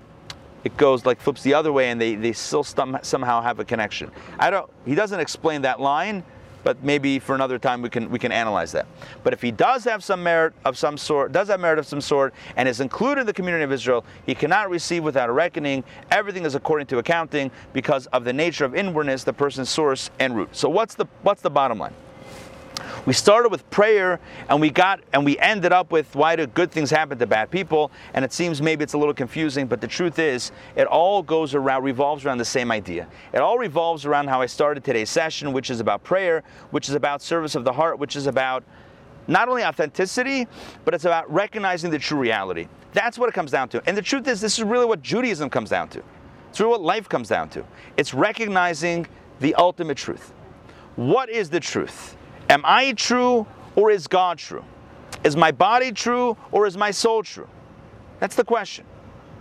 it 0.64 0.76
goes 0.76 1.05
like 1.05 1.20
flips 1.20 1.43
the 1.43 1.55
other 1.55 1.72
way, 1.72 1.91
and 1.91 2.01
they, 2.01 2.14
they 2.14 2.33
still 2.33 2.64
somehow 2.64 3.43
have 3.43 3.59
a 3.59 3.64
connection. 3.64 4.11
I 4.39 4.51
don't. 4.51 4.70
He 4.87 4.95
doesn't 4.95 5.20
explain 5.20 5.62
that 5.62 5.80
line, 5.80 6.24
but 6.64 6.82
maybe 6.82 7.18
for 7.18 7.34
another 7.34 7.58
time 7.58 7.82
we 7.82 7.88
can 7.88 8.10
we 8.10 8.18
can 8.18 8.32
analyze 8.32 8.72
that. 8.72 8.86
But 9.22 9.32
if 9.32 9.42
he 9.42 9.50
does 9.50 9.84
have 9.84 10.02
some 10.04 10.22
merit 10.22 10.52
of 10.64 10.76
some 10.78 10.96
sort, 10.96 11.32
does 11.32 11.48
have 11.48 11.60
merit 11.60 11.78
of 11.78 11.86
some 11.86 12.00
sort, 12.00 12.34
and 12.56 12.68
is 12.68 12.80
included 12.80 13.22
in 13.22 13.26
the 13.26 13.32
community 13.32 13.64
of 13.64 13.72
Israel, 13.72 14.04
he 14.26 14.34
cannot 14.34 14.70
receive 14.70 15.04
without 15.04 15.28
a 15.28 15.32
reckoning. 15.32 15.84
Everything 16.10 16.44
is 16.44 16.54
according 16.54 16.86
to 16.88 16.98
accounting 16.98 17.50
because 17.72 18.06
of 18.08 18.24
the 18.24 18.32
nature 18.32 18.64
of 18.64 18.74
inwardness, 18.74 19.24
the 19.24 19.32
person's 19.32 19.70
source 19.70 20.10
and 20.18 20.36
root. 20.36 20.48
So 20.52 20.68
what's 20.68 20.94
the 20.94 21.06
what's 21.22 21.42
the 21.42 21.50
bottom 21.50 21.78
line? 21.78 21.94
We 23.05 23.12
started 23.12 23.48
with 23.48 23.68
prayer 23.70 24.20
and 24.48 24.61
we 24.61 24.70
got 24.70 25.00
and 25.12 25.24
we 25.24 25.36
ended 25.38 25.72
up 25.72 25.90
with 25.90 26.14
why 26.14 26.36
do 26.36 26.46
good 26.46 26.70
things 26.70 26.88
happen 26.88 27.18
to 27.18 27.26
bad 27.26 27.50
people? 27.50 27.90
And 28.14 28.24
it 28.24 28.32
seems 28.32 28.62
maybe 28.62 28.84
it's 28.84 28.92
a 28.92 28.98
little 28.98 29.14
confusing, 29.14 29.66
but 29.66 29.80
the 29.80 29.88
truth 29.88 30.20
is 30.20 30.53
it 30.76 30.86
all 30.86 31.20
goes 31.20 31.57
around 31.57 31.82
revolves 31.82 32.24
around 32.24 32.38
the 32.38 32.44
same 32.44 32.70
idea. 32.70 33.09
It 33.32 33.40
all 33.40 33.59
revolves 33.59 34.07
around 34.07 34.28
how 34.28 34.40
I 34.40 34.46
started 34.46 34.84
today's 34.84 35.11
session, 35.11 35.53
which 35.53 35.68
is 35.68 35.80
about 35.80 36.05
prayer, 36.05 36.44
which 36.70 36.88
is 36.88 36.94
about 36.94 37.22
service 37.22 37.57
of 37.57 37.64
the 37.64 37.72
heart, 37.72 37.98
which 37.98 38.14
is 38.14 38.28
about 38.28 38.62
not 39.26 39.48
only 39.48 39.64
authenticity, 39.64 40.46
but 40.84 40.94
it's 40.94 41.05
about 41.05 41.32
recognizing 41.32 41.90
the 41.90 41.98
true 41.98 42.18
reality. 42.18 42.68
That's 42.92 43.18
what 43.18 43.28
it 43.28 43.32
comes 43.32 43.50
down 43.50 43.68
to. 43.70 43.82
And 43.86 43.96
the 43.96 44.03
truth 44.03 44.28
is, 44.28 44.40
this 44.40 44.59
is 44.59 44.64
really 44.64 44.86
what 44.86 45.03
Judaism 45.03 45.50
comes 45.50 45.70
down 45.70 45.88
to. 45.88 46.03
It's 46.50 46.61
really 46.61 46.72
what 46.72 46.82
life 46.82 47.09
comes 47.09 47.28
down 47.28 47.48
to. 47.50 47.64
It's 47.96 48.14
recognizing 48.14 49.07
the 49.40 49.57
ultimate 49.57 49.96
truth. 49.96 50.32
What 50.94 51.30
is 51.30 51.50
the 51.50 51.61
truth? 51.61 52.16
Am 52.53 52.61
I 52.66 52.92
true 52.92 53.46
or 53.76 53.90
is 53.90 54.07
God 54.07 54.36
true? 54.36 54.62
Is 55.24 55.36
my 55.36 55.53
body 55.53 55.90
true 55.90 56.36
or 56.50 56.66
is 56.66 56.76
my 56.76 56.90
soul 56.90 57.22
true? 57.22 57.48
That's 58.20 58.36
the 58.36 58.44
question, 58.44 58.84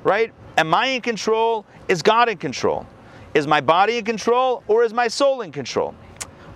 right? 0.05 0.31
Am 0.57 0.73
I 0.73 0.85
in 0.87 1.01
control? 1.01 1.65
Is 1.89 2.01
God 2.01 2.29
in 2.29 2.37
control? 2.37 2.87
Is 3.33 3.47
my 3.47 3.59
body 3.59 3.97
in 3.97 4.05
control 4.05 4.63
or 4.69 4.85
is 4.85 4.93
my 4.93 5.09
soul 5.09 5.41
in 5.41 5.51
control? 5.51 5.93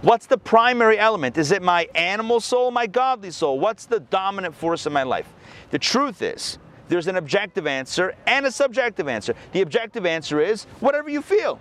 What's 0.01 0.27
the 0.27 0.37
primary 0.37 0.97
element? 0.97 1.37
Is 1.37 1.51
it 1.51 1.61
my 1.61 1.89
animal 1.93 2.39
soul, 2.39 2.71
my 2.71 2.87
godly 2.87 3.31
soul? 3.31 3.59
What's 3.59 3.85
the 3.85 3.99
dominant 3.99 4.55
force 4.55 4.85
in 4.85 4.93
my 4.93 5.03
life? 5.03 5.27
The 5.71 5.79
truth 5.79 6.21
is, 6.21 6.57
there's 6.87 7.07
an 7.07 7.17
objective 7.17 7.67
answer 7.67 8.15
and 8.27 8.45
a 8.45 8.51
subjective 8.51 9.09
answer. 9.09 9.35
The 9.51 9.59
objective 9.59 10.05
answer 10.05 10.39
is 10.39 10.63
whatever 10.79 11.09
you 11.09 11.21
feel. 11.21 11.59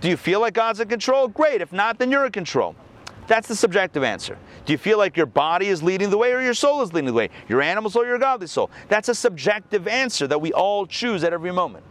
Do 0.00 0.08
you 0.08 0.16
feel 0.16 0.40
like 0.40 0.54
God's 0.54 0.80
in 0.80 0.88
control? 0.88 1.28
Great. 1.28 1.60
If 1.60 1.70
not, 1.70 1.98
then 1.98 2.10
you're 2.10 2.24
in 2.24 2.32
control. 2.32 2.74
That's 3.32 3.48
the 3.48 3.56
subjective 3.56 4.04
answer. 4.04 4.36
Do 4.66 4.74
you 4.74 4.78
feel 4.78 4.98
like 4.98 5.16
your 5.16 5.24
body 5.24 5.68
is 5.68 5.82
leading 5.82 6.10
the 6.10 6.18
way 6.18 6.34
or 6.34 6.42
your 6.42 6.52
soul 6.52 6.82
is 6.82 6.92
leading 6.92 7.06
the 7.06 7.14
way? 7.14 7.30
Your 7.48 7.62
animal 7.62 7.90
soul 7.90 8.02
or 8.02 8.06
your 8.06 8.18
godly 8.18 8.46
soul? 8.46 8.70
That's 8.90 9.08
a 9.08 9.14
subjective 9.14 9.88
answer 9.88 10.26
that 10.26 10.38
we 10.38 10.52
all 10.52 10.86
choose 10.86 11.24
at 11.24 11.32
every 11.32 11.50
moment. 11.50 11.82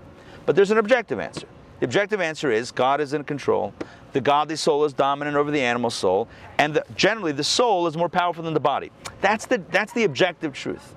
But 0.45 0.55
there's 0.55 0.69
an 0.69 0.77
objective 0.77 1.19
answer. 1.19 1.47
The 1.79 1.85
objective 1.85 2.21
answer 2.21 2.51
is 2.51 2.69
God 2.69 3.01
is 3.01 3.13
in 3.13 3.23
control. 3.23 3.73
The 4.13 4.21
godly 4.21 4.55
soul 4.55 4.85
is 4.85 4.93
dominant 4.93 5.35
over 5.35 5.49
the 5.49 5.61
animal 5.61 5.89
soul, 5.89 6.27
and 6.59 6.75
the, 6.75 6.85
generally 6.95 7.31
the 7.31 7.43
soul 7.43 7.87
is 7.87 7.97
more 7.97 8.07
powerful 8.07 8.43
than 8.43 8.53
the 8.53 8.59
body. 8.59 8.91
That's 9.21 9.47
the 9.47 9.63
that's 9.71 9.93
the 9.93 10.03
objective 10.03 10.53
truth. 10.53 10.93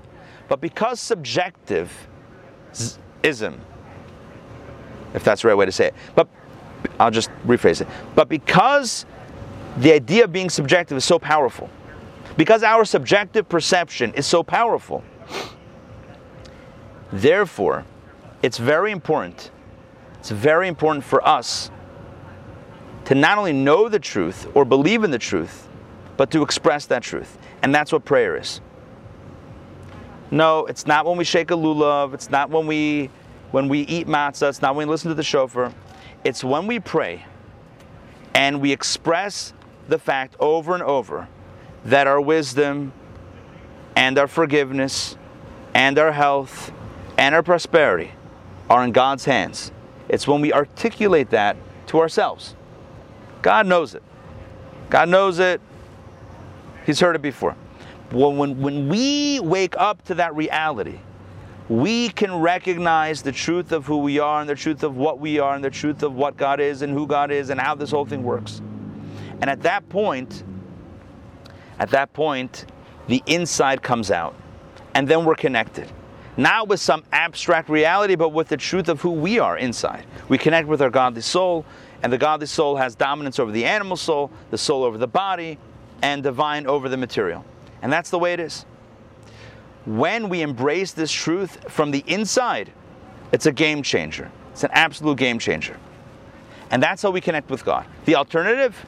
But 0.48 0.60
because 0.60 1.00
subjective 1.00 1.90
ism, 3.22 3.62
if 5.14 5.24
that's 5.24 5.40
the 5.40 5.48
right 5.48 5.54
way 5.54 5.64
to 5.64 5.72
say 5.72 5.86
it, 5.86 5.94
but 6.14 6.28
I'll 7.00 7.10
just 7.10 7.30
rephrase 7.46 7.80
it. 7.80 7.88
But 8.14 8.28
because 8.28 9.06
the 9.78 9.92
idea 9.92 10.24
of 10.24 10.32
being 10.32 10.50
subjective 10.50 10.96
is 10.96 11.04
so 11.04 11.18
powerful. 11.18 11.68
Because 12.36 12.62
our 12.62 12.84
subjective 12.84 13.48
perception 13.48 14.12
is 14.14 14.26
so 14.26 14.42
powerful. 14.42 15.04
Therefore, 17.12 17.84
it's 18.42 18.58
very 18.58 18.90
important. 18.90 19.50
It's 20.18 20.30
very 20.30 20.68
important 20.68 21.04
for 21.04 21.26
us 21.26 21.70
to 23.04 23.14
not 23.14 23.38
only 23.38 23.52
know 23.52 23.88
the 23.88 23.98
truth 23.98 24.48
or 24.54 24.64
believe 24.64 25.04
in 25.04 25.10
the 25.10 25.18
truth, 25.18 25.68
but 26.16 26.30
to 26.30 26.42
express 26.42 26.86
that 26.86 27.02
truth. 27.02 27.38
And 27.62 27.74
that's 27.74 27.92
what 27.92 28.04
prayer 28.04 28.36
is. 28.36 28.60
No, 30.30 30.66
it's 30.66 30.86
not 30.86 31.06
when 31.06 31.16
we 31.16 31.24
shake 31.24 31.50
a 31.50 31.54
lulav, 31.54 32.14
it's 32.14 32.30
not 32.30 32.50
when 32.50 32.66
we 32.66 33.10
when 33.50 33.68
we 33.68 33.82
eat 33.82 34.08
matzah, 34.08 34.48
it's 34.48 34.62
not 34.62 34.74
when 34.74 34.88
we 34.88 34.90
listen 34.90 35.10
to 35.10 35.14
the 35.14 35.22
shofar. 35.22 35.72
It's 36.24 36.42
when 36.42 36.66
we 36.66 36.80
pray 36.80 37.24
and 38.34 38.60
we 38.60 38.72
express 38.72 39.52
the 39.88 39.98
fact 39.98 40.36
over 40.40 40.74
and 40.74 40.82
over 40.82 41.28
that 41.84 42.06
our 42.06 42.20
wisdom 42.20 42.92
and 43.96 44.18
our 44.18 44.26
forgiveness 44.26 45.16
and 45.74 45.98
our 45.98 46.12
health 46.12 46.72
and 47.18 47.34
our 47.34 47.42
prosperity 47.42 48.12
are 48.70 48.82
in 48.84 48.92
God's 48.92 49.24
hands. 49.24 49.70
It's 50.08 50.26
when 50.26 50.40
we 50.40 50.52
articulate 50.52 51.30
that 51.30 51.56
to 51.88 52.00
ourselves. 52.00 52.54
God 53.42 53.66
knows 53.66 53.94
it. 53.94 54.02
God 54.90 55.08
knows 55.08 55.38
it. 55.38 55.60
He's 56.86 57.00
heard 57.00 57.16
it 57.16 57.22
before. 57.22 57.56
When, 58.10 58.36
when, 58.36 58.60
when 58.60 58.88
we 58.88 59.40
wake 59.40 59.74
up 59.76 60.04
to 60.04 60.14
that 60.14 60.34
reality, 60.34 60.98
we 61.68 62.10
can 62.10 62.40
recognize 62.40 63.22
the 63.22 63.32
truth 63.32 63.72
of 63.72 63.86
who 63.86 63.98
we 63.98 64.18
are 64.18 64.40
and 64.40 64.48
the 64.48 64.54
truth 64.54 64.82
of 64.82 64.96
what 64.96 65.18
we 65.18 65.38
are 65.38 65.54
and 65.54 65.64
the 65.64 65.70
truth 65.70 66.02
of 66.02 66.14
what 66.14 66.36
God 66.36 66.60
is 66.60 66.82
and 66.82 66.92
who 66.92 67.06
God 67.06 67.30
is 67.30 67.50
and 67.50 67.60
how 67.60 67.74
this 67.74 67.90
whole 67.90 68.04
thing 68.04 68.22
works. 68.22 68.60
And 69.40 69.50
at 69.50 69.62
that 69.62 69.88
point, 69.88 70.44
at 71.78 71.90
that 71.90 72.12
point, 72.12 72.66
the 73.08 73.22
inside 73.26 73.82
comes 73.82 74.10
out. 74.10 74.34
And 74.94 75.08
then 75.08 75.24
we're 75.24 75.34
connected. 75.34 75.90
Not 76.36 76.68
with 76.68 76.80
some 76.80 77.04
abstract 77.12 77.68
reality, 77.68 78.16
but 78.16 78.30
with 78.30 78.48
the 78.48 78.56
truth 78.56 78.88
of 78.88 79.00
who 79.00 79.10
we 79.10 79.38
are 79.38 79.56
inside. 79.56 80.06
We 80.28 80.38
connect 80.38 80.66
with 80.66 80.82
our 80.82 80.90
godly 80.90 81.20
soul, 81.20 81.64
and 82.02 82.12
the 82.12 82.18
godly 82.18 82.46
soul 82.46 82.76
has 82.76 82.94
dominance 82.94 83.38
over 83.38 83.52
the 83.52 83.64
animal 83.64 83.96
soul, 83.96 84.30
the 84.50 84.58
soul 84.58 84.82
over 84.82 84.98
the 84.98 85.06
body, 85.06 85.58
and 86.02 86.22
divine 86.22 86.66
over 86.66 86.88
the 86.88 86.96
material. 86.96 87.44
And 87.82 87.92
that's 87.92 88.10
the 88.10 88.18
way 88.18 88.32
it 88.32 88.40
is. 88.40 88.66
When 89.86 90.28
we 90.28 90.42
embrace 90.42 90.92
this 90.92 91.12
truth 91.12 91.70
from 91.70 91.90
the 91.90 92.02
inside, 92.06 92.72
it's 93.32 93.46
a 93.46 93.52
game 93.52 93.82
changer. 93.82 94.30
It's 94.52 94.64
an 94.64 94.70
absolute 94.72 95.18
game 95.18 95.38
changer. 95.38 95.76
And 96.70 96.82
that's 96.82 97.02
how 97.02 97.10
we 97.10 97.20
connect 97.20 97.50
with 97.50 97.64
God. 97.64 97.86
The 98.06 98.16
alternative, 98.16 98.84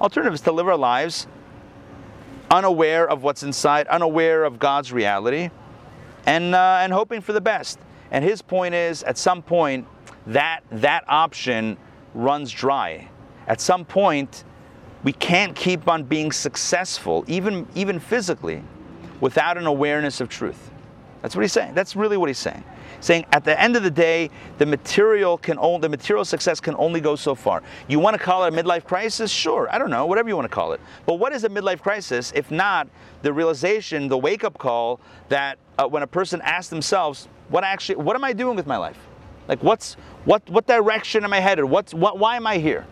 alternative 0.00 0.34
is 0.34 0.40
to 0.42 0.52
live 0.52 0.68
our 0.68 0.76
lives 0.76 1.26
unaware 2.50 3.08
of 3.08 3.22
what's 3.22 3.42
inside, 3.42 3.86
unaware 3.88 4.44
of 4.44 4.58
God's 4.58 4.92
reality, 4.92 5.50
and 6.26 6.54
uh, 6.54 6.80
and 6.82 6.92
hoping 6.92 7.20
for 7.20 7.32
the 7.32 7.40
best. 7.40 7.78
And 8.10 8.24
his 8.24 8.40
point 8.40 8.74
is, 8.74 9.02
at 9.02 9.18
some 9.18 9.42
point, 9.42 9.86
that 10.26 10.60
that 10.70 11.04
option 11.08 11.76
runs 12.14 12.50
dry. 12.50 13.08
At 13.46 13.60
some 13.60 13.84
point, 13.84 14.44
we 15.04 15.12
can't 15.12 15.54
keep 15.54 15.88
on 15.88 16.04
being 16.04 16.32
successful, 16.32 17.24
even 17.26 17.66
even 17.74 17.98
physically, 17.98 18.62
without 19.20 19.58
an 19.58 19.66
awareness 19.66 20.20
of 20.20 20.28
truth. 20.28 20.70
That's 21.22 21.34
what 21.34 21.42
he's 21.42 21.52
saying. 21.52 21.74
That's 21.74 21.96
really 21.96 22.16
what 22.16 22.28
he's 22.28 22.38
saying 22.38 22.64
saying 23.00 23.26
at 23.32 23.44
the 23.44 23.58
end 23.60 23.76
of 23.76 23.82
the 23.82 23.90
day, 23.90 24.30
the 24.58 24.66
material 24.66 25.38
can 25.38 25.58
only, 25.58 25.80
the 25.80 25.88
material 25.88 26.24
success 26.24 26.60
can 26.60 26.74
only 26.76 27.00
go 27.00 27.16
so 27.16 27.34
far. 27.34 27.62
You 27.88 27.98
want 27.98 28.16
to 28.16 28.22
call 28.22 28.44
it 28.44 28.52
a 28.52 28.62
midlife 28.62 28.84
crisis? 28.84 29.30
Sure, 29.30 29.68
I 29.70 29.78
don't 29.78 29.90
know, 29.90 30.06
whatever 30.06 30.28
you 30.28 30.36
want 30.36 30.46
to 30.46 30.54
call 30.54 30.72
it. 30.72 30.80
But 31.06 31.14
what 31.14 31.32
is 31.32 31.44
a 31.44 31.48
midlife 31.48 31.80
crisis 31.80 32.32
if 32.34 32.50
not 32.50 32.88
the 33.22 33.32
realization, 33.32 34.08
the 34.08 34.18
wake-up 34.18 34.58
call 34.58 35.00
that 35.28 35.58
uh, 35.78 35.86
when 35.86 36.02
a 36.02 36.06
person 36.06 36.40
asks 36.42 36.70
themselves, 36.70 37.28
what 37.48 37.64
actually, 37.64 37.96
what 37.96 38.16
am 38.16 38.24
I 38.24 38.32
doing 38.32 38.56
with 38.56 38.66
my 38.66 38.76
life? 38.76 38.98
Like, 39.48 39.62
what's 39.62 39.94
what 40.26 40.48
what 40.50 40.66
direction 40.66 41.24
am 41.24 41.32
I 41.32 41.40
headed? 41.40 41.64
What's 41.64 41.94
what? 41.94 42.18
Why 42.18 42.36
am 42.36 42.46
I 42.46 42.58
here? 42.58 42.86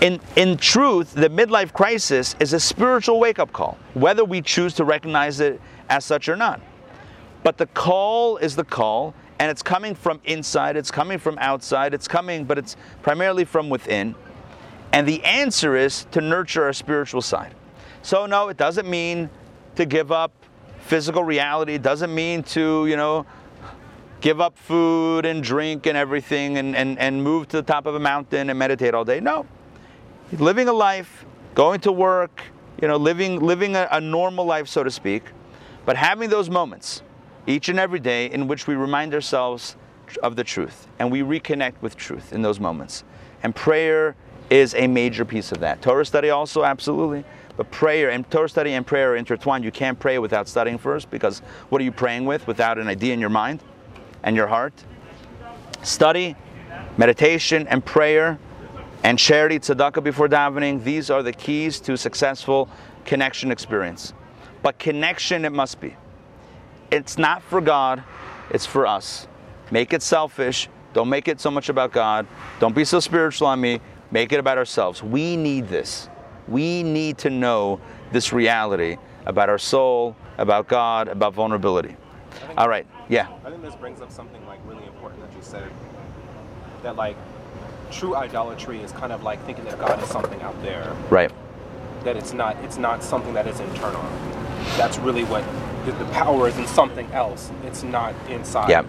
In, 0.00 0.18
in 0.36 0.56
truth, 0.56 1.12
the 1.12 1.28
midlife 1.28 1.74
crisis 1.74 2.34
is 2.40 2.54
a 2.54 2.60
spiritual 2.60 3.20
wake 3.20 3.38
up 3.38 3.52
call, 3.52 3.76
whether 3.92 4.24
we 4.24 4.40
choose 4.40 4.72
to 4.74 4.84
recognize 4.84 5.40
it 5.40 5.60
as 5.90 6.06
such 6.06 6.26
or 6.28 6.36
not. 6.36 6.60
But 7.42 7.56
the 7.56 7.66
call 7.66 8.36
is 8.36 8.56
the 8.56 8.64
call, 8.64 9.14
and 9.38 9.50
it's 9.50 9.62
coming 9.62 9.94
from 9.94 10.20
inside, 10.24 10.76
it's 10.76 10.90
coming 10.90 11.18
from 11.18 11.38
outside, 11.38 11.94
it's 11.94 12.06
coming, 12.06 12.44
but 12.44 12.58
it's 12.58 12.76
primarily 13.02 13.44
from 13.44 13.70
within. 13.70 14.14
And 14.92 15.06
the 15.06 15.24
answer 15.24 15.76
is 15.76 16.06
to 16.10 16.20
nurture 16.20 16.64
our 16.64 16.72
spiritual 16.72 17.22
side. 17.22 17.54
So, 18.02 18.26
no, 18.26 18.48
it 18.48 18.56
doesn't 18.56 18.88
mean 18.88 19.30
to 19.76 19.86
give 19.86 20.12
up 20.12 20.32
physical 20.80 21.22
reality, 21.22 21.74
it 21.74 21.82
doesn't 21.82 22.14
mean 22.14 22.42
to, 22.42 22.86
you 22.86 22.96
know, 22.96 23.24
give 24.20 24.40
up 24.40 24.58
food 24.58 25.24
and 25.24 25.42
drink 25.42 25.86
and 25.86 25.96
everything 25.96 26.58
and, 26.58 26.76
and, 26.76 26.98
and 26.98 27.22
move 27.22 27.48
to 27.48 27.56
the 27.56 27.62
top 27.62 27.86
of 27.86 27.94
a 27.94 28.00
mountain 28.00 28.50
and 28.50 28.58
meditate 28.58 28.92
all 28.92 29.04
day. 29.04 29.20
No. 29.20 29.46
Living 30.32 30.68
a 30.68 30.72
life, 30.72 31.24
going 31.54 31.80
to 31.80 31.92
work, 31.92 32.42
you 32.82 32.88
know, 32.88 32.96
living, 32.96 33.40
living 33.40 33.76
a, 33.76 33.88
a 33.92 34.00
normal 34.00 34.44
life, 34.44 34.68
so 34.68 34.82
to 34.82 34.90
speak, 34.90 35.22
but 35.86 35.96
having 35.96 36.28
those 36.28 36.50
moments 36.50 37.02
each 37.46 37.68
and 37.68 37.78
every 37.78 38.00
day 38.00 38.30
in 38.30 38.48
which 38.48 38.66
we 38.66 38.74
remind 38.74 39.14
ourselves 39.14 39.76
of 40.22 40.36
the 40.36 40.44
truth 40.44 40.88
and 40.98 41.10
we 41.10 41.20
reconnect 41.20 41.74
with 41.80 41.96
truth 41.96 42.32
in 42.32 42.42
those 42.42 42.60
moments. 42.60 43.04
And 43.42 43.54
prayer 43.54 44.16
is 44.50 44.74
a 44.74 44.86
major 44.86 45.24
piece 45.24 45.52
of 45.52 45.60
that. 45.60 45.80
Torah 45.80 46.04
study 46.04 46.30
also, 46.30 46.64
absolutely. 46.64 47.24
But 47.56 47.70
prayer 47.70 48.10
and 48.10 48.28
Torah 48.30 48.48
study 48.48 48.72
and 48.72 48.86
prayer 48.86 49.12
are 49.12 49.16
intertwined. 49.16 49.64
You 49.64 49.70
can't 49.70 49.98
pray 49.98 50.18
without 50.18 50.48
studying 50.48 50.78
first 50.78 51.10
because 51.10 51.40
what 51.68 51.80
are 51.80 51.84
you 51.84 51.92
praying 51.92 52.24
with 52.24 52.46
without 52.46 52.78
an 52.78 52.88
idea 52.88 53.14
in 53.14 53.20
your 53.20 53.30
mind 53.30 53.62
and 54.22 54.34
your 54.34 54.46
heart? 54.46 54.72
Study, 55.82 56.36
meditation, 56.96 57.66
and 57.68 57.84
prayer, 57.84 58.38
and 59.02 59.18
charity, 59.18 59.58
tzedakah 59.58 60.02
before 60.04 60.28
davening, 60.28 60.84
these 60.84 61.10
are 61.10 61.22
the 61.22 61.32
keys 61.32 61.80
to 61.80 61.96
successful 61.96 62.68
connection 63.04 63.50
experience. 63.50 64.12
But 64.62 64.78
connection 64.78 65.44
it 65.44 65.52
must 65.52 65.80
be. 65.80 65.96
It's 66.90 67.18
not 67.18 67.42
for 67.42 67.60
God, 67.60 68.02
it's 68.50 68.66
for 68.66 68.86
us. 68.86 69.28
Make 69.70 69.92
it 69.92 70.02
selfish. 70.02 70.68
Don't 70.92 71.08
make 71.08 71.28
it 71.28 71.40
so 71.40 71.50
much 71.50 71.68
about 71.68 71.92
God. 71.92 72.26
Don't 72.58 72.74
be 72.74 72.84
so 72.84 72.98
spiritual 72.98 73.46
on 73.46 73.60
me. 73.60 73.80
Make 74.10 74.32
it 74.32 74.40
about 74.40 74.58
ourselves. 74.58 75.02
We 75.02 75.36
need 75.36 75.68
this. 75.68 76.08
We 76.48 76.82
need 76.82 77.18
to 77.18 77.30
know 77.30 77.80
this 78.10 78.32
reality 78.32 78.96
about 79.26 79.48
our 79.48 79.58
soul, 79.58 80.16
about 80.36 80.66
God, 80.66 81.06
about 81.06 81.32
vulnerability. 81.34 81.96
All 82.56 82.68
right, 82.68 82.86
yeah. 83.08 83.28
I 83.44 83.50
think 83.50 83.62
this 83.62 83.76
brings 83.76 84.00
up 84.00 84.10
something 84.10 84.44
like 84.46 84.58
really 84.64 84.84
important 84.86 85.22
that 85.22 85.36
you 85.36 85.42
said. 85.42 85.70
That 86.82 86.96
like 86.96 87.16
true 87.92 88.16
idolatry 88.16 88.80
is 88.80 88.92
kind 88.92 89.12
of 89.12 89.22
like 89.22 89.44
thinking 89.46 89.64
that 89.66 89.78
God 89.78 90.02
is 90.02 90.08
something 90.08 90.40
out 90.42 90.60
there. 90.62 90.96
Right. 91.08 91.30
That 92.04 92.16
it's 92.16 92.32
not 92.32 92.56
it's 92.64 92.78
not 92.78 93.04
something 93.04 93.34
that 93.34 93.46
is 93.46 93.60
internal. 93.60 94.04
That's 94.76 94.98
really 94.98 95.24
what 95.24 95.44
the, 95.84 95.92
the 95.92 96.04
power 96.06 96.48
is 96.48 96.56
in 96.58 96.66
something 96.66 97.10
else. 97.12 97.50
It's 97.64 97.82
not 97.82 98.14
inside. 98.28 98.70
Yeah. 98.70 98.84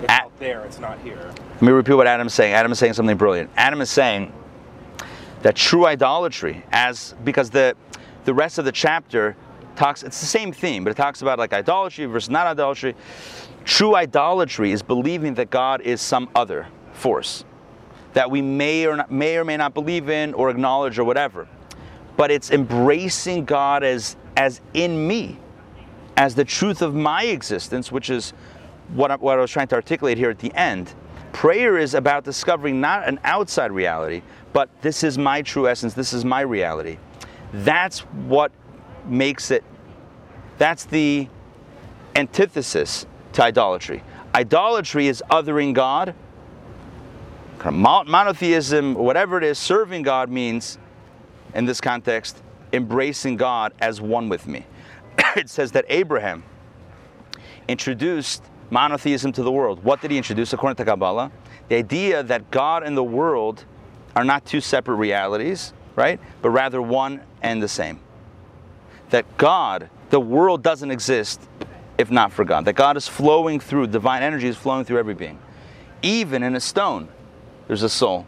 It's 0.00 0.10
At- 0.10 0.24
out 0.24 0.38
there. 0.38 0.64
It's 0.64 0.78
not 0.78 0.98
here. 1.00 1.30
Let 1.54 1.62
me 1.62 1.72
repeat 1.72 1.94
what 1.94 2.06
Adam 2.06 2.26
is 2.26 2.34
saying. 2.34 2.54
Adam 2.54 2.72
is 2.72 2.78
saying 2.78 2.94
something 2.94 3.16
brilliant. 3.16 3.50
Adam 3.56 3.80
is 3.80 3.90
saying 3.90 4.32
that 5.42 5.54
true 5.56 5.86
idolatry, 5.86 6.64
as 6.72 7.14
because 7.24 7.50
the 7.50 7.76
the 8.24 8.34
rest 8.34 8.58
of 8.58 8.64
the 8.64 8.72
chapter 8.72 9.36
talks, 9.76 10.02
it's 10.02 10.20
the 10.20 10.26
same 10.26 10.52
theme, 10.52 10.84
but 10.84 10.90
it 10.90 10.96
talks 10.96 11.22
about 11.22 11.38
like 11.38 11.52
idolatry 11.52 12.06
versus 12.06 12.30
not 12.30 12.46
idolatry. 12.46 12.94
True 13.64 13.94
idolatry 13.94 14.72
is 14.72 14.82
believing 14.82 15.34
that 15.34 15.50
God 15.50 15.80
is 15.80 16.00
some 16.00 16.28
other 16.34 16.66
force 16.92 17.44
that 18.14 18.30
we 18.30 18.40
may 18.40 18.86
or 18.86 18.96
not, 18.96 19.10
may 19.10 19.36
or 19.36 19.44
may 19.44 19.56
not 19.56 19.74
believe 19.74 20.08
in 20.08 20.34
or 20.34 20.48
acknowledge 20.48 20.98
or 20.98 21.04
whatever. 21.04 21.46
But 22.16 22.30
it's 22.30 22.50
embracing 22.50 23.44
God 23.44 23.82
as 23.82 24.16
as 24.36 24.60
in 24.72 25.06
me, 25.06 25.38
as 26.16 26.34
the 26.34 26.44
truth 26.44 26.82
of 26.82 26.94
my 26.94 27.24
existence, 27.24 27.90
which 27.90 28.10
is 28.10 28.32
what 28.94 29.10
I, 29.10 29.16
what 29.16 29.38
I 29.38 29.40
was 29.40 29.50
trying 29.50 29.68
to 29.68 29.74
articulate 29.74 30.18
here 30.18 30.30
at 30.30 30.38
the 30.38 30.52
end. 30.54 30.94
Prayer 31.32 31.78
is 31.78 31.94
about 31.94 32.24
discovering 32.24 32.80
not 32.80 33.08
an 33.08 33.18
outside 33.24 33.72
reality, 33.72 34.22
but 34.52 34.68
this 34.82 35.02
is 35.02 35.18
my 35.18 35.42
true 35.42 35.68
essence, 35.68 35.94
this 35.94 36.12
is 36.12 36.24
my 36.24 36.42
reality. 36.42 36.98
That's 37.52 38.00
what 38.00 38.52
makes 39.06 39.50
it, 39.50 39.64
that's 40.58 40.84
the 40.84 41.28
antithesis 42.14 43.06
to 43.32 43.42
idolatry. 43.42 44.02
Idolatry 44.34 45.08
is 45.08 45.22
othering 45.30 45.74
God. 45.74 46.14
Monotheism, 47.64 48.94
whatever 48.94 49.38
it 49.38 49.44
is, 49.44 49.58
serving 49.58 50.02
God 50.02 50.28
means, 50.28 50.78
in 51.54 51.64
this 51.64 51.80
context, 51.80 52.42
embracing 52.72 53.36
God 53.36 53.72
as 53.80 54.00
one 54.00 54.28
with 54.28 54.46
me. 54.46 54.66
it 55.36 55.50
says 55.50 55.72
that 55.72 55.84
Abraham 55.88 56.44
introduced 57.68 58.42
monotheism 58.70 59.32
to 59.32 59.42
the 59.42 59.52
world. 59.52 59.82
What 59.84 60.00
did 60.00 60.10
he 60.10 60.16
introduce 60.16 60.52
according 60.52 60.76
to 60.76 60.84
Kabbalah? 60.84 61.30
The 61.68 61.76
idea 61.76 62.22
that 62.22 62.50
God 62.50 62.82
and 62.82 62.96
the 62.96 63.04
world 63.04 63.64
are 64.16 64.24
not 64.24 64.44
two 64.44 64.60
separate 64.60 64.96
realities, 64.96 65.72
right? 65.96 66.20
But 66.42 66.50
rather 66.50 66.82
one 66.82 67.22
and 67.42 67.62
the 67.62 67.68
same. 67.68 68.00
that 69.10 69.36
God, 69.36 69.90
the 70.10 70.20
world 70.20 70.62
doesn't 70.62 70.90
exist 70.90 71.40
if 71.98 72.10
not 72.10 72.32
for 72.32 72.44
God. 72.44 72.64
That 72.64 72.74
God 72.74 72.96
is 72.96 73.06
flowing 73.06 73.60
through, 73.60 73.88
divine 73.88 74.22
energy 74.22 74.48
is 74.48 74.56
flowing 74.56 74.84
through 74.84 74.98
every 74.98 75.14
being. 75.14 75.38
Even 76.02 76.42
in 76.42 76.56
a 76.56 76.60
stone, 76.60 77.08
there's 77.68 77.82
a 77.82 77.88
soul. 77.88 78.26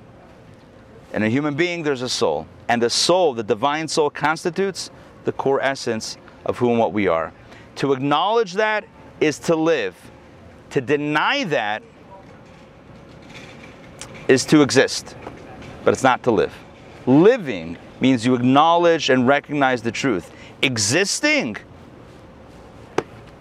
In 1.12 1.22
a 1.22 1.28
human 1.28 1.54
being, 1.54 1.82
there's 1.82 2.02
a 2.02 2.08
soul. 2.08 2.46
And 2.68 2.80
the 2.80 2.90
soul, 2.90 3.34
the 3.34 3.42
divine 3.42 3.88
soul, 3.88 4.10
constitutes 4.10 4.90
the 5.24 5.32
core 5.32 5.60
essence 5.60 6.16
of 6.46 6.56
who 6.56 6.70
and 6.70 6.78
what 6.78 6.92
we 6.92 7.08
are. 7.08 7.32
To 7.76 7.92
acknowledge 7.92 8.54
that 8.54 8.86
is 9.20 9.38
to 9.40 9.54
live. 9.54 9.94
To 10.70 10.80
deny 10.80 11.44
that 11.44 11.82
is 14.28 14.44
to 14.46 14.62
exist, 14.62 15.14
but 15.84 15.92
it's 15.92 16.02
not 16.02 16.22
to 16.24 16.30
live. 16.30 16.52
Living 17.06 17.76
means 18.00 18.26
you 18.26 18.34
acknowledge 18.34 19.10
and 19.10 19.26
recognize 19.26 19.82
the 19.82 19.92
truth. 19.92 20.32
Existing 20.62 21.56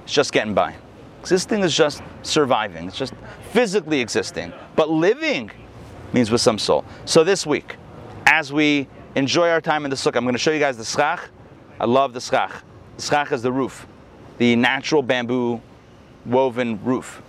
is 0.06 0.12
just 0.12 0.32
getting 0.32 0.54
by. 0.54 0.76
Existing 1.22 1.62
is 1.62 1.76
just 1.76 2.04
surviving, 2.22 2.88
it's 2.88 2.98
just 2.98 3.14
physically 3.52 4.00
existing. 4.00 4.54
But 4.76 4.90
living 4.90 5.50
means 6.14 6.30
with 6.30 6.42
some 6.42 6.60
soul. 6.60 6.86
So 7.06 7.24
this 7.24 7.46
week, 7.46 7.78
as 8.28 8.54
we 8.54 8.88
enjoy 9.16 9.50
our 9.50 9.62
time 9.62 9.86
in 9.86 9.90
the 9.90 9.98
sukkah, 9.98 10.18
I'm 10.18 10.24
going 10.24 10.34
to 10.34 10.40
show 10.40 10.52
you 10.52 10.60
guys 10.60 10.78
the 10.78 10.86
schach. 10.86 11.30
I 11.80 11.86
love 11.86 12.14
the 12.14 12.22
schach. 12.22 12.64
Schach 12.98 13.32
is 13.32 13.42
the 13.42 13.52
roof, 13.52 13.88
the 14.38 14.56
natural 14.56 15.02
bamboo 15.02 15.62
woven 16.26 16.84
roof. 16.84 17.22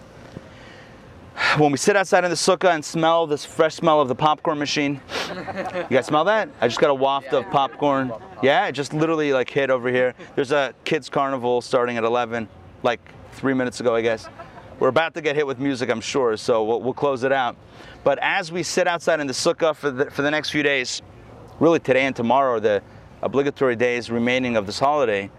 When 1.59 1.71
we 1.71 1.77
sit 1.77 1.97
outside 1.97 2.25
in 2.25 2.31
the 2.31 2.37
sukkah 2.37 2.75
and 2.75 2.85
smell 2.85 3.27
this 3.27 3.45
fresh 3.45 3.75
smell 3.75 4.01
of 4.01 4.09
the 4.09 4.14
popcorn 4.14 4.59
machine, 4.59 5.01
you 5.29 5.87
guys 5.91 6.07
smell 6.07 6.25
that? 6.25 6.49
I 6.61 6.69
just 6.69 6.81
got 6.81 6.91
a 6.91 6.95
waft 6.95 7.33
of 7.35 7.51
popcorn. 7.51 8.12
Yeah, 8.43 8.67
it 8.67 8.73
just 8.73 8.95
literally 8.95 9.33
like 9.33 9.51
hit 9.51 9.69
over 9.69 9.91
here. 9.91 10.14
There's 10.35 10.53
a 10.53 10.73
kids 10.85 11.11
carnival 11.11 11.61
starting 11.61 11.99
at 11.99 12.05
11, 12.05 12.49
like 12.83 13.01
three 13.33 13.53
minutes 13.53 13.81
ago, 13.81 13.95
I 13.95 14.01
guess. 14.01 14.29
We're 14.79 14.89
about 14.89 15.14
to 15.14 15.21
get 15.21 15.37
hit 15.37 15.47
with 15.47 15.59
music, 15.59 15.91
I'm 15.91 16.01
sure, 16.01 16.37
so 16.37 16.62
we'll, 16.64 16.81
we'll 16.81 16.95
close 16.95 17.23
it 17.23 17.33
out. 17.33 17.57
But 18.05 18.19
as 18.21 18.53
we 18.53 18.62
sit 18.62 18.87
outside 18.87 19.21
in 19.21 19.27
the 19.27 19.33
sukkah 19.33 19.75
for 19.75 19.91
the, 19.91 20.11
for 20.11 20.23
the 20.23 20.31
next 20.31 20.51
few 20.51 20.62
days, 20.62 21.03
really 21.61 21.81
today 21.81 22.05
and 22.05 22.14
tomorrow 22.14 22.55
are 22.55 22.61
the 22.61 22.83
obligatory 23.23 23.77
days 23.77 24.11
remaining 24.11 24.57
of 24.57 24.67
this 24.67 24.79
holiday, 24.79 25.31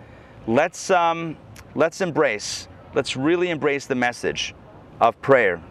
let's, 0.47 0.89
um, 0.89 1.37
let's 1.75 2.01
embrace, 2.01 2.67
let's 2.95 3.15
really 3.15 3.49
embrace 3.49 3.85
the 3.85 3.95
message 3.95 4.55
of 4.99 5.21
prayer 5.21 5.61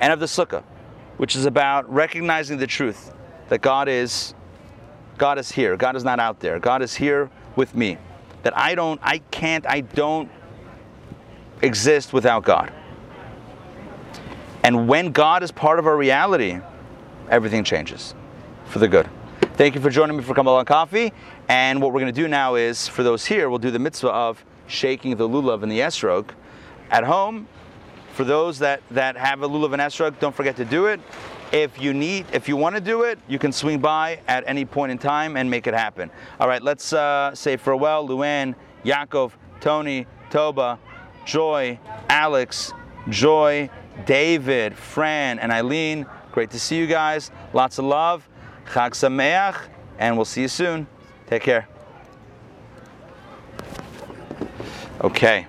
and 0.00 0.12
of 0.12 0.20
the 0.20 0.26
sukkah, 0.26 0.62
which 1.18 1.36
is 1.36 1.44
about 1.44 1.92
recognizing 1.92 2.58
the 2.58 2.66
truth 2.66 3.12
that 3.48 3.60
God 3.60 3.88
is, 3.88 4.34
God 5.18 5.38
is 5.38 5.52
here. 5.52 5.76
God 5.76 5.96
is 5.96 6.04
not 6.04 6.18
out 6.18 6.40
there. 6.40 6.58
God 6.58 6.82
is 6.82 6.94
here 6.94 7.30
with 7.56 7.74
me. 7.74 7.98
That 8.42 8.56
I 8.56 8.74
don't, 8.74 9.00
I 9.02 9.18
can't, 9.30 9.66
I 9.66 9.80
don't 9.80 10.30
exist 11.62 12.12
without 12.12 12.44
God. 12.44 12.72
And 14.62 14.88
when 14.88 15.12
God 15.12 15.42
is 15.42 15.52
part 15.52 15.78
of 15.78 15.86
our 15.86 15.96
reality, 15.96 16.58
everything 17.28 17.64
changes 17.64 18.14
for 18.66 18.78
the 18.78 18.88
good. 18.88 19.08
Thank 19.56 19.74
you 19.74 19.80
for 19.80 19.90
joining 19.90 20.16
me 20.16 20.22
for 20.22 20.34
Kabbalah 20.34 20.64
Coffee. 20.64 21.12
And 21.48 21.82
what 21.82 21.92
we're 21.92 22.00
going 22.00 22.14
to 22.14 22.20
do 22.20 22.28
now 22.28 22.54
is, 22.54 22.88
for 22.88 23.02
those 23.02 23.26
here, 23.26 23.50
we'll 23.50 23.58
do 23.58 23.70
the 23.70 23.78
mitzvah 23.78 24.08
of 24.08 24.44
shaking 24.66 25.16
the 25.16 25.28
lulav 25.28 25.62
and 25.62 25.70
the 25.70 25.80
esrog. 25.80 26.30
At 26.90 27.04
home, 27.04 27.46
for 28.14 28.24
those 28.24 28.58
that, 28.60 28.82
that 28.90 29.16
have 29.16 29.42
a 29.42 29.48
lulav 29.48 29.72
and 29.72 29.82
esrog, 29.82 30.18
don't 30.20 30.34
forget 30.34 30.56
to 30.56 30.64
do 30.64 30.86
it. 30.86 31.00
If 31.52 31.80
you 31.80 31.92
need, 31.92 32.26
if 32.32 32.48
you 32.48 32.56
want 32.56 32.74
to 32.74 32.80
do 32.80 33.02
it, 33.02 33.18
you 33.28 33.38
can 33.38 33.52
swing 33.52 33.78
by 33.78 34.20
at 34.26 34.44
any 34.46 34.64
point 34.64 34.90
in 34.90 34.98
time 34.98 35.36
and 35.36 35.50
make 35.50 35.66
it 35.66 35.74
happen. 35.74 36.10
All 36.40 36.48
right, 36.48 36.62
let's 36.62 36.92
uh, 36.92 37.34
say 37.34 37.56
farewell, 37.56 38.08
Luann, 38.08 38.54
Yaakov, 38.84 39.32
Tony, 39.60 40.06
Toba, 40.30 40.78
Joy, 41.24 41.78
Alex, 42.08 42.72
Joy, 43.08 43.68
David, 44.06 44.74
Fran, 44.74 45.38
and 45.38 45.52
Eileen. 45.52 46.06
Great 46.32 46.50
to 46.50 46.58
see 46.58 46.76
you 46.76 46.86
guys. 46.86 47.30
Lots 47.52 47.78
of 47.78 47.84
love. 47.84 48.28
Chag 48.66 48.92
Sameach, 48.92 49.68
and 49.98 50.16
we'll 50.16 50.24
see 50.24 50.42
you 50.42 50.48
soon. 50.48 50.86
Take 51.26 51.42
care. 51.42 51.66
Okay. 55.02 55.46